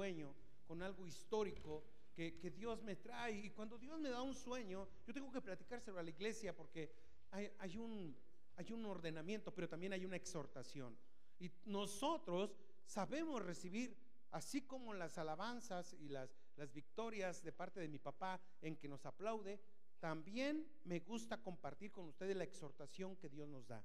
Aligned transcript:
sueño, 0.00 0.34
con 0.66 0.80
algo 0.82 1.06
histórico 1.06 1.84
que, 2.14 2.38
que 2.38 2.50
Dios 2.50 2.82
me 2.82 2.96
trae. 2.96 3.32
Y 3.32 3.50
cuando 3.50 3.76
Dios 3.76 4.00
me 4.00 4.08
da 4.08 4.22
un 4.22 4.34
sueño, 4.34 4.88
yo 5.06 5.12
tengo 5.12 5.30
que 5.30 5.42
platicárselo 5.42 5.98
a 5.98 6.02
la 6.02 6.08
iglesia 6.08 6.56
porque 6.56 6.90
hay, 7.30 7.52
hay 7.58 7.76
un, 7.76 8.16
hay 8.56 8.72
un 8.72 8.86
ordenamiento, 8.86 9.52
pero 9.52 9.68
también 9.68 9.92
hay 9.92 10.06
una 10.06 10.16
exhortación. 10.16 10.96
Y 11.38 11.50
nosotros 11.66 12.56
sabemos 12.86 13.44
recibir, 13.44 13.94
así 14.30 14.62
como 14.62 14.94
las 14.94 15.18
alabanzas 15.18 15.92
y 15.92 16.08
las, 16.08 16.34
las 16.56 16.72
victorias 16.72 17.42
de 17.42 17.52
parte 17.52 17.78
de 17.78 17.88
mi 17.88 17.98
papá 17.98 18.40
en 18.62 18.76
que 18.76 18.88
nos 18.88 19.04
aplaude, 19.04 19.60
también 19.98 20.66
me 20.84 21.00
gusta 21.00 21.42
compartir 21.42 21.92
con 21.92 22.06
ustedes 22.06 22.34
la 22.34 22.44
exhortación 22.44 23.16
que 23.16 23.28
Dios 23.28 23.46
nos 23.46 23.66
da. 23.66 23.84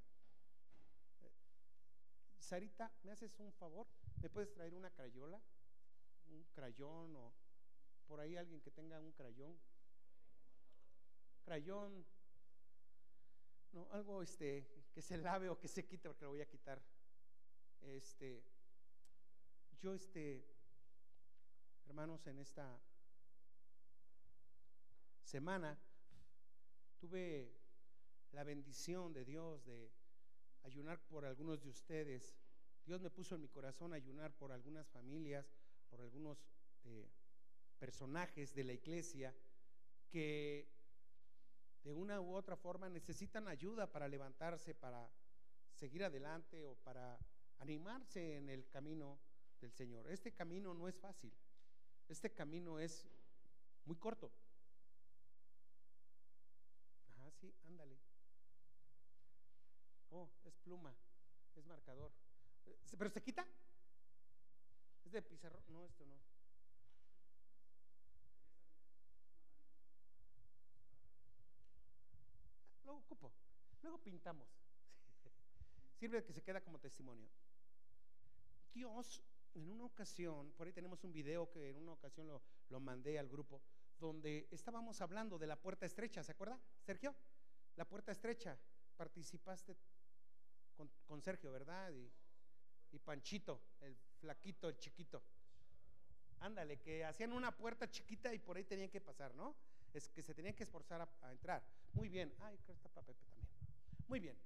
Sarita, 2.39 2.89
¿me 3.03 3.11
haces 3.11 3.37
un 3.39 3.51
favor? 3.51 3.85
¿Me 4.21 4.29
puedes 4.29 4.53
traer 4.53 4.73
una 4.75 4.89
crayola? 4.91 5.41
¿Un 6.27 6.43
crayón 6.53 7.15
o 7.15 7.33
por 8.07 8.19
ahí 8.19 8.35
alguien 8.35 8.61
que 8.61 8.71
tenga 8.71 8.99
un 9.01 9.11
crayón? 9.11 9.57
Crayón. 11.43 12.05
No, 13.71 13.87
algo 13.91 14.21
este 14.21 14.87
que 14.93 15.01
se 15.01 15.17
lave 15.17 15.49
o 15.49 15.59
que 15.59 15.67
se 15.67 15.85
quite 15.85 16.07
porque 16.07 16.25
lo 16.25 16.31
voy 16.31 16.41
a 16.41 16.47
quitar. 16.47 16.81
Este 17.81 18.43
yo 19.81 19.93
este 19.93 20.43
hermanos 21.85 22.25
en 22.27 22.39
esta 22.39 22.79
semana 25.23 25.77
tuve 26.97 27.51
la 28.31 28.43
bendición 28.43 29.13
de 29.13 29.25
Dios 29.25 29.65
de 29.65 29.91
ayunar 30.63 30.99
por 31.07 31.25
algunos 31.25 31.61
de 31.61 31.69
ustedes. 31.69 32.35
Dios 32.85 33.01
me 33.01 33.09
puso 33.09 33.35
en 33.35 33.41
mi 33.41 33.49
corazón 33.49 33.93
ayunar 33.93 34.33
por 34.35 34.51
algunas 34.51 34.87
familias, 34.89 35.54
por 35.89 36.01
algunos 36.01 36.37
eh, 36.83 37.09
personajes 37.79 38.53
de 38.53 38.63
la 38.63 38.73
iglesia 38.73 39.33
que 40.09 40.67
de 41.83 41.93
una 41.93 42.19
u 42.19 42.33
otra 42.33 42.55
forma 42.55 42.89
necesitan 42.89 43.47
ayuda 43.47 43.91
para 43.91 44.07
levantarse, 44.07 44.73
para 44.73 45.09
seguir 45.73 46.03
adelante 46.03 46.65
o 46.65 46.75
para 46.75 47.17
animarse 47.59 48.37
en 48.37 48.49
el 48.49 48.67
camino 48.69 49.19
del 49.61 49.71
Señor. 49.71 50.09
Este 50.09 50.33
camino 50.33 50.73
no 50.73 50.87
es 50.87 50.97
fácil, 50.97 51.31
este 52.07 52.31
camino 52.33 52.79
es 52.79 53.05
muy 53.85 53.97
corto. 53.97 54.31
Ajá, 57.09 57.31
sí, 57.31 57.53
ándale. 57.67 57.97
Oh, 60.09 60.29
es 60.45 60.55
pluma, 60.57 60.95
es 61.55 61.65
marcador. 61.65 62.11
Eh, 62.65 62.77
¿Pero 62.97 63.09
se 63.09 63.21
quita? 63.21 63.45
¿Es 65.15 65.23
de 65.23 65.29
pizarro? 65.29 65.63
No, 65.69 65.85
esto 65.85 66.05
no. 66.05 66.19
Luego 72.83 72.99
ocupo, 72.99 73.31
luego 73.81 73.97
pintamos. 73.99 74.49
Sirve 75.99 76.21
que 76.25 76.33
se 76.33 76.43
queda 76.43 76.59
como 76.59 76.79
testimonio. 76.79 77.29
Dios, 78.73 79.23
en 79.53 79.69
una 79.69 79.85
ocasión, 79.85 80.51
por 80.51 80.67
ahí 80.67 80.73
tenemos 80.73 81.01
un 81.05 81.13
video 81.13 81.49
que 81.49 81.69
en 81.69 81.77
una 81.77 81.93
ocasión 81.93 82.27
lo, 82.27 82.41
lo 82.67 82.81
mandé 82.81 83.17
al 83.17 83.29
grupo, 83.29 83.61
donde 83.97 84.49
estábamos 84.51 84.99
hablando 84.99 85.39
de 85.39 85.47
la 85.47 85.55
puerta 85.55 85.85
estrecha, 85.85 86.25
¿se 86.25 86.33
acuerda, 86.33 86.59
Sergio? 86.81 87.15
La 87.77 87.87
puerta 87.87 88.11
estrecha. 88.11 88.59
Participaste 88.97 89.77
con, 91.05 91.21
Sergio, 91.21 91.53
¿verdad? 91.53 91.93
Y, 92.91 92.99
Panchito, 92.99 93.61
el 93.79 93.97
flaquito, 94.15 94.71
chiquito. 94.73 95.21
Ándale, 96.39 96.77
que 96.77 97.03
hacían 97.05 97.33
una 97.33 97.55
puerta 97.55 97.89
chiquita 97.89 98.33
y 98.33 98.39
por 98.39 98.57
ahí 98.57 98.63
tenían 98.63 98.89
que 98.89 99.01
pasar, 99.01 99.33
¿no? 99.35 99.55
Es 99.93 100.09
que 100.09 100.21
se 100.21 100.33
tenían 100.33 100.53
que 100.53 100.63
esforzar 100.63 101.07
a, 101.21 101.31
entrar. 101.31 101.63
Muy 101.93 102.09
bien. 102.09 102.33
Ay, 102.39 102.57
creo 102.57 102.75
que 102.75 102.79
está 102.79 102.89
para 102.89 103.07
Pepe 103.07 103.23
también. 103.25 103.47
Muy 104.07 104.19
bien. 104.19 104.37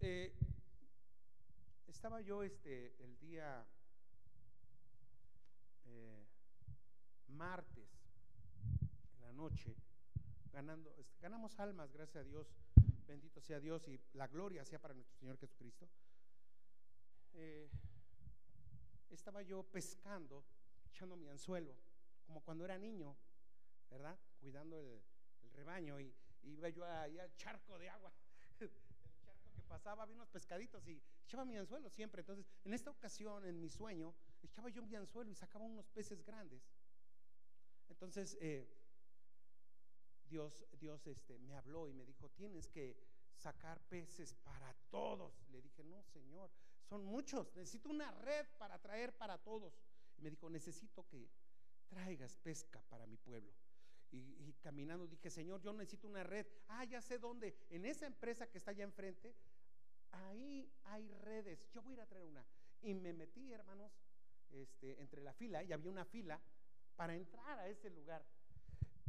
Eh, 0.00 0.32
estaba 1.86 2.20
yo 2.20 2.42
este, 2.42 2.94
el 3.02 3.18
día 3.18 3.66
eh, 5.86 6.26
martes, 7.28 7.88
en 9.16 9.22
la 9.22 9.32
noche, 9.32 9.74
ganando, 10.52 10.94
ganamos 11.20 11.58
almas, 11.58 11.92
gracias 11.92 12.16
a 12.16 12.24
Dios, 12.24 12.46
bendito 13.06 13.40
sea 13.40 13.60
Dios 13.60 13.86
y 13.88 14.00
la 14.14 14.26
gloria 14.26 14.64
sea 14.64 14.80
para 14.80 14.94
nuestro 14.94 15.16
Señor 15.18 15.38
Jesucristo. 15.38 15.88
Eh, 17.34 17.68
estaba 19.10 19.42
yo 19.42 19.62
pescando, 19.62 20.44
echando 20.86 21.16
mi 21.16 21.28
anzuelo, 21.28 21.74
como 22.24 22.42
cuando 22.42 22.64
era 22.64 22.78
niño, 22.78 23.16
¿verdad? 23.90 24.18
Cuidando 24.40 24.80
el, 24.80 25.02
rebaño 25.54 25.98
y, 25.98 26.14
iba 26.42 26.68
yo 26.68 26.84
ahí 26.84 27.18
al 27.18 27.34
charco 27.34 27.78
de 27.78 27.88
agua, 27.88 28.12
el 28.60 28.70
charco 29.22 29.50
que 29.54 29.62
pasaba, 29.62 30.02
había 30.02 30.14
unos 30.14 30.28
pescaditos 30.28 30.86
y 30.86 31.02
echaba 31.24 31.44
mi 31.44 31.56
anzuelo 31.56 31.88
siempre. 31.88 32.20
Entonces, 32.20 32.46
en 32.64 32.74
esta 32.74 32.90
ocasión, 32.90 33.44
en 33.46 33.58
mi 33.58 33.70
sueño, 33.70 34.14
echaba 34.42 34.68
yo 34.68 34.82
mi 34.82 34.94
anzuelo 34.94 35.30
y 35.30 35.34
sacaba 35.34 35.64
unos 35.64 35.88
peces 35.88 36.22
grandes. 36.24 36.62
Entonces, 37.88 38.36
eh, 38.40 38.68
Dios, 40.28 40.66
Dios 40.78 41.06
este, 41.06 41.38
me 41.38 41.54
habló 41.54 41.88
y 41.88 41.92
me 41.92 42.04
dijo, 42.04 42.28
tienes 42.30 42.68
que 42.68 42.96
sacar 43.36 43.80
peces 43.88 44.34
para 44.34 44.74
todos. 44.90 45.48
Le 45.50 45.62
dije, 45.62 45.84
no, 45.84 46.02
Señor, 46.04 46.50
son 46.88 47.04
muchos, 47.04 47.54
necesito 47.54 47.88
una 47.88 48.10
red 48.12 48.46
para 48.58 48.78
traer 48.78 49.16
para 49.16 49.38
todos. 49.38 49.74
Y 50.18 50.22
me 50.22 50.30
dijo, 50.30 50.48
necesito 50.48 51.06
que 51.06 51.28
traigas 51.88 52.36
pesca 52.36 52.80
para 52.88 53.06
mi 53.06 53.16
pueblo. 53.16 53.52
Y, 54.12 54.54
caminando 54.62 55.06
dije, 55.06 55.30
Señor, 55.30 55.60
yo 55.60 55.72
necesito 55.72 56.06
una 56.06 56.22
red. 56.22 56.46
Ah, 56.68 56.84
ya 56.84 57.02
sé 57.02 57.18
dónde. 57.18 57.54
En 57.68 57.84
esa 57.84 58.06
empresa 58.06 58.48
que 58.48 58.58
está 58.58 58.70
allá 58.70 58.84
enfrente, 58.84 59.34
ahí 60.12 60.72
hay 60.84 61.12
redes. 61.14 61.68
Yo 61.72 61.82
voy 61.82 61.92
a 61.92 61.96
ir 61.96 62.00
a 62.00 62.06
traer 62.06 62.24
una. 62.24 62.44
Y 62.82 62.94
me 62.94 63.12
metí, 63.12 63.52
hermanos, 63.52 63.92
este, 64.50 65.00
entre 65.00 65.20
la 65.20 65.34
fila, 65.34 65.62
y 65.62 65.72
había 65.72 65.90
una 65.90 66.04
fila 66.04 66.40
para 66.94 67.14
entrar 67.14 67.58
a 67.58 67.68
ese 67.68 67.90
lugar. 67.90 68.24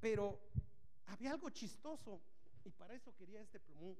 Pero 0.02 0.40
había 1.06 1.32
algo 1.32 1.50
chistoso 1.52 2.22
y 2.66 2.72
para 2.72 2.96
eso 2.96 3.16
quería 3.16 3.42
este 3.42 3.60
plumón. 3.60 3.98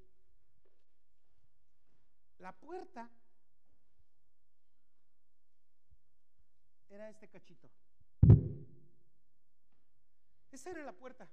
La 2.38 2.52
puerta 2.52 3.10
era 6.90 7.08
este 7.10 7.28
cachito. 7.28 7.70
Esa 10.50 10.70
era 10.70 10.82
la 10.82 10.92
puerta. 10.92 11.28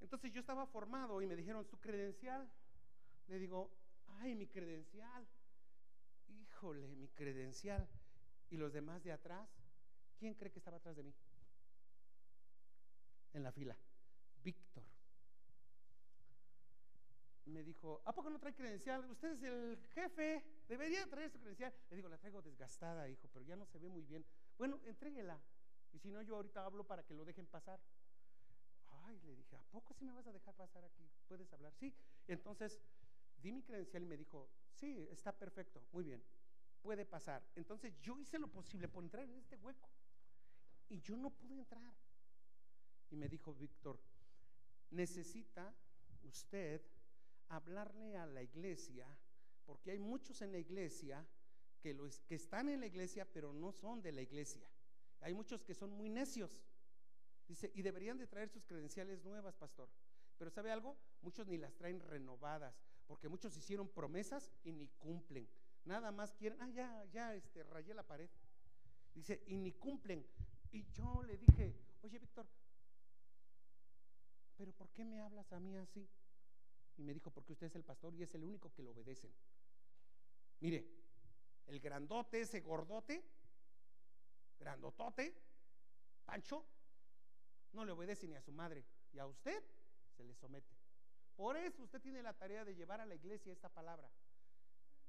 Entonces 0.00 0.32
yo 0.32 0.40
estaba 0.40 0.66
formado 0.66 1.22
y 1.22 1.26
me 1.26 1.36
dijeron, 1.36 1.64
¿su 1.64 1.78
credencial? 1.80 2.50
Le 3.28 3.38
digo, 3.38 3.70
ay, 4.20 4.34
mi 4.34 4.46
credencial. 4.46 5.26
Híjole, 6.28 6.94
mi 6.96 7.08
credencial. 7.08 7.88
¿Y 8.50 8.56
los 8.56 8.72
demás 8.72 9.02
de 9.02 9.12
atrás? 9.12 9.48
¿Quién 10.18 10.34
cree 10.34 10.52
que 10.52 10.58
estaba 10.58 10.76
atrás 10.76 10.96
de 10.96 11.02
mí? 11.04 11.14
en 13.34 13.42
la 13.42 13.52
fila, 13.52 13.76
Víctor. 14.42 14.84
Me 17.46 17.62
dijo, 17.62 18.00
¿a 18.04 18.14
poco 18.14 18.30
no 18.30 18.38
trae 18.38 18.54
credencial? 18.54 19.04
Usted 19.10 19.32
es 19.32 19.42
el 19.42 19.78
jefe, 19.94 20.42
debería 20.68 21.06
traer 21.08 21.30
su 21.30 21.38
credencial. 21.38 21.72
Le 21.90 21.96
digo, 21.96 22.08
la 22.08 22.18
traigo 22.18 22.42
desgastada, 22.42 23.08
hijo, 23.08 23.28
pero 23.32 23.44
ya 23.44 23.56
no 23.56 23.66
se 23.66 23.78
ve 23.78 23.88
muy 23.88 24.04
bien. 24.04 24.24
Bueno, 24.56 24.80
entréguela. 24.84 25.40
Y 25.92 25.98
si 25.98 26.10
no, 26.10 26.22
yo 26.22 26.36
ahorita 26.36 26.64
hablo 26.64 26.86
para 26.86 27.04
que 27.04 27.14
lo 27.14 27.24
dejen 27.24 27.46
pasar. 27.46 27.80
Ay, 29.04 29.20
le 29.20 29.36
dije, 29.36 29.56
¿a 29.56 29.62
poco 29.64 29.94
sí 29.94 30.04
me 30.04 30.12
vas 30.12 30.26
a 30.26 30.32
dejar 30.32 30.54
pasar 30.54 30.84
aquí? 30.84 31.08
¿Puedes 31.28 31.52
hablar? 31.52 31.72
Sí. 31.74 31.94
Entonces, 32.26 32.80
di 33.36 33.52
mi 33.52 33.62
credencial 33.62 34.02
y 34.02 34.06
me 34.06 34.16
dijo, 34.16 34.48
sí, 34.72 35.06
está 35.10 35.32
perfecto, 35.32 35.82
muy 35.92 36.04
bien, 36.04 36.22
puede 36.80 37.04
pasar. 37.04 37.42
Entonces 37.54 37.94
yo 38.00 38.18
hice 38.18 38.38
lo 38.38 38.48
posible 38.48 38.88
por 38.88 39.04
entrar 39.04 39.24
en 39.24 39.36
este 39.36 39.56
hueco. 39.56 39.90
Y 40.88 41.00
yo 41.00 41.16
no 41.16 41.30
pude 41.30 41.54
entrar. 41.54 41.94
Y 43.10 43.16
me 43.16 43.28
dijo 43.28 43.54
Víctor, 43.54 44.00
necesita 44.90 45.74
usted 46.22 46.82
hablarle 47.48 48.16
a 48.16 48.26
la 48.26 48.42
iglesia, 48.42 49.06
porque 49.66 49.92
hay 49.92 49.98
muchos 49.98 50.40
en 50.42 50.52
la 50.52 50.58
iglesia 50.58 51.26
que, 51.80 51.96
que 52.26 52.34
están 52.34 52.68
en 52.68 52.80
la 52.80 52.86
iglesia, 52.86 53.26
pero 53.32 53.52
no 53.52 53.72
son 53.72 54.02
de 54.02 54.12
la 54.12 54.22
iglesia. 54.22 54.68
Hay 55.20 55.34
muchos 55.34 55.62
que 55.64 55.74
son 55.74 55.90
muy 55.90 56.08
necios. 56.08 56.60
Dice, 57.46 57.70
y 57.74 57.82
deberían 57.82 58.18
de 58.18 58.26
traer 58.26 58.48
sus 58.48 58.64
credenciales 58.64 59.22
nuevas, 59.24 59.54
pastor. 59.56 59.88
Pero 60.38 60.50
¿sabe 60.50 60.70
algo? 60.70 60.96
Muchos 61.22 61.46
ni 61.46 61.58
las 61.58 61.74
traen 61.74 62.00
renovadas, 62.00 62.74
porque 63.06 63.28
muchos 63.28 63.56
hicieron 63.56 63.88
promesas 63.88 64.50
y 64.64 64.72
ni 64.72 64.88
cumplen. 64.88 65.48
Nada 65.84 66.10
más 66.10 66.32
quieren, 66.32 66.60
ah, 66.62 66.70
ya, 66.70 67.04
ya, 67.12 67.34
este, 67.34 67.62
rayé 67.64 67.94
la 67.94 68.06
pared. 68.06 68.30
Dice, 69.14 69.42
y 69.46 69.56
ni 69.56 69.72
cumplen. 69.72 70.26
Y 70.72 70.84
yo 70.92 71.22
le 71.22 71.36
dije, 71.38 71.74
oye, 72.02 72.18
Víctor, 72.18 72.46
pero 74.56 74.72
¿por 74.72 74.90
qué 74.90 75.04
me 75.04 75.20
hablas 75.20 75.52
a 75.52 75.60
mí 75.60 75.76
así? 75.76 76.08
Y 76.96 77.02
me 77.02 77.12
dijo, 77.12 77.30
porque 77.30 77.52
usted 77.52 77.66
es 77.66 77.76
el 77.76 77.84
pastor 77.84 78.14
y 78.14 78.22
es 78.22 78.34
el 78.34 78.44
único 78.44 78.72
que 78.72 78.82
lo 78.82 78.92
obedecen. 78.92 79.32
Mire, 80.60 80.86
el 81.66 81.80
grandote, 81.80 82.40
ese 82.40 82.60
gordote, 82.60 83.22
grandotote, 84.58 85.34
Pancho, 86.24 86.64
no 87.72 87.84
le 87.84 87.92
obedece 87.92 88.26
ni 88.26 88.34
a 88.34 88.40
su 88.40 88.52
madre. 88.52 88.84
Y 89.12 89.18
a 89.18 89.26
usted 89.26 89.62
se 90.16 90.24
le 90.24 90.34
somete. 90.34 90.74
Por 91.36 91.56
eso 91.56 91.82
usted 91.82 92.00
tiene 92.00 92.22
la 92.22 92.32
tarea 92.32 92.64
de 92.64 92.74
llevar 92.74 93.00
a 93.00 93.06
la 93.06 93.14
iglesia 93.14 93.52
esta 93.52 93.68
palabra. 93.68 94.08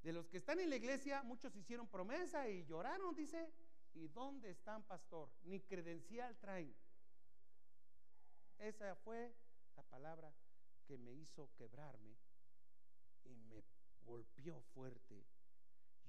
De 0.01 0.12
los 0.13 0.27
que 0.27 0.38
están 0.38 0.59
en 0.59 0.69
la 0.69 0.75
iglesia, 0.75 1.24
muchos 1.24 1.56
hicieron 1.56 1.88
promesa 1.88 2.47
y 2.50 2.65
lloraron, 2.65 3.15
dice. 3.15 3.51
¿Y 3.94 4.09
dónde 4.09 4.51
están, 4.51 4.83
pastor? 4.83 5.30
Ni 5.44 5.62
credencial 5.62 6.36
traen. 6.38 6.75
Esa 8.59 8.95
fue 8.95 9.33
la 9.75 9.83
palabra 9.83 10.33
que 10.86 10.97
me 10.97 11.13
hizo 11.13 11.50
quebrarme 11.56 12.18
y 13.24 13.36
me 13.36 13.63
golpeó 14.03 14.62
fuerte. 14.74 15.24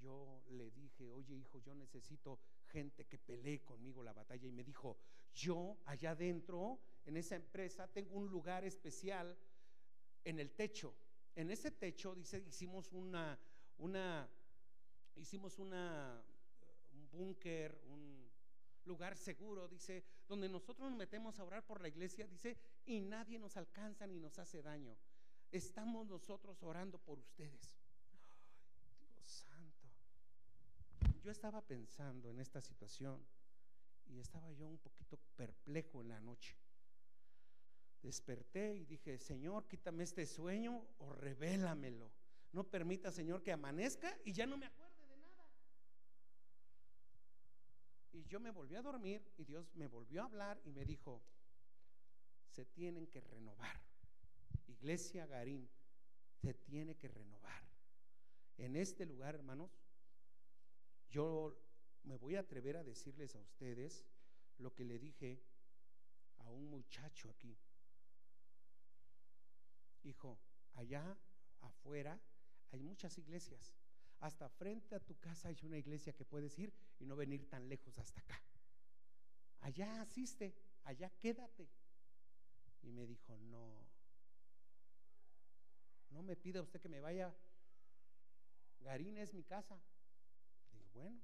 Yo 0.06 0.44
le 0.50 0.70
dije, 0.70 1.11
oye 1.11 1.35
hijo, 1.35 1.58
yo 1.58 1.75
necesito 1.75 2.38
gente 2.69 3.06
que 3.06 3.19
pelee 3.19 3.64
conmigo 3.64 4.05
la 4.05 4.12
batalla. 4.12 4.47
Y 4.47 4.53
me 4.53 4.62
dijo, 4.62 4.97
yo 5.35 5.79
allá 5.85 6.12
adentro, 6.12 6.79
en 7.05 7.17
esa 7.17 7.35
empresa, 7.35 7.88
tengo 7.88 8.14
un 8.14 8.29
lugar 8.29 8.64
especial 8.64 9.37
en 10.23 10.38
el 10.38 10.53
techo. 10.53 10.94
En 11.35 11.50
ese 11.50 11.73
techo, 11.73 12.14
dice, 12.14 12.38
hicimos 12.47 12.93
una, 12.93 13.37
una, 13.79 14.29
hicimos 15.17 15.58
una, 15.58 16.23
un 16.93 17.11
búnker, 17.11 17.76
un 17.88 18.31
lugar 18.85 19.17
seguro, 19.17 19.67
dice, 19.67 20.05
donde 20.29 20.49
nosotros 20.49 20.88
nos 20.88 20.97
metemos 20.97 21.41
a 21.41 21.44
orar 21.44 21.67
por 21.67 21.81
la 21.81 21.88
iglesia, 21.88 22.29
dice, 22.29 22.56
y 22.85 23.00
nadie 23.00 23.41
nos 23.41 23.56
alcanza 23.56 24.06
ni 24.06 24.20
nos 24.20 24.38
hace 24.38 24.62
daño. 24.62 24.97
Estamos 25.50 26.06
nosotros 26.06 26.62
orando 26.62 26.97
por 26.99 27.19
ustedes. 27.19 27.76
Dios 29.00 29.29
santo. 29.29 29.88
Yo 31.26 31.32
estaba 31.32 31.61
pensando 31.61 32.31
en 32.31 32.38
esta 32.38 32.61
situación 32.61 33.20
y 34.05 34.20
estaba 34.20 34.52
yo 34.52 34.69
un 34.69 34.78
poquito 34.78 35.19
perplejo 35.34 36.00
en 36.00 36.11
la 36.11 36.20
noche. 36.20 36.56
Desperté 38.00 38.76
y 38.76 38.84
dije, 38.84 39.19
Señor, 39.19 39.67
quítame 39.67 40.05
este 40.05 40.25
sueño 40.25 40.87
o 40.99 41.12
revélamelo. 41.14 42.12
No 42.52 42.62
permita, 42.62 43.11
Señor, 43.11 43.43
que 43.43 43.50
amanezca 43.50 44.17
y 44.25 44.32
ya 44.32 44.46
no 44.46 44.56
me 44.56 44.67
acuerde 44.67 45.05
de 45.05 45.17
nada. 45.17 45.49
Y 48.12 48.23
yo 48.26 48.38
me 48.38 48.52
volví 48.52 48.76
a 48.76 48.82
dormir 48.82 49.20
y 49.37 49.43
Dios 49.43 49.75
me 49.75 49.88
volvió 49.88 50.23
a 50.23 50.26
hablar 50.26 50.61
y 50.64 50.70
me 50.70 50.84
dijo, 50.84 51.20
se 52.52 52.67
tienen 52.67 53.08
que 53.08 53.20
renovar. 53.20 53.81
Iglesia 54.69 55.26
Garín 55.26 55.69
se 56.40 56.55
tiene 56.55 56.94
que 56.94 57.08
renovar. 57.08 57.67
En 58.58 58.76
este 58.76 59.05
lugar, 59.05 59.34
hermanos, 59.34 59.76
yo 61.08 61.56
me 62.05 62.17
voy 62.17 62.37
a 62.37 62.41
atrever 62.41 62.76
a 62.76 62.85
decirles 62.85 63.35
a 63.35 63.41
ustedes 63.41 64.05
lo 64.58 64.75
que 64.75 64.85
le 64.85 64.99
dije 64.99 65.43
a 66.38 66.50
un 66.50 66.70
muchacho 66.70 67.31
aquí 67.31 67.56
hijo, 70.06 70.38
allá 70.75 71.17
afuera 71.61 72.19
hay 72.73 72.81
muchas 72.81 73.19
iglesias. 73.19 73.75
Hasta 74.20 74.49
frente 74.49 74.94
a 74.94 75.00
tu 75.00 75.19
casa 75.19 75.49
hay 75.49 75.58
una 75.62 75.76
iglesia 75.76 76.14
que 76.14 76.25
puedes 76.25 76.58
ir 76.58 76.73
y 76.99 77.05
no 77.05 77.17
venir 77.17 77.49
tan 77.49 77.69
lejos 77.69 77.99
hasta 77.99 78.20
acá. 78.20 78.41
Allá 79.61 80.00
asiste, 80.00 80.55
allá 80.85 81.11
quédate. 81.19 81.69
Y 82.82 82.93
me 82.93 83.06
dijo, 83.06 83.37
no, 83.37 83.85
no 86.11 86.23
me 86.23 86.37
pida 86.37 86.62
usted 86.62 86.81
que 86.81 86.88
me 86.88 87.00
vaya. 87.00 87.35
Garín 88.81 89.19
es 89.19 89.35
mi 89.35 89.43
casa. 89.43 89.79
Bueno, 90.97 91.21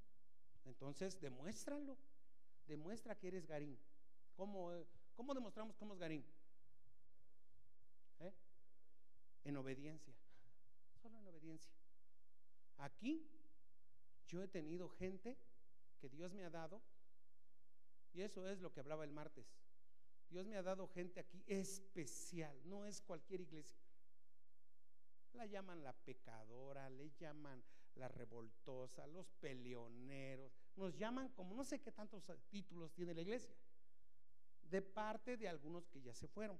entonces 0.64 1.20
demuéstralo. 1.20 1.98
Demuestra 2.66 3.18
que 3.18 3.28
eres 3.28 3.46
Garín. 3.46 3.76
¿Cómo, 4.36 4.70
cómo 5.14 5.34
demostramos 5.34 5.76
cómo 5.76 5.94
es 5.94 6.00
Garín? 6.00 6.24
¿Eh? 8.20 8.32
en 9.44 9.56
obediencia, 9.56 10.14
solo 11.00 11.18
en 11.18 11.26
obediencia. 11.26 11.72
Aquí 12.78 13.26
yo 14.26 14.42
he 14.42 14.48
tenido 14.48 14.88
gente 14.88 15.36
que 16.00 16.08
Dios 16.08 16.32
me 16.32 16.44
ha 16.44 16.50
dado, 16.50 16.82
y 18.12 18.22
eso 18.22 18.46
es 18.48 18.60
lo 18.60 18.72
que 18.72 18.80
hablaba 18.80 19.04
el 19.04 19.12
martes. 19.12 19.46
Dios 20.28 20.46
me 20.46 20.56
ha 20.56 20.62
dado 20.62 20.88
gente 20.88 21.20
aquí 21.20 21.42
especial, 21.46 22.56
no 22.64 22.86
es 22.86 23.00
cualquier 23.02 23.40
iglesia. 23.40 23.76
La 25.34 25.46
llaman 25.46 25.82
la 25.82 25.92
pecadora, 25.92 26.88
le 26.90 27.10
llaman 27.18 27.62
la 27.96 28.08
revoltosa, 28.08 29.06
los 29.06 29.30
peleoneros, 29.32 30.52
nos 30.76 30.96
llaman 30.96 31.28
como 31.30 31.54
no 31.54 31.64
sé 31.64 31.80
qué 31.80 31.92
tantos 31.92 32.24
títulos 32.48 32.92
tiene 32.92 33.14
la 33.14 33.22
iglesia, 33.22 33.54
de 34.62 34.82
parte 34.82 35.36
de 35.36 35.48
algunos 35.48 35.86
que 35.88 36.00
ya 36.00 36.14
se 36.14 36.28
fueron. 36.28 36.58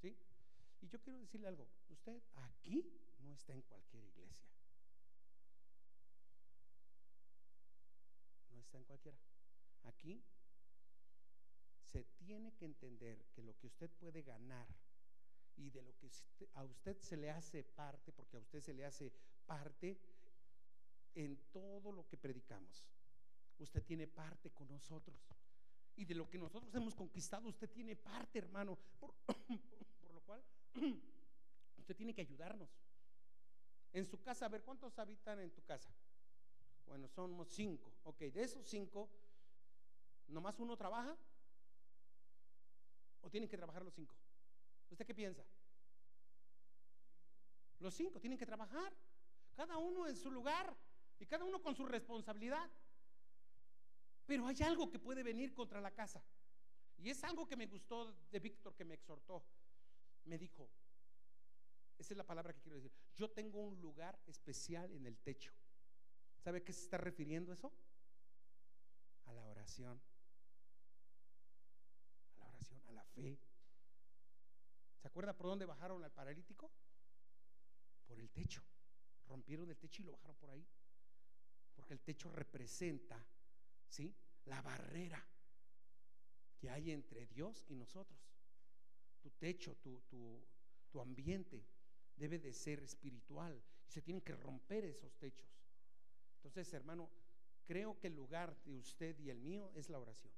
¿Sí? 0.00 0.16
Y 0.82 0.88
yo 0.88 1.00
quiero 1.00 1.18
decirle 1.18 1.48
algo, 1.48 1.66
usted 1.88 2.22
aquí 2.34 2.84
no 3.20 3.32
está 3.32 3.54
en 3.54 3.62
cualquier 3.62 4.04
iglesia. 4.04 4.50
No 8.50 8.60
está 8.60 8.78
en 8.78 8.84
cualquiera. 8.84 9.18
Aquí 9.84 10.22
se 11.82 12.04
tiene 12.04 12.52
que 12.54 12.66
entender 12.66 13.24
que 13.34 13.42
lo 13.42 13.56
que 13.56 13.66
usted 13.68 13.90
puede 13.90 14.22
ganar 14.22 14.66
y 15.56 15.70
de 15.70 15.82
lo 15.82 15.96
que 15.96 16.10
a 16.54 16.64
usted 16.64 16.98
se 16.98 17.16
le 17.16 17.30
hace 17.30 17.62
parte, 17.62 18.12
porque 18.12 18.36
a 18.36 18.40
usted 18.40 18.60
se 18.60 18.74
le 18.74 18.84
hace 18.84 19.12
parte 19.46 19.98
en 21.14 21.36
todo 21.52 21.92
lo 21.92 22.06
que 22.06 22.16
predicamos. 22.16 22.84
Usted 23.58 23.82
tiene 23.84 24.06
parte 24.06 24.50
con 24.50 24.68
nosotros. 24.68 25.16
Y 25.96 26.04
de 26.04 26.14
lo 26.14 26.28
que 26.28 26.38
nosotros 26.38 26.74
hemos 26.74 26.94
conquistado, 26.94 27.48
usted 27.48 27.70
tiene 27.70 27.94
parte, 27.94 28.38
hermano. 28.38 28.76
Por, 28.98 29.14
lo 30.12 30.20
cual 30.22 30.42
usted 31.78 31.96
tiene 31.96 32.14
que 32.14 32.22
ayudarnos. 32.22 32.68
En 33.92 34.04
su 34.04 34.20
casa, 34.20 34.46
a 34.46 34.48
ver, 34.48 34.62
¿cuántos 34.62 34.98
habitan 34.98 35.38
en 35.38 35.52
tu 35.52 35.62
casa? 35.62 35.94
Bueno, 36.86 37.08
somos 37.08 37.48
cinco. 37.48 37.92
Ok, 38.04 38.18
de 38.18 38.42
esos 38.42 38.66
cinco, 38.66 39.08
¿nomás 40.26 40.58
uno 40.58 40.76
trabaja? 40.76 41.16
¿O 43.22 43.30
tienen 43.30 43.48
que 43.48 43.56
trabajar 43.56 43.84
los 43.84 43.94
cinco? 43.94 44.16
¿Usted 44.90 45.06
qué 45.06 45.14
piensa? 45.14 45.44
Los 47.78 47.94
cinco 47.94 48.20
tienen 48.20 48.38
que 48.38 48.46
trabajar, 48.46 48.92
cada 49.54 49.78
uno 49.78 50.06
en 50.06 50.16
su 50.16 50.30
lugar 50.30 50.74
y 51.18 51.26
cada 51.26 51.44
uno 51.44 51.60
con 51.62 51.74
su 51.74 51.84
responsabilidad. 51.84 52.70
Pero 54.26 54.46
hay 54.46 54.56
algo 54.62 54.90
que 54.90 54.98
puede 54.98 55.22
venir 55.22 55.54
contra 55.54 55.80
la 55.80 55.90
casa. 55.90 56.22
Y 56.96 57.10
es 57.10 57.22
algo 57.24 57.46
que 57.46 57.56
me 57.56 57.66
gustó 57.66 58.12
de 58.30 58.38
Víctor, 58.38 58.74
que 58.74 58.84
me 58.84 58.94
exhortó 58.94 59.44
me 60.24 60.38
dijo, 60.38 60.70
esa 61.98 62.14
es 62.14 62.16
la 62.16 62.26
palabra 62.26 62.52
que 62.52 62.60
quiero 62.60 62.76
decir, 62.76 62.92
yo 63.14 63.30
tengo 63.30 63.60
un 63.60 63.80
lugar 63.80 64.18
especial 64.26 64.92
en 64.92 65.06
el 65.06 65.18
techo. 65.18 65.52
¿Sabe 66.42 66.58
a 66.58 66.64
qué 66.64 66.72
se 66.72 66.82
está 66.82 66.98
refiriendo 66.98 67.52
eso? 67.52 67.72
A 69.26 69.32
la 69.32 69.44
oración. 69.46 70.00
A 72.32 72.38
la 72.38 72.46
oración, 72.48 72.82
a 72.86 72.92
la 72.92 73.04
fe. 73.04 73.38
¿Se 75.00 75.08
acuerda 75.08 75.34
por 75.34 75.46
dónde 75.46 75.66
bajaron 75.66 76.02
al 76.04 76.12
paralítico? 76.12 76.70
Por 78.06 78.18
el 78.18 78.30
techo. 78.30 78.62
Rompieron 79.26 79.70
el 79.70 79.78
techo 79.78 80.02
y 80.02 80.04
lo 80.04 80.12
bajaron 80.12 80.36
por 80.36 80.50
ahí. 80.50 80.66
Porque 81.74 81.94
el 81.94 82.00
techo 82.00 82.30
representa, 82.30 83.26
¿sí? 83.88 84.14
La 84.46 84.62
barrera 84.62 85.24
que 86.56 86.70
hay 86.70 86.92
entre 86.92 87.26
Dios 87.26 87.64
y 87.68 87.74
nosotros 87.74 88.34
tu 89.24 89.30
techo, 89.30 89.74
tu, 89.76 90.02
tu, 90.90 91.00
ambiente 91.00 91.66
debe 92.14 92.38
de 92.38 92.52
ser 92.52 92.82
espiritual 92.82 93.60
y 93.88 93.90
se 93.90 94.02
tienen 94.02 94.22
que 94.22 94.36
romper 94.36 94.84
esos 94.84 95.16
techos. 95.16 95.48
Entonces, 96.36 96.70
hermano, 96.74 97.10
creo 97.64 97.98
que 97.98 98.08
el 98.08 98.14
lugar 98.14 98.54
de 98.64 98.76
usted 98.76 99.18
y 99.18 99.30
el 99.30 99.40
mío 99.40 99.72
es 99.74 99.88
la 99.88 99.98
oración. 99.98 100.34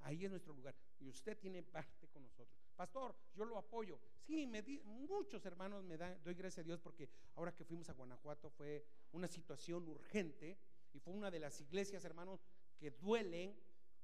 Ahí 0.00 0.24
es 0.24 0.30
nuestro 0.30 0.52
lugar. 0.52 0.74
Y 0.98 1.08
usted 1.08 1.38
tiene 1.38 1.62
parte 1.62 2.08
con 2.08 2.24
nosotros. 2.24 2.69
Pastor, 2.80 3.14
yo 3.34 3.44
lo 3.44 3.58
apoyo. 3.58 4.00
Sí, 4.22 4.46
muchos 4.86 5.44
hermanos 5.44 5.84
me 5.84 5.98
dan, 5.98 6.18
doy 6.24 6.32
gracias 6.32 6.64
a 6.64 6.66
Dios 6.66 6.80
porque 6.80 7.10
ahora 7.34 7.54
que 7.54 7.62
fuimos 7.62 7.90
a 7.90 7.92
Guanajuato 7.92 8.48
fue 8.48 8.86
una 9.12 9.28
situación 9.28 9.86
urgente 9.86 10.56
y 10.94 10.98
fue 10.98 11.12
una 11.12 11.30
de 11.30 11.40
las 11.40 11.60
iglesias, 11.60 12.06
hermanos, 12.06 12.40
que 12.78 12.90
duelen, 12.92 13.54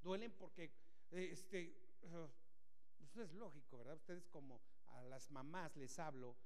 duelen 0.03 0.31
porque 0.33 0.75
este, 1.11 1.75
uh, 2.03 3.19
es 3.19 3.33
lógico, 3.33 3.79
¿verdad? 3.79 3.97
Ustedes 3.97 4.27
como 4.27 4.61
a 4.89 5.01
las 5.05 5.31
mamás 5.31 5.75
les 5.79 5.99
hablo, 5.99 6.37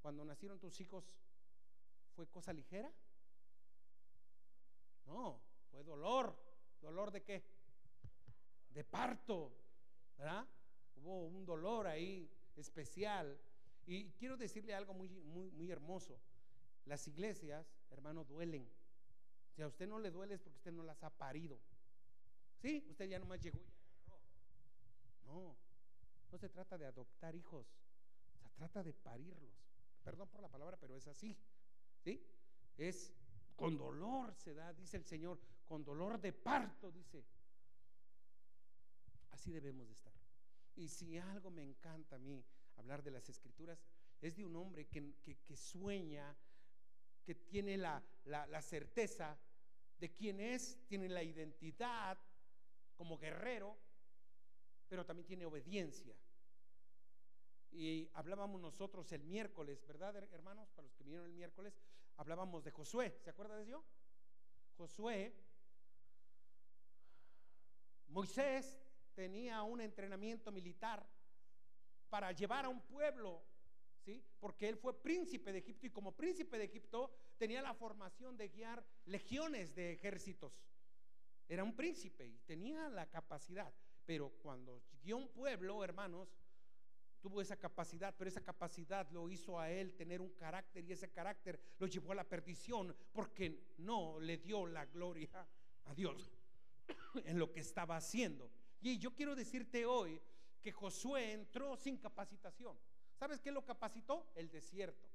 cuando 0.00 0.24
nacieron 0.24 0.60
tus 0.60 0.80
hijos, 0.80 1.18
¿fue 2.14 2.28
cosa 2.28 2.52
ligera? 2.52 2.94
No, 5.06 5.42
fue 5.72 5.82
dolor. 5.82 6.40
¿Dolor 6.80 7.10
de 7.10 7.24
qué? 7.24 7.44
De 8.70 8.84
parto, 8.84 9.52
¿verdad? 10.16 10.46
Hubo 11.02 11.26
un 11.26 11.44
dolor 11.44 11.86
ahí 11.86 12.30
especial. 12.56 13.38
Y 13.86 14.10
quiero 14.12 14.36
decirle 14.36 14.74
algo 14.74 14.94
muy, 14.94 15.08
muy, 15.08 15.50
muy 15.50 15.70
hermoso. 15.70 16.20
Las 16.84 17.06
iglesias, 17.08 17.66
hermano, 17.90 18.24
duelen. 18.24 18.68
Si 19.50 19.62
a 19.62 19.66
usted 19.66 19.88
no 19.88 19.98
le 19.98 20.10
duele 20.10 20.34
es 20.34 20.40
porque 20.40 20.58
usted 20.58 20.72
no 20.72 20.82
las 20.82 21.02
ha 21.02 21.10
parido. 21.10 21.58
Sí, 22.58 22.84
usted 22.88 23.06
ya 23.06 23.18
nomás 23.18 23.40
llegó 23.40 23.58
y 23.58 23.64
agarró. 23.64 24.20
No, 25.26 25.56
no 26.30 26.38
se 26.38 26.48
trata 26.48 26.76
de 26.76 26.86
adoptar 26.86 27.34
hijos, 27.34 27.66
se 28.40 28.48
trata 28.50 28.82
de 28.82 28.92
parirlos. 28.92 29.52
Perdón 30.02 30.28
por 30.28 30.40
la 30.40 30.48
palabra, 30.48 30.76
pero 30.76 30.96
es 30.96 31.06
así. 31.06 31.36
¿Sí? 32.02 32.24
Es 32.76 33.12
con 33.56 33.76
dolor 33.76 34.34
se 34.36 34.54
da, 34.54 34.72
dice 34.72 34.96
el 34.96 35.04
Señor, 35.04 35.40
con 35.66 35.84
dolor 35.84 36.20
de 36.20 36.32
parto, 36.32 36.92
dice. 36.92 37.24
Así 39.30 39.50
debemos 39.50 39.88
de 39.88 39.94
estar. 39.94 40.12
Y 40.78 40.86
si 40.86 41.18
algo 41.18 41.50
me 41.50 41.64
encanta 41.64 42.14
a 42.14 42.18
mí 42.20 42.44
hablar 42.76 43.02
de 43.02 43.10
las 43.10 43.28
escrituras, 43.28 43.84
es 44.20 44.36
de 44.36 44.44
un 44.44 44.54
hombre 44.54 44.86
que, 44.86 45.56
sueña, 45.56 46.36
que 47.24 47.34
tiene 47.34 47.76
la, 47.76 48.00
certeza 48.62 49.36
de 49.98 50.12
quién 50.12 50.38
es, 50.38 50.78
tiene 50.86 51.08
la 51.08 51.24
identidad 51.24 52.16
como 52.94 53.18
guerrero, 53.18 53.76
pero 54.88 55.04
también 55.04 55.26
tiene 55.26 55.46
obediencia. 55.46 56.16
Y 57.72 58.08
hablábamos 58.14 58.60
nosotros 58.60 59.10
el 59.10 59.24
miércoles, 59.24 59.84
¿verdad, 59.84 60.14
hermanos? 60.32 60.70
Para 60.70 60.86
los 60.86 60.94
que 60.94 61.02
vinieron 61.02 61.26
el 61.26 61.34
miércoles, 61.34 61.76
hablábamos 62.18 62.62
de 62.62 62.70
Josué. 62.70 63.18
¿Se 63.20 63.30
acuerda 63.30 63.56
de 63.56 63.64
eso? 63.64 63.84
Josué, 64.76 65.34
Moisés 68.06 68.78
tenía 69.18 69.64
un 69.64 69.80
entrenamiento 69.80 70.52
militar 70.52 71.04
para 72.08 72.30
llevar 72.30 72.66
a 72.66 72.68
un 72.68 72.80
pueblo, 72.82 73.42
¿sí? 74.04 74.22
Porque 74.38 74.68
él 74.68 74.76
fue 74.76 75.02
príncipe 75.02 75.52
de 75.52 75.58
Egipto 75.58 75.88
y 75.88 75.90
como 75.90 76.12
príncipe 76.12 76.56
de 76.56 76.66
Egipto 76.66 77.10
tenía 77.36 77.60
la 77.60 77.74
formación 77.74 78.36
de 78.36 78.48
guiar 78.48 78.86
legiones 79.06 79.74
de 79.74 79.90
ejércitos. 79.90 80.52
Era 81.48 81.64
un 81.64 81.74
príncipe 81.74 82.28
y 82.28 82.38
tenía 82.46 82.88
la 82.90 83.10
capacidad, 83.10 83.74
pero 84.06 84.30
cuando 84.40 84.84
guió 85.02 85.16
un 85.16 85.26
pueblo, 85.32 85.82
hermanos, 85.82 86.28
tuvo 87.20 87.40
esa 87.40 87.56
capacidad, 87.56 88.14
pero 88.16 88.28
esa 88.28 88.44
capacidad 88.44 89.10
lo 89.10 89.28
hizo 89.28 89.58
a 89.58 89.68
él 89.68 89.96
tener 89.96 90.20
un 90.20 90.30
carácter 90.34 90.84
y 90.84 90.92
ese 90.92 91.10
carácter 91.10 91.60
lo 91.80 91.88
llevó 91.88 92.12
a 92.12 92.14
la 92.14 92.28
perdición 92.28 92.94
porque 93.12 93.74
no 93.78 94.20
le 94.20 94.36
dio 94.36 94.64
la 94.64 94.86
gloria 94.86 95.44
a 95.86 95.94
Dios 95.94 96.30
en 97.24 97.36
lo 97.36 97.50
que 97.50 97.58
estaba 97.58 97.96
haciendo. 97.96 98.48
Y 98.80 98.98
yo 98.98 99.14
quiero 99.14 99.34
decirte 99.34 99.84
hoy 99.86 100.20
que 100.62 100.72
Josué 100.72 101.32
entró 101.32 101.76
sin 101.76 101.96
capacitación. 101.98 102.76
¿Sabes 103.14 103.40
qué 103.40 103.50
lo 103.50 103.64
capacitó? 103.64 104.30
El 104.34 104.50
desierto. 104.50 105.08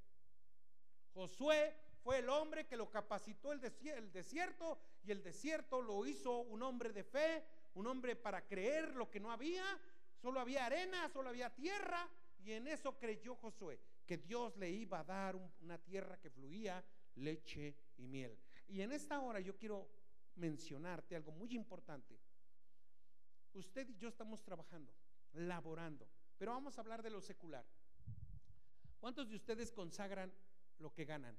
Josué 1.13 1.75
fue 2.03 2.19
el 2.19 2.29
hombre 2.29 2.65
que 2.65 2.75
lo 2.75 2.89
capacitó 2.89 3.53
el 3.53 3.61
desierto 4.11 4.79
y 5.03 5.11
el 5.11 5.23
desierto 5.23 5.81
lo 5.81 6.05
hizo 6.05 6.39
un 6.39 6.63
hombre 6.63 6.91
de 6.91 7.03
fe, 7.03 7.45
un 7.75 7.87
hombre 7.87 8.15
para 8.15 8.45
creer 8.45 8.95
lo 8.95 9.09
que 9.09 9.19
no 9.19 9.31
había 9.31 9.63
Solo 10.23 10.39
había 10.39 10.65
arena, 10.65 11.09
solo 11.09 11.27
había 11.27 11.53
tierra. 11.53 12.09
Y 12.45 12.53
en 12.53 12.69
eso 12.69 12.97
creyó 12.97 13.35
Josué, 13.35 13.81
que 14.05 14.17
Dios 14.17 14.55
le 14.55 14.69
iba 14.71 14.99
a 14.99 15.03
dar 15.03 15.35
una 15.35 15.77
tierra 15.77 16.17
que 16.17 16.29
fluía 16.29 16.81
leche 17.15 17.75
y 17.97 18.07
miel. 18.07 18.39
Y 18.69 18.81
en 18.81 18.93
esta 18.93 19.19
hora 19.19 19.41
yo 19.41 19.57
quiero 19.57 19.89
mencionarte 20.35 21.17
algo 21.17 21.33
muy 21.33 21.53
importante. 21.53 22.17
Usted 23.53 23.87
y 23.89 23.97
yo 23.97 24.07
estamos 24.09 24.43
trabajando, 24.43 24.93
laborando, 25.33 26.07
pero 26.37 26.53
vamos 26.53 26.77
a 26.77 26.81
hablar 26.81 27.03
de 27.03 27.11
lo 27.11 27.21
secular. 27.21 27.65
¿Cuántos 28.99 29.29
de 29.29 29.35
ustedes 29.35 29.71
consagran 29.71 30.33
lo 30.79 30.93
que 30.93 31.05
ganan? 31.05 31.37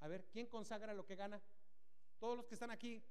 A 0.00 0.08
ver, 0.08 0.28
¿quién 0.30 0.46
consagra 0.46 0.94
lo 0.94 1.06
que 1.06 1.16
gana? 1.16 1.40
Todos 2.18 2.36
los 2.36 2.46
que 2.46 2.54
están 2.54 2.70
aquí, 2.70 3.02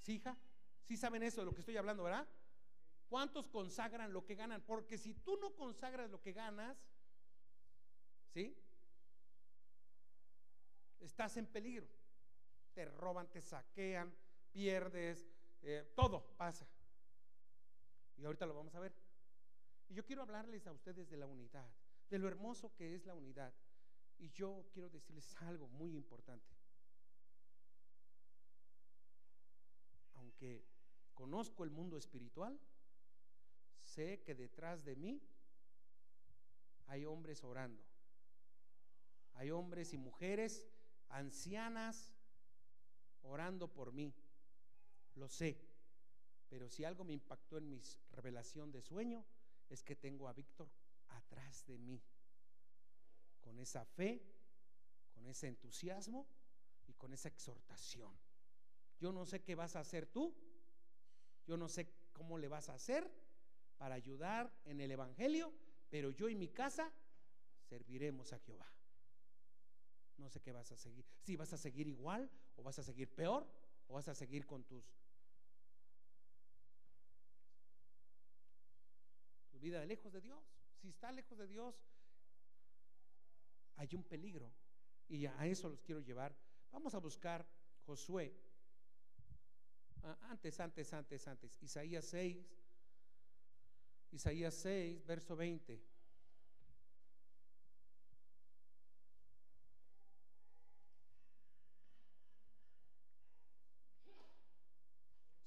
¿sí, 0.00 0.14
hija? 0.14 0.36
Si 0.84 0.96
saben 0.96 1.22
eso 1.22 1.40
de 1.40 1.46
lo 1.46 1.54
que 1.54 1.60
estoy 1.60 1.76
hablando, 1.76 2.04
¿verdad? 2.04 2.28
¿Cuántos 3.08 3.48
consagran 3.48 4.12
lo 4.12 4.24
que 4.24 4.34
ganan? 4.34 4.62
Porque 4.62 4.98
si 4.98 5.14
tú 5.14 5.36
no 5.38 5.54
consagras 5.54 6.10
lo 6.10 6.20
que 6.20 6.32
ganas, 6.32 6.76
¿sí? 8.32 8.56
Estás 11.00 11.36
en 11.36 11.46
peligro. 11.46 11.88
Te 12.74 12.84
roban, 12.84 13.28
te 13.28 13.40
saquean, 13.40 14.14
pierdes, 14.52 15.28
eh, 15.62 15.90
todo 15.94 16.36
pasa. 16.36 16.66
Y 18.16 18.24
ahorita 18.24 18.46
lo 18.46 18.54
vamos 18.54 18.74
a 18.74 18.80
ver. 18.80 18.94
Y 19.88 19.94
yo 19.94 20.04
quiero 20.04 20.22
hablarles 20.22 20.66
a 20.66 20.72
ustedes 20.72 21.08
de 21.08 21.16
la 21.16 21.26
unidad, 21.26 21.68
de 22.08 22.18
lo 22.18 22.28
hermoso 22.28 22.74
que 22.74 22.94
es 22.94 23.04
la 23.06 23.14
unidad. 23.14 23.52
Y 24.18 24.30
yo 24.30 24.66
quiero 24.72 24.90
decirles 24.90 25.34
algo 25.42 25.68
muy 25.68 25.96
importante. 25.96 26.54
Aunque 30.14 30.64
conozco 31.14 31.64
el 31.64 31.70
mundo 31.70 31.96
espiritual, 31.96 32.60
sé 33.82 34.22
que 34.22 34.34
detrás 34.34 34.84
de 34.84 34.96
mí 34.96 35.22
hay 36.86 37.04
hombres 37.04 37.42
orando. 37.42 37.82
Hay 39.34 39.50
hombres 39.50 39.94
y 39.94 39.98
mujeres 39.98 40.68
ancianas 41.08 42.12
orando 43.22 43.68
por 43.68 43.92
mí. 43.92 44.14
Lo 45.14 45.28
sé. 45.28 45.58
Pero 46.48 46.68
si 46.68 46.84
algo 46.84 47.04
me 47.04 47.12
impactó 47.12 47.58
en 47.58 47.68
mi 47.68 47.80
revelación 48.10 48.72
de 48.72 48.82
sueño, 48.82 49.24
es 49.68 49.82
que 49.82 49.96
tengo 49.96 50.28
a 50.28 50.32
Víctor 50.32 50.68
atrás 51.08 51.64
de 51.66 51.78
mí. 51.78 52.02
Con 53.40 53.58
esa 53.58 53.84
fe, 53.84 54.20
con 55.12 55.26
ese 55.26 55.46
entusiasmo 55.46 56.26
y 56.86 56.94
con 56.94 57.12
esa 57.12 57.28
exhortación. 57.28 58.12
Yo 58.98 59.12
no 59.12 59.24
sé 59.24 59.42
qué 59.42 59.54
vas 59.54 59.76
a 59.76 59.80
hacer 59.80 60.06
tú, 60.06 60.34
yo 61.46 61.56
no 61.56 61.68
sé 61.68 61.92
cómo 62.12 62.36
le 62.36 62.48
vas 62.48 62.68
a 62.68 62.74
hacer 62.74 63.10
para 63.78 63.94
ayudar 63.94 64.52
en 64.64 64.80
el 64.80 64.90
Evangelio, 64.90 65.52
pero 65.88 66.10
yo 66.10 66.28
y 66.28 66.34
mi 66.34 66.48
casa 66.48 66.92
serviremos 67.62 68.32
a 68.32 68.38
Jehová. 68.40 68.70
No 70.18 70.28
sé 70.28 70.40
qué 70.40 70.52
vas 70.52 70.70
a 70.70 70.76
seguir. 70.76 71.06
Si 71.22 71.36
vas 71.36 71.52
a 71.52 71.56
seguir 71.56 71.86
igual 71.86 72.30
o 72.56 72.62
vas 72.62 72.78
a 72.78 72.82
seguir 72.82 73.08
peor 73.08 73.48
o 73.90 73.94
vas 73.94 74.06
a 74.06 74.14
seguir 74.14 74.46
con 74.46 74.62
tus 74.62 74.84
tu 79.50 79.58
vida 79.58 79.84
lejos 79.84 80.12
de 80.12 80.20
Dios. 80.20 80.44
Si 80.80 80.88
está 80.88 81.10
lejos 81.10 81.36
de 81.36 81.48
Dios, 81.48 81.74
hay 83.74 83.88
un 83.94 84.04
peligro 84.04 84.52
y 85.08 85.26
a 85.26 85.44
eso 85.46 85.68
los 85.68 85.82
quiero 85.82 86.00
llevar. 86.00 86.36
Vamos 86.70 86.94
a 86.94 86.98
buscar 86.98 87.44
Josué 87.84 88.32
antes, 90.30 90.60
antes, 90.60 90.92
antes, 90.92 91.26
antes. 91.26 91.62
Isaías 91.62 92.04
6. 92.04 92.46
Isaías 94.12 94.54
6, 94.54 95.04
verso 95.04 95.34
20. 95.34 95.90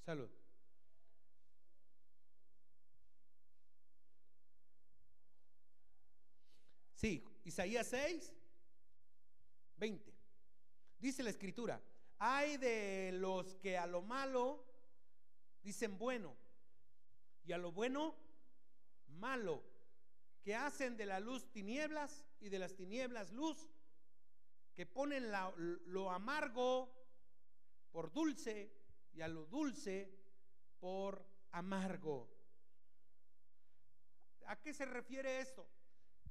Salud. 0.04 0.30
Sí, 6.92 7.24
Isaías 7.54 7.86
6, 7.86 8.34
20. 9.76 10.12
Dice 10.98 11.22
la 11.22 11.30
escritura, 11.30 11.80
hay 12.18 12.56
de 12.56 13.12
los 13.12 13.54
que 13.58 13.78
a 13.78 13.86
lo 13.86 14.02
malo 14.02 14.66
dicen 15.62 15.96
bueno 15.96 16.36
y 17.44 17.52
a 17.52 17.58
lo 17.58 17.70
bueno 17.70 18.16
malo, 19.06 19.62
que 20.42 20.56
hacen 20.56 20.96
de 20.96 21.06
la 21.06 21.20
luz 21.20 21.48
tinieblas 21.52 22.24
y 22.40 22.48
de 22.48 22.58
las 22.58 22.74
tinieblas 22.74 23.30
luz, 23.30 23.70
que 24.74 24.84
ponen 24.84 25.30
lo 25.30 26.10
amargo 26.10 26.92
por 27.92 28.12
dulce 28.12 28.72
y 29.12 29.20
a 29.20 29.28
lo 29.28 29.46
dulce 29.46 30.12
por 30.80 31.24
amargo. 31.52 32.28
¿A 34.46 34.60
qué 34.60 34.74
se 34.74 34.86
refiere 34.86 35.38
esto? 35.38 35.64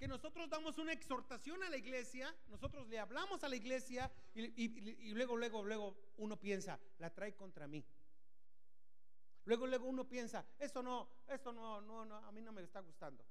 Que 0.03 0.07
nosotros 0.09 0.49
damos 0.49 0.77
una 0.79 0.91
exhortación 0.91 1.63
a 1.63 1.69
la 1.69 1.77
iglesia, 1.77 2.35
nosotros 2.49 2.89
le 2.89 2.99
hablamos 2.99 3.41
a 3.45 3.47
la 3.47 3.55
iglesia 3.55 4.11
y, 4.33 5.13
luego, 5.13 5.37
luego, 5.37 5.63
luego 5.63 5.95
uno 6.17 6.37
piensa, 6.37 6.77
la 6.97 7.09
trae 7.09 7.33
contra 7.37 7.69
mí. 7.69 7.81
Luego, 9.45 9.65
luego 9.65 9.87
uno 9.87 10.05
piensa, 10.05 10.45
esto 10.59 10.83
no, 10.83 11.07
esto 11.25 11.53
no, 11.53 11.79
no, 11.79 12.03
no, 12.03 12.17
a 12.17 12.33
mí 12.33 12.41
no 12.41 12.51
me 12.51 12.61
está 12.63 12.81
gustando. 12.81 13.23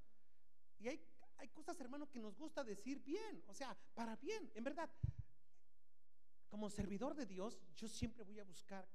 Y 0.79 0.89
hay, 0.89 1.07
hay 1.37 1.49
cosas, 1.49 1.79
hermano, 1.79 2.09
que 2.09 2.19
nos 2.19 2.39
gusta 2.39 2.65
decir 2.65 3.03
bien, 3.03 3.45
o 3.49 3.53
sea, 3.53 3.77
para 3.93 4.17
bien, 4.17 4.51
en 4.55 4.65
verdad. 4.65 4.91
Como 6.49 6.71
servidor 6.71 7.15
de 7.15 7.27
Dios, 7.27 7.61
yo 7.77 7.87
siempre 7.87 8.25
voy 8.25 8.39
a 8.39 8.45
buscar 8.45 8.89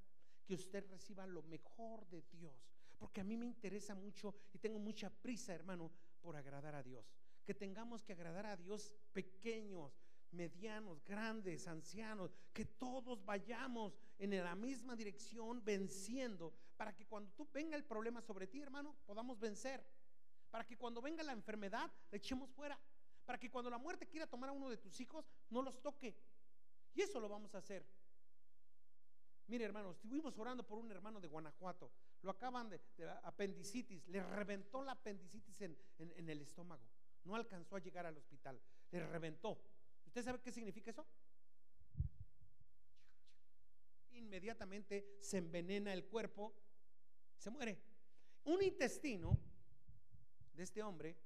que 0.48 0.55
usted 0.55 0.84
reciba 0.89 1.27
lo 1.27 1.43
mejor 1.43 2.07
de 2.07 2.24
Dios, 2.24 2.72
porque 2.98 3.22
a 3.22 3.24
mí 3.24 3.38
me 3.38 3.46
interesa 3.46 3.93
mucho 3.93 4.34
y 4.51 4.57
tengo 4.57 4.79
mucha 4.79 5.12
prisa, 5.12 5.53
hermano, 5.53 5.91
por 6.24 6.36
agradar 6.36 6.74
a 6.74 6.81
Dios 6.81 7.26
que 7.48 7.54
tengamos 7.54 8.04
que 8.04 8.12
agradar 8.12 8.46
a 8.46 8.58
Dios 8.58 8.92
pequeños, 9.13 9.98
medianos, 10.32 11.01
grandes, 11.06 11.66
ancianos, 11.66 12.36
que 12.51 12.66
todos 12.66 13.24
vayamos 13.24 13.98
en 14.20 14.32
la 14.44 14.54
misma 14.54 14.98
dirección, 14.98 15.63
venciendo, 15.63 16.54
para 16.75 16.94
que 16.94 17.06
cuando 17.06 17.32
tú 17.32 17.48
venga 17.54 17.77
el 17.77 17.86
problema 17.86 18.22
sobre 18.22 18.48
ti, 18.48 18.60
hermano, 18.60 18.98
podamos 19.06 19.39
vencer. 19.39 19.82
Para 20.51 20.66
que 20.66 20.77
cuando 20.77 21.01
venga 21.01 21.24
la 21.24 21.32
enfermedad, 21.32 21.89
le 22.12 22.18
echemos 22.18 22.50
fuera. 22.51 22.77
Para 23.25 23.39
que 23.39 23.50
cuando 23.50 23.70
la 23.70 23.77
muerte 23.77 24.08
quiera 24.08 24.27
tomar 24.27 24.50
a 24.50 24.54
uno 24.54 24.70
de 24.70 24.75
tus 24.75 25.00
hijos, 25.00 25.25
no 25.50 25.62
los 25.62 25.82
toque. 25.82 26.20
Y 26.96 27.01
eso 27.01 27.18
lo 27.22 27.30
vamos 27.30 27.56
a 27.56 27.60
hacer. 27.60 27.88
Mire, 29.48 29.63
hermano, 29.63 29.92
estuvimos 29.92 30.38
orando 30.38 30.68
por 30.68 30.80
un 30.80 30.92
hermano 30.92 31.22
de 31.22 31.30
Guanajuato. 31.30 31.89
Lo 32.24 32.32
acaban 32.32 32.70
de, 32.70 32.82
apendicitis. 33.24 34.06
Le 34.10 34.22
reventó 34.22 34.84
la 34.84 34.92
apendicitis 34.92 35.62
en, 35.62 35.77
en 35.98 36.30
el 36.30 36.42
estómago. 36.42 36.84
No 37.27 37.36
alcanzó 37.36 37.75
a 37.75 37.79
llegar 37.79 38.05
al 38.05 38.17
hospital. 38.17 38.57
Le 38.89 39.05
reventó. 39.05 39.60
¿Usted 40.05 40.24
sabe 40.24 40.39
qué 40.39 40.50
significa 40.50 40.91
eso? 40.91 41.05
Inmediatamente 44.12 45.17
se 45.19 45.38
envenena 45.38 45.91
el 45.91 46.05
cuerpo, 46.05 46.55
se 47.38 47.50
muere. 47.50 47.84
Un 48.46 48.63
intestino 48.63 49.38
de 50.53 50.63
este 50.63 50.81
hombre 50.81 51.17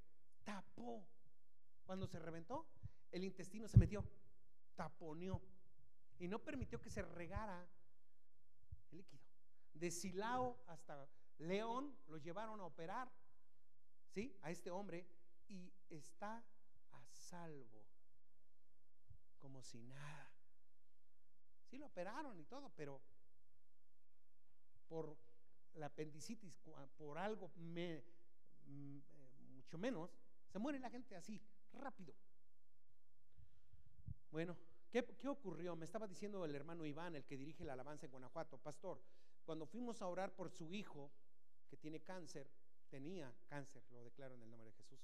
tapó. 0.43 1.05
Cuando 1.85 2.07
se 2.07 2.17
reventó, 2.17 2.65
el 3.11 3.23
intestino 3.23 3.67
se 3.67 3.77
metió, 3.77 4.03
taponeó 4.75 5.39
y 6.17 6.27
no 6.27 6.39
permitió 6.39 6.81
que 6.81 6.89
se 6.89 7.03
regara 7.03 7.63
el 8.89 8.97
líquido. 8.97 9.21
De 9.75 9.91
Silao 9.91 10.63
hasta 10.65 11.07
León 11.37 11.95
lo 12.07 12.17
llevaron 12.17 12.59
a 12.59 12.65
operar, 12.65 13.11
¿sí? 14.09 14.35
A 14.41 14.49
este 14.49 14.71
hombre 14.71 15.05
y 15.51 15.73
está 15.89 16.43
a 16.91 17.05
salvo, 17.11 17.85
como 19.37 19.61
si 19.61 19.81
nada. 19.81 20.31
Sí 21.65 21.77
lo 21.77 21.87
operaron 21.87 22.39
y 22.39 22.45
todo, 22.45 22.71
pero 22.75 23.01
por 24.87 25.17
la 25.73 25.87
apendicitis, 25.87 26.57
por 26.97 27.17
algo 27.17 27.51
mm, 27.55 28.97
mucho 29.55 29.77
menos, 29.77 30.17
se 30.47 30.59
muere 30.59 30.79
la 30.79 30.89
gente 30.89 31.15
así, 31.15 31.41
rápido. 31.73 32.13
Bueno, 34.31 34.57
¿qué, 34.89 35.05
¿qué, 35.17 35.27
ocurrió? 35.27 35.75
Me 35.75 35.85
estaba 35.85 36.07
diciendo 36.07 36.43
el 36.45 36.55
hermano 36.55 36.85
Iván, 36.85 37.15
el 37.15 37.25
que 37.25 37.37
dirige 37.37 37.65
la 37.65 37.73
alabanza 37.73 38.05
en 38.05 38.11
Guanajuato, 38.11 38.57
pastor, 38.57 39.01
cuando 39.43 39.65
fuimos 39.65 40.01
a 40.01 40.07
orar 40.07 40.33
por 40.33 40.49
su 40.49 40.73
hijo, 40.73 41.11
que 41.69 41.77
tiene 41.77 42.01
cáncer, 42.01 42.49
tenía 42.89 43.33
cáncer, 43.47 43.83
lo 43.91 44.03
declaro 44.03 44.35
en 44.35 44.43
el 44.43 44.49
nombre 44.49 44.69
de 44.69 44.75
Jesús, 44.75 44.99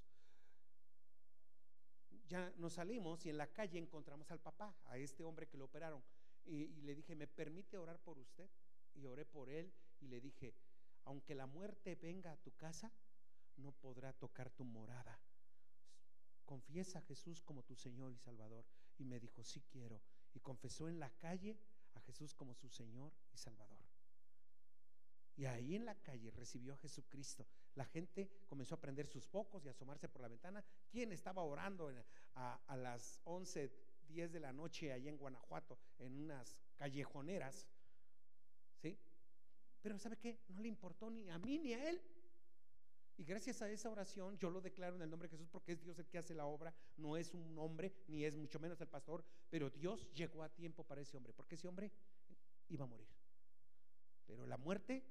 ya 2.27 2.53
nos 2.57 2.73
salimos 2.73 3.25
y 3.25 3.29
en 3.29 3.37
la 3.37 3.47
calle 3.47 3.79
encontramos 3.79 4.29
al 4.31 4.39
papá, 4.39 4.75
a 4.85 4.97
este 4.97 5.23
hombre 5.23 5.47
que 5.47 5.57
lo 5.57 5.65
operaron, 5.65 6.03
y, 6.47 6.67
le 6.81 6.95
dije, 6.95 7.15
¿me 7.15 7.27
permite 7.27 7.77
orar 7.77 7.99
por 7.99 8.17
usted? 8.17 8.49
Y 8.93 9.05
oré 9.05 9.25
por 9.25 9.49
él 9.49 9.73
y 9.99 10.07
le 10.07 10.21
dije, 10.21 10.55
aunque 11.03 11.35
la 11.35 11.45
muerte 11.45 11.95
venga 11.95 12.31
a 12.31 12.37
tu 12.37 12.51
casa, 12.55 12.91
no 13.57 13.71
podrá 13.73 14.13
tocar 14.13 14.49
tu 14.51 14.63
morada. 14.63 15.19
Confiesa 16.45 16.99
a 16.99 17.01
Jesús 17.01 17.41
como 17.41 17.63
tu 17.63 17.75
Señor 17.75 18.13
y 18.13 18.17
Salvador. 18.17 18.65
Y 18.97 19.03
me 19.03 19.19
dijo, 19.19 19.43
sí 19.43 19.61
quiero. 19.69 20.01
Y 20.33 20.39
confesó 20.39 20.87
en 20.87 20.99
la 20.99 21.09
calle 21.17 21.57
a 21.95 22.01
Jesús 22.01 22.33
como 22.33 22.55
su 22.55 22.69
Señor 22.69 23.11
y 23.33 23.37
Salvador. 23.37 23.77
Y 25.35 25.45
ahí 25.45 25.75
en 25.75 25.85
la 25.85 25.95
calle 25.95 26.31
recibió 26.31 26.73
a 26.73 26.77
Jesucristo. 26.77 27.45
La 27.77 27.85
gente 27.85 28.27
comenzó 28.47 28.73
a 28.73 28.81
prender 28.81 29.05
sus 29.05 29.27
focos 29.27 29.63
y 29.63 29.67
a 29.67 29.71
asomarse 29.71 30.09
por 30.09 30.23
la 30.23 30.27
ventana. 30.27 30.65
¿Quién 30.89 31.11
estaba 31.11 31.43
orando 31.43 31.93
a, 32.33 32.75
las 32.75 33.21
11, 33.25 33.71
10 34.07 34.31
de 34.31 34.39
la 34.39 34.51
noche 34.51 34.91
allá 34.91 35.11
en 35.11 35.17
Guanajuato, 35.17 35.77
en 35.99 36.17
unas 36.17 36.57
callejoneras? 36.75 37.67
¿Sí? 38.81 38.97
Pero 39.79 39.99
¿sabe 39.99 40.17
qué? 40.17 40.39
No 40.47 40.59
le 40.59 40.67
importó 40.67 41.11
ni 41.11 41.29
a 41.29 41.37
mí 41.37 41.59
ni 41.59 41.73
a 41.73 41.87
él. 41.87 42.01
Y 43.15 43.23
gracias 43.23 43.61
a 43.61 43.69
esa 43.69 43.91
oración, 43.91 44.39
yo 44.39 44.49
lo 44.49 44.59
declaro 44.59 44.95
en 44.95 45.03
el 45.03 45.09
nombre 45.11 45.27
de 45.27 45.33
Jesús 45.33 45.47
porque 45.47 45.73
es 45.73 45.83
Dios 45.83 45.99
el 45.99 46.07
que 46.07 46.17
hace 46.17 46.33
la 46.33 46.47
obra, 46.47 46.73
no 46.97 47.15
es 47.15 47.35
un 47.35 47.59
hombre, 47.59 47.93
ni 48.07 48.25
es 48.25 48.35
mucho 48.35 48.59
menos 48.59 48.81
el 48.81 48.87
pastor, 48.87 49.23
pero 49.51 49.69
Dios 49.69 50.11
llegó 50.13 50.41
a 50.41 50.49
tiempo 50.49 50.83
para 50.83 51.01
ese 51.01 51.15
hombre, 51.15 51.31
porque 51.33 51.55
ese 51.55 51.67
hombre 51.67 51.91
iba 52.69 52.85
a 52.85 52.87
morir. 52.87 53.07
Pero 54.25 54.47
la 54.47 54.57
muerte 54.57 55.03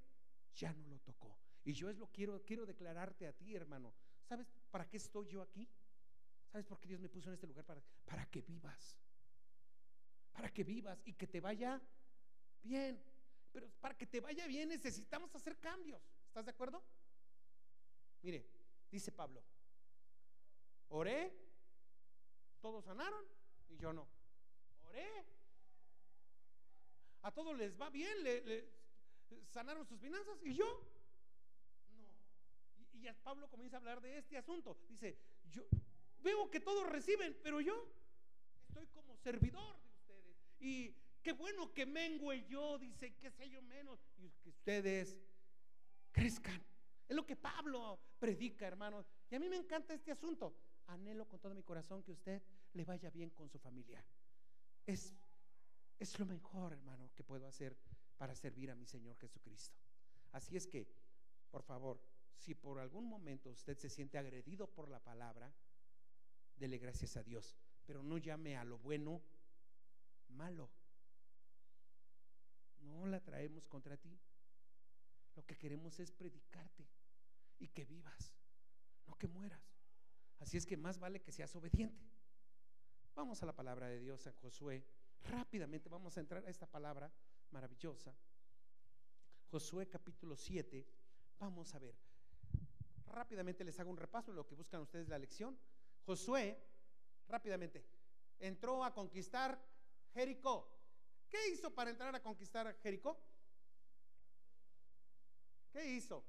ya 0.53 0.73
no 0.73 0.89
lo 0.89 0.99
tocó. 0.99 1.46
Y 1.67 1.73
yo 1.73 1.91
es 1.91 1.99
lo 1.99 2.07
quiero, 2.07 2.41
quiero 2.45 2.65
declararte 2.65 3.27
a 3.27 3.33
ti, 3.33 3.57
hermano. 3.57 3.93
¿Sabes 4.23 4.47
para 4.71 4.89
qué 4.89 4.99
estoy 4.99 5.27
yo 5.27 5.43
aquí? 5.43 5.69
¿Sabes 6.47 6.65
por 6.65 6.79
qué 6.79 6.87
Dios 6.87 7.01
me 7.01 7.09
puso 7.09 7.29
en 7.29 7.35
este 7.35 7.49
lugar? 7.49 7.65
Para, 7.65 7.83
para 8.05 8.25
que 8.27 8.41
vivas. 8.41 8.97
Para 10.33 10.49
que 10.55 10.63
vivas 10.63 11.03
y 11.05 11.15
que 11.15 11.27
te 11.27 11.41
vaya 11.41 11.83
bien. 12.63 13.03
Pero 13.51 13.69
para 13.81 13.97
que 13.97 14.07
te 14.07 14.21
vaya 14.21 14.47
bien 14.47 14.69
necesitamos 14.69 15.35
hacer 15.35 15.59
cambios. 15.59 16.01
¿Estás 16.29 16.45
de 16.45 16.53
acuerdo? 16.53 16.85
Mire, 18.23 18.49
dice 18.89 19.11
Pablo, 19.11 19.43
oré, 20.89 21.33
todos 22.61 22.85
sanaron 22.85 23.25
y 23.69 23.77
yo 23.77 23.93
no. 23.93 24.07
Oré, 24.85 25.27
a 27.23 27.33
todos 27.33 27.57
les 27.57 27.77
va 27.77 27.91
bien, 27.91 28.23
le, 28.23 28.69
sanaron 29.49 29.85
sus 29.85 30.01
finanzas 30.01 30.39
y 30.45 30.55
yo. 30.55 30.96
Y, 32.97 33.09
y 33.09 33.13
Pablo 33.23 33.49
comienza 33.49 33.77
a 33.77 33.81
hablar 33.81 34.01
de 34.01 34.19
este 34.19 34.37
asunto. 34.37 34.77
Dice, 34.89 35.19
yo 35.51 35.63
veo 36.23 36.51
que 36.51 36.61
todos 36.61 36.89
reciben, 36.89 37.37
pero 37.43 37.61
yo 37.61 37.89
estoy 38.69 38.87
como 38.89 39.17
servidor 39.17 39.79
de 39.81 39.89
ustedes. 39.89 40.37
Y 40.59 40.95
qué 41.23 41.33
bueno 41.33 41.73
que 41.73 41.87
mengue 41.87 42.47
yo, 42.47 42.79
dice, 42.79 43.15
que 43.17 43.31
sé 43.31 43.49
yo 43.49 43.63
menos, 43.63 44.01
y 44.19 44.31
que 44.31 44.49
ustedes 44.49 45.17
crezcan. 46.13 46.63
Es 47.09 47.15
lo 47.15 47.25
que 47.25 47.37
Pablo 47.37 48.01
predica, 48.19 48.67
hermanos. 48.67 49.07
Y 49.31 49.37
a 49.37 49.39
mí 49.39 49.49
me 49.49 49.57
encanta 49.57 49.95
este 49.95 50.11
asunto. 50.13 50.57
Anhelo 50.87 51.27
con 51.27 51.41
todo 51.41 51.55
mi 51.55 51.63
corazón 51.63 52.03
que 52.03 52.13
usted 52.13 52.43
le 52.73 52.85
vaya 52.85 53.11
bien 53.11 53.31
con 53.31 53.49
su 53.49 53.59
familia. 53.59 54.05
Es, 54.87 55.15
es 55.99 56.19
lo 56.19 56.27
mejor, 56.27 56.73
hermano, 56.73 57.11
que 57.15 57.25
puedo 57.25 57.47
hacer 57.47 57.77
para 58.17 58.35
servir 58.35 58.71
a 58.71 58.75
mi 58.75 58.87
Señor 58.87 59.17
Jesucristo. 59.19 59.77
Así 60.33 60.57
es 60.57 60.67
que, 60.67 60.89
por 61.51 61.63
favor, 61.63 62.01
si 62.37 62.55
por 62.55 62.79
algún 62.79 63.09
momento 63.09 63.51
usted 63.51 63.77
se 63.77 63.91
siente 63.91 64.19
agredido 64.19 64.69
por 64.69 64.89
la 64.89 65.01
palabra, 65.01 65.53
dele 66.57 66.79
gracias 66.79 67.17
a 67.17 67.23
Dios, 67.23 67.57
pero 67.87 68.03
no 68.03 68.19
llame 68.19 68.57
a 68.57 68.65
lo 68.65 68.79
bueno 68.79 69.23
malo. 70.29 70.71
No 72.81 73.07
la 73.07 73.21
traemos 73.21 73.67
contra 73.67 73.97
ti. 73.97 74.19
Lo 75.35 75.45
que 75.45 75.57
queremos 75.57 75.99
es 75.99 76.13
predicarte 76.13 76.89
y 77.59 77.69
que 77.69 77.85
vivas, 77.85 78.35
no 79.07 79.17
que 79.17 79.29
mueras. 79.29 79.77
Así 80.39 80.57
es 80.57 80.67
que 80.67 80.77
más 80.77 80.99
vale 80.99 81.21
que 81.21 81.33
seas 81.33 81.55
obediente. 81.57 82.05
Vamos 83.15 83.43
a 83.43 83.47
la 83.47 83.55
palabra 83.55 83.89
de 83.89 83.99
Dios 83.99 84.27
en 84.27 84.35
Josué. 84.35 84.85
Rápidamente 85.31 85.89
vamos 85.89 86.17
a 86.17 86.21
entrar 86.21 86.45
a 86.45 86.51
esta 86.51 86.67
palabra 86.67 87.11
maravillosa. 87.51 88.15
Josué 89.51 89.89
capítulo 89.89 90.37
7. 90.37 90.87
Vamos 91.39 91.75
a 91.75 91.79
ver. 91.79 92.06
Rápidamente 93.07 93.65
les 93.65 93.79
hago 93.81 93.91
un 93.91 93.97
repaso 93.97 94.31
de 94.31 94.37
lo 94.37 94.47
que 94.47 94.55
buscan 94.55 94.81
ustedes 94.83 95.09
la 95.09 95.19
lección. 95.19 95.59
Josué, 96.05 96.59
rápidamente, 97.29 97.85
entró 98.39 98.85
a 98.85 98.93
conquistar 98.93 99.61
Jericó. 100.13 100.73
¿Qué 101.29 101.49
hizo 101.49 101.75
para 101.75 101.91
entrar 101.91 102.15
a 102.15 102.23
conquistar 102.23 102.77
Jericó? 102.83 103.19
¿Qué 105.73 105.85
hizo? 105.93 106.25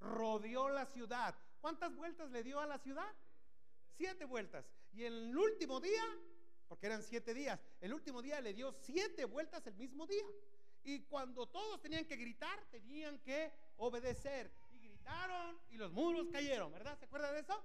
Rodeó 0.00 0.68
la 0.68 0.86
ciudad. 0.86 1.34
¿Cuántas 1.60 1.94
vueltas 1.94 2.30
le 2.30 2.42
dio 2.42 2.60
a 2.60 2.66
la 2.66 2.78
ciudad? 2.78 3.10
Siete 3.96 4.24
vueltas. 4.24 4.66
Y 4.92 5.04
en 5.04 5.12
el 5.12 5.36
último 5.36 5.80
día, 5.80 6.04
porque 6.68 6.86
eran 6.86 7.02
siete 7.02 7.32
días, 7.32 7.60
el 7.80 7.94
último 7.94 8.22
día 8.22 8.40
le 8.40 8.54
dio 8.54 8.72
siete 8.72 9.24
vueltas 9.24 9.66
el 9.66 9.74
mismo 9.74 10.06
día. 10.06 10.24
Y 10.82 11.00
cuando 11.04 11.48
todos 11.48 11.80
tenían 11.80 12.04
que 12.04 12.16
gritar, 12.16 12.62
tenían 12.70 13.18
que 13.20 13.52
obedecer. 13.76 14.52
Y 15.70 15.76
los 15.76 15.92
muros 15.92 16.28
cayeron, 16.30 16.72
¿verdad? 16.72 16.96
¿Se 16.98 17.04
acuerda 17.04 17.32
de 17.32 17.40
eso? 17.40 17.64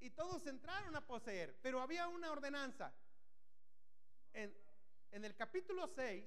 Y 0.00 0.10
todos 0.10 0.46
entraron 0.46 0.94
a 0.94 1.06
poseer, 1.06 1.56
pero 1.62 1.80
había 1.80 2.08
una 2.08 2.30
ordenanza. 2.30 2.92
En, 4.34 4.54
en 5.12 5.24
el 5.24 5.34
capítulo 5.34 5.86
6, 5.86 6.26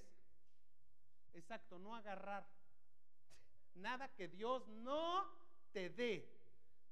exacto, 1.34 1.78
no 1.78 1.96
agarrar 1.96 2.48
nada 3.76 4.14
que 4.16 4.28
Dios 4.28 4.68
no 4.68 5.26
te 5.72 5.92
dé. 5.92 6.28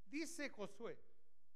Dice 0.05 0.49
Josué, 0.49 0.97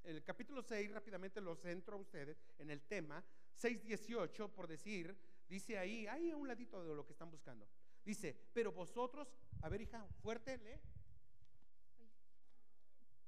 el 0.03 0.23
capítulo 0.23 0.63
6, 0.63 0.91
rápidamente 0.91 1.39
lo 1.41 1.55
centro 1.55 1.95
a 1.95 1.99
ustedes 1.99 2.43
en 2.57 2.71
el 2.71 2.81
tema, 2.81 3.23
6.18, 3.61 4.49
por 4.49 4.67
decir, 4.67 5.15
dice 5.47 5.77
ahí, 5.77 6.07
ahí 6.07 6.31
a 6.31 6.37
un 6.37 6.47
ladito 6.47 6.83
de 6.83 6.95
lo 6.95 7.05
que 7.05 7.13
están 7.13 7.29
buscando. 7.29 7.67
Dice, 8.03 8.35
pero 8.53 8.71
vosotros, 8.71 9.31
a 9.61 9.69
ver 9.69 9.81
hija, 9.81 10.07
fuerte, 10.23 10.57
lee. 10.57 10.79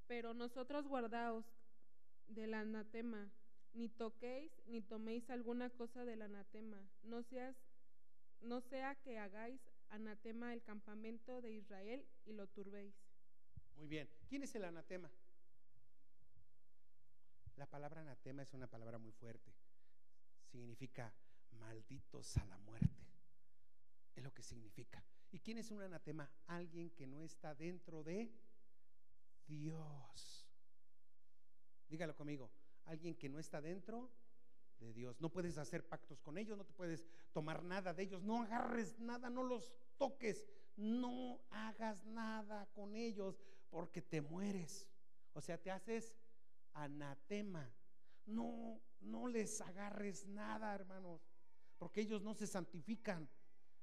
Pero 0.06 0.34
nosotros 0.34 0.86
guardaos 0.86 1.44
del 2.28 2.54
anatema, 2.54 3.30
ni 3.72 3.88
toquéis 3.88 4.52
ni 4.66 4.82
toméis 4.82 5.28
alguna 5.30 5.70
cosa 5.70 6.04
del 6.04 6.22
anatema, 6.22 6.80
no 7.02 7.22
seas 7.22 7.56
no 8.40 8.60
sea 8.60 8.94
que 8.96 9.18
hagáis 9.18 9.60
anatema 9.88 10.52
el 10.52 10.62
campamento 10.62 11.40
de 11.40 11.52
Israel 11.52 12.06
y 12.26 12.32
lo 12.32 12.46
turbéis. 12.48 12.94
Muy 13.76 13.88
bien. 13.88 14.08
¿Quién 14.28 14.42
es 14.42 14.54
el 14.54 14.64
anatema? 14.64 15.10
La 17.56 17.66
palabra 17.66 18.02
anatema 18.02 18.42
es 18.42 18.52
una 18.52 18.66
palabra 18.66 18.98
muy 18.98 19.12
fuerte. 19.12 19.54
Significa 20.50 21.12
malditos 21.52 22.36
a 22.36 22.44
la 22.44 22.58
muerte. 22.58 23.06
Es 24.14 24.22
lo 24.22 24.32
que 24.32 24.42
significa. 24.42 25.02
¿Y 25.30 25.40
quién 25.40 25.58
es 25.58 25.70
un 25.70 25.82
anatema? 25.82 26.30
Alguien 26.46 26.90
que 26.90 27.06
no 27.06 27.22
está 27.22 27.54
dentro 27.54 28.04
de 28.04 28.30
Dios. 29.46 30.48
Dígalo 31.88 32.14
conmigo. 32.14 32.50
Alguien 32.84 33.14
que 33.16 33.28
no 33.28 33.38
está 33.38 33.60
dentro 33.60 34.10
de 34.78 34.92
Dios. 34.92 35.20
No 35.20 35.30
puedes 35.30 35.58
hacer 35.58 35.86
pactos 35.88 36.20
con 36.20 36.36
ellos, 36.38 36.58
no 36.58 36.64
te 36.64 36.72
puedes 36.72 37.06
tomar 37.32 37.62
nada 37.62 37.94
de 37.94 38.02
ellos, 38.02 38.22
no 38.22 38.42
agarres 38.42 38.98
nada, 38.98 39.30
no 39.30 39.42
los 39.42 39.72
toques, 39.96 40.46
no 40.76 41.44
hagas 41.50 42.04
nada 42.04 42.68
con 42.74 42.96
ellos 42.96 43.40
porque 43.70 44.02
te 44.02 44.20
mueres. 44.20 44.88
O 45.32 45.40
sea, 45.40 45.60
te 45.60 45.70
haces 45.70 46.14
anatema. 46.72 47.72
No, 48.26 48.80
no 49.00 49.26
les 49.28 49.60
agarres 49.60 50.26
nada, 50.26 50.74
hermanos, 50.74 51.28
porque 51.78 52.00
ellos 52.00 52.22
no 52.22 52.34
se 52.34 52.46
santifican. 52.46 53.28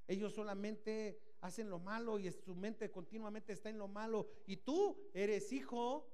Ellos 0.07 0.33
solamente 0.33 1.30
hacen 1.41 1.69
lo 1.69 1.79
malo 1.79 2.19
y 2.19 2.31
su 2.31 2.55
mente 2.55 2.91
continuamente 2.91 3.53
está 3.53 3.69
en 3.69 3.77
lo 3.77 3.87
malo. 3.87 4.27
Y 4.45 4.57
tú 4.57 5.09
eres 5.13 5.51
hijo 5.51 6.07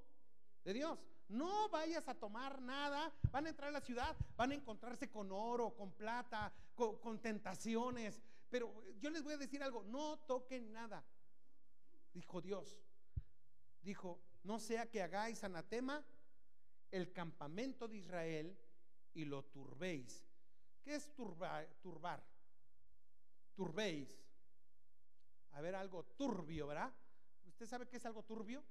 de 0.63 0.73
Dios. 0.73 0.99
No 1.29 1.69
vayas 1.69 2.07
a 2.07 2.15
tomar 2.15 2.61
nada. 2.61 3.13
Van 3.31 3.45
a 3.45 3.49
entrar 3.49 3.69
a 3.69 3.73
la 3.73 3.81
ciudad, 3.81 4.15
van 4.35 4.51
a 4.51 4.55
encontrarse 4.55 5.09
con 5.09 5.31
oro, 5.31 5.75
con 5.75 5.91
plata, 5.91 6.51
con, 6.73 7.21
tentaciones. 7.21 8.21
Pero 8.49 8.73
yo 8.99 9.09
les 9.09 9.23
voy 9.23 9.33
a 9.33 9.37
decir 9.37 9.61
algo, 9.61 9.83
no 9.83 10.19
toquen 10.19 10.71
nada. 10.71 11.05
Dijo 12.13 12.41
Dios. 12.41 12.79
Dijo, 13.81 14.19
no 14.43 14.59
sea 14.59 14.89
que 14.89 15.01
hagáis 15.01 15.43
anatema 15.43 16.03
el 16.91 17.11
campamento 17.11 17.87
de 17.87 17.97
Israel 17.97 18.57
y 19.13 19.25
lo 19.25 19.43
turbéis. 19.43 20.25
¿Qué 20.83 20.95
es 20.95 21.13
turbar? 21.13 21.67
turbar? 21.81 22.23
Turbéis. 23.55 24.26
A 25.57 25.61
ver, 25.61 25.73
algo 25.73 26.03
turbio, 26.03 26.67
¿verdad? 26.67 26.93
¿Usted 27.45 27.65
sabe 27.65 27.87
qué 27.87 27.97
es 27.97 28.05
algo 28.05 28.21
turbio? 28.21 28.63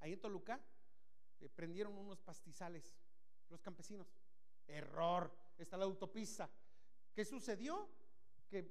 Ahí 0.00 0.12
en 0.12 0.20
Toluca 0.20 0.62
eh, 1.40 1.48
prendieron 1.48 1.96
unos 1.96 2.20
pastizales 2.20 2.94
los 3.48 3.62
campesinos. 3.62 4.06
Error, 4.66 5.34
está 5.56 5.78
la 5.78 5.86
autopista. 5.86 6.50
¿Qué 7.14 7.24
sucedió? 7.24 7.88
Que 8.50 8.70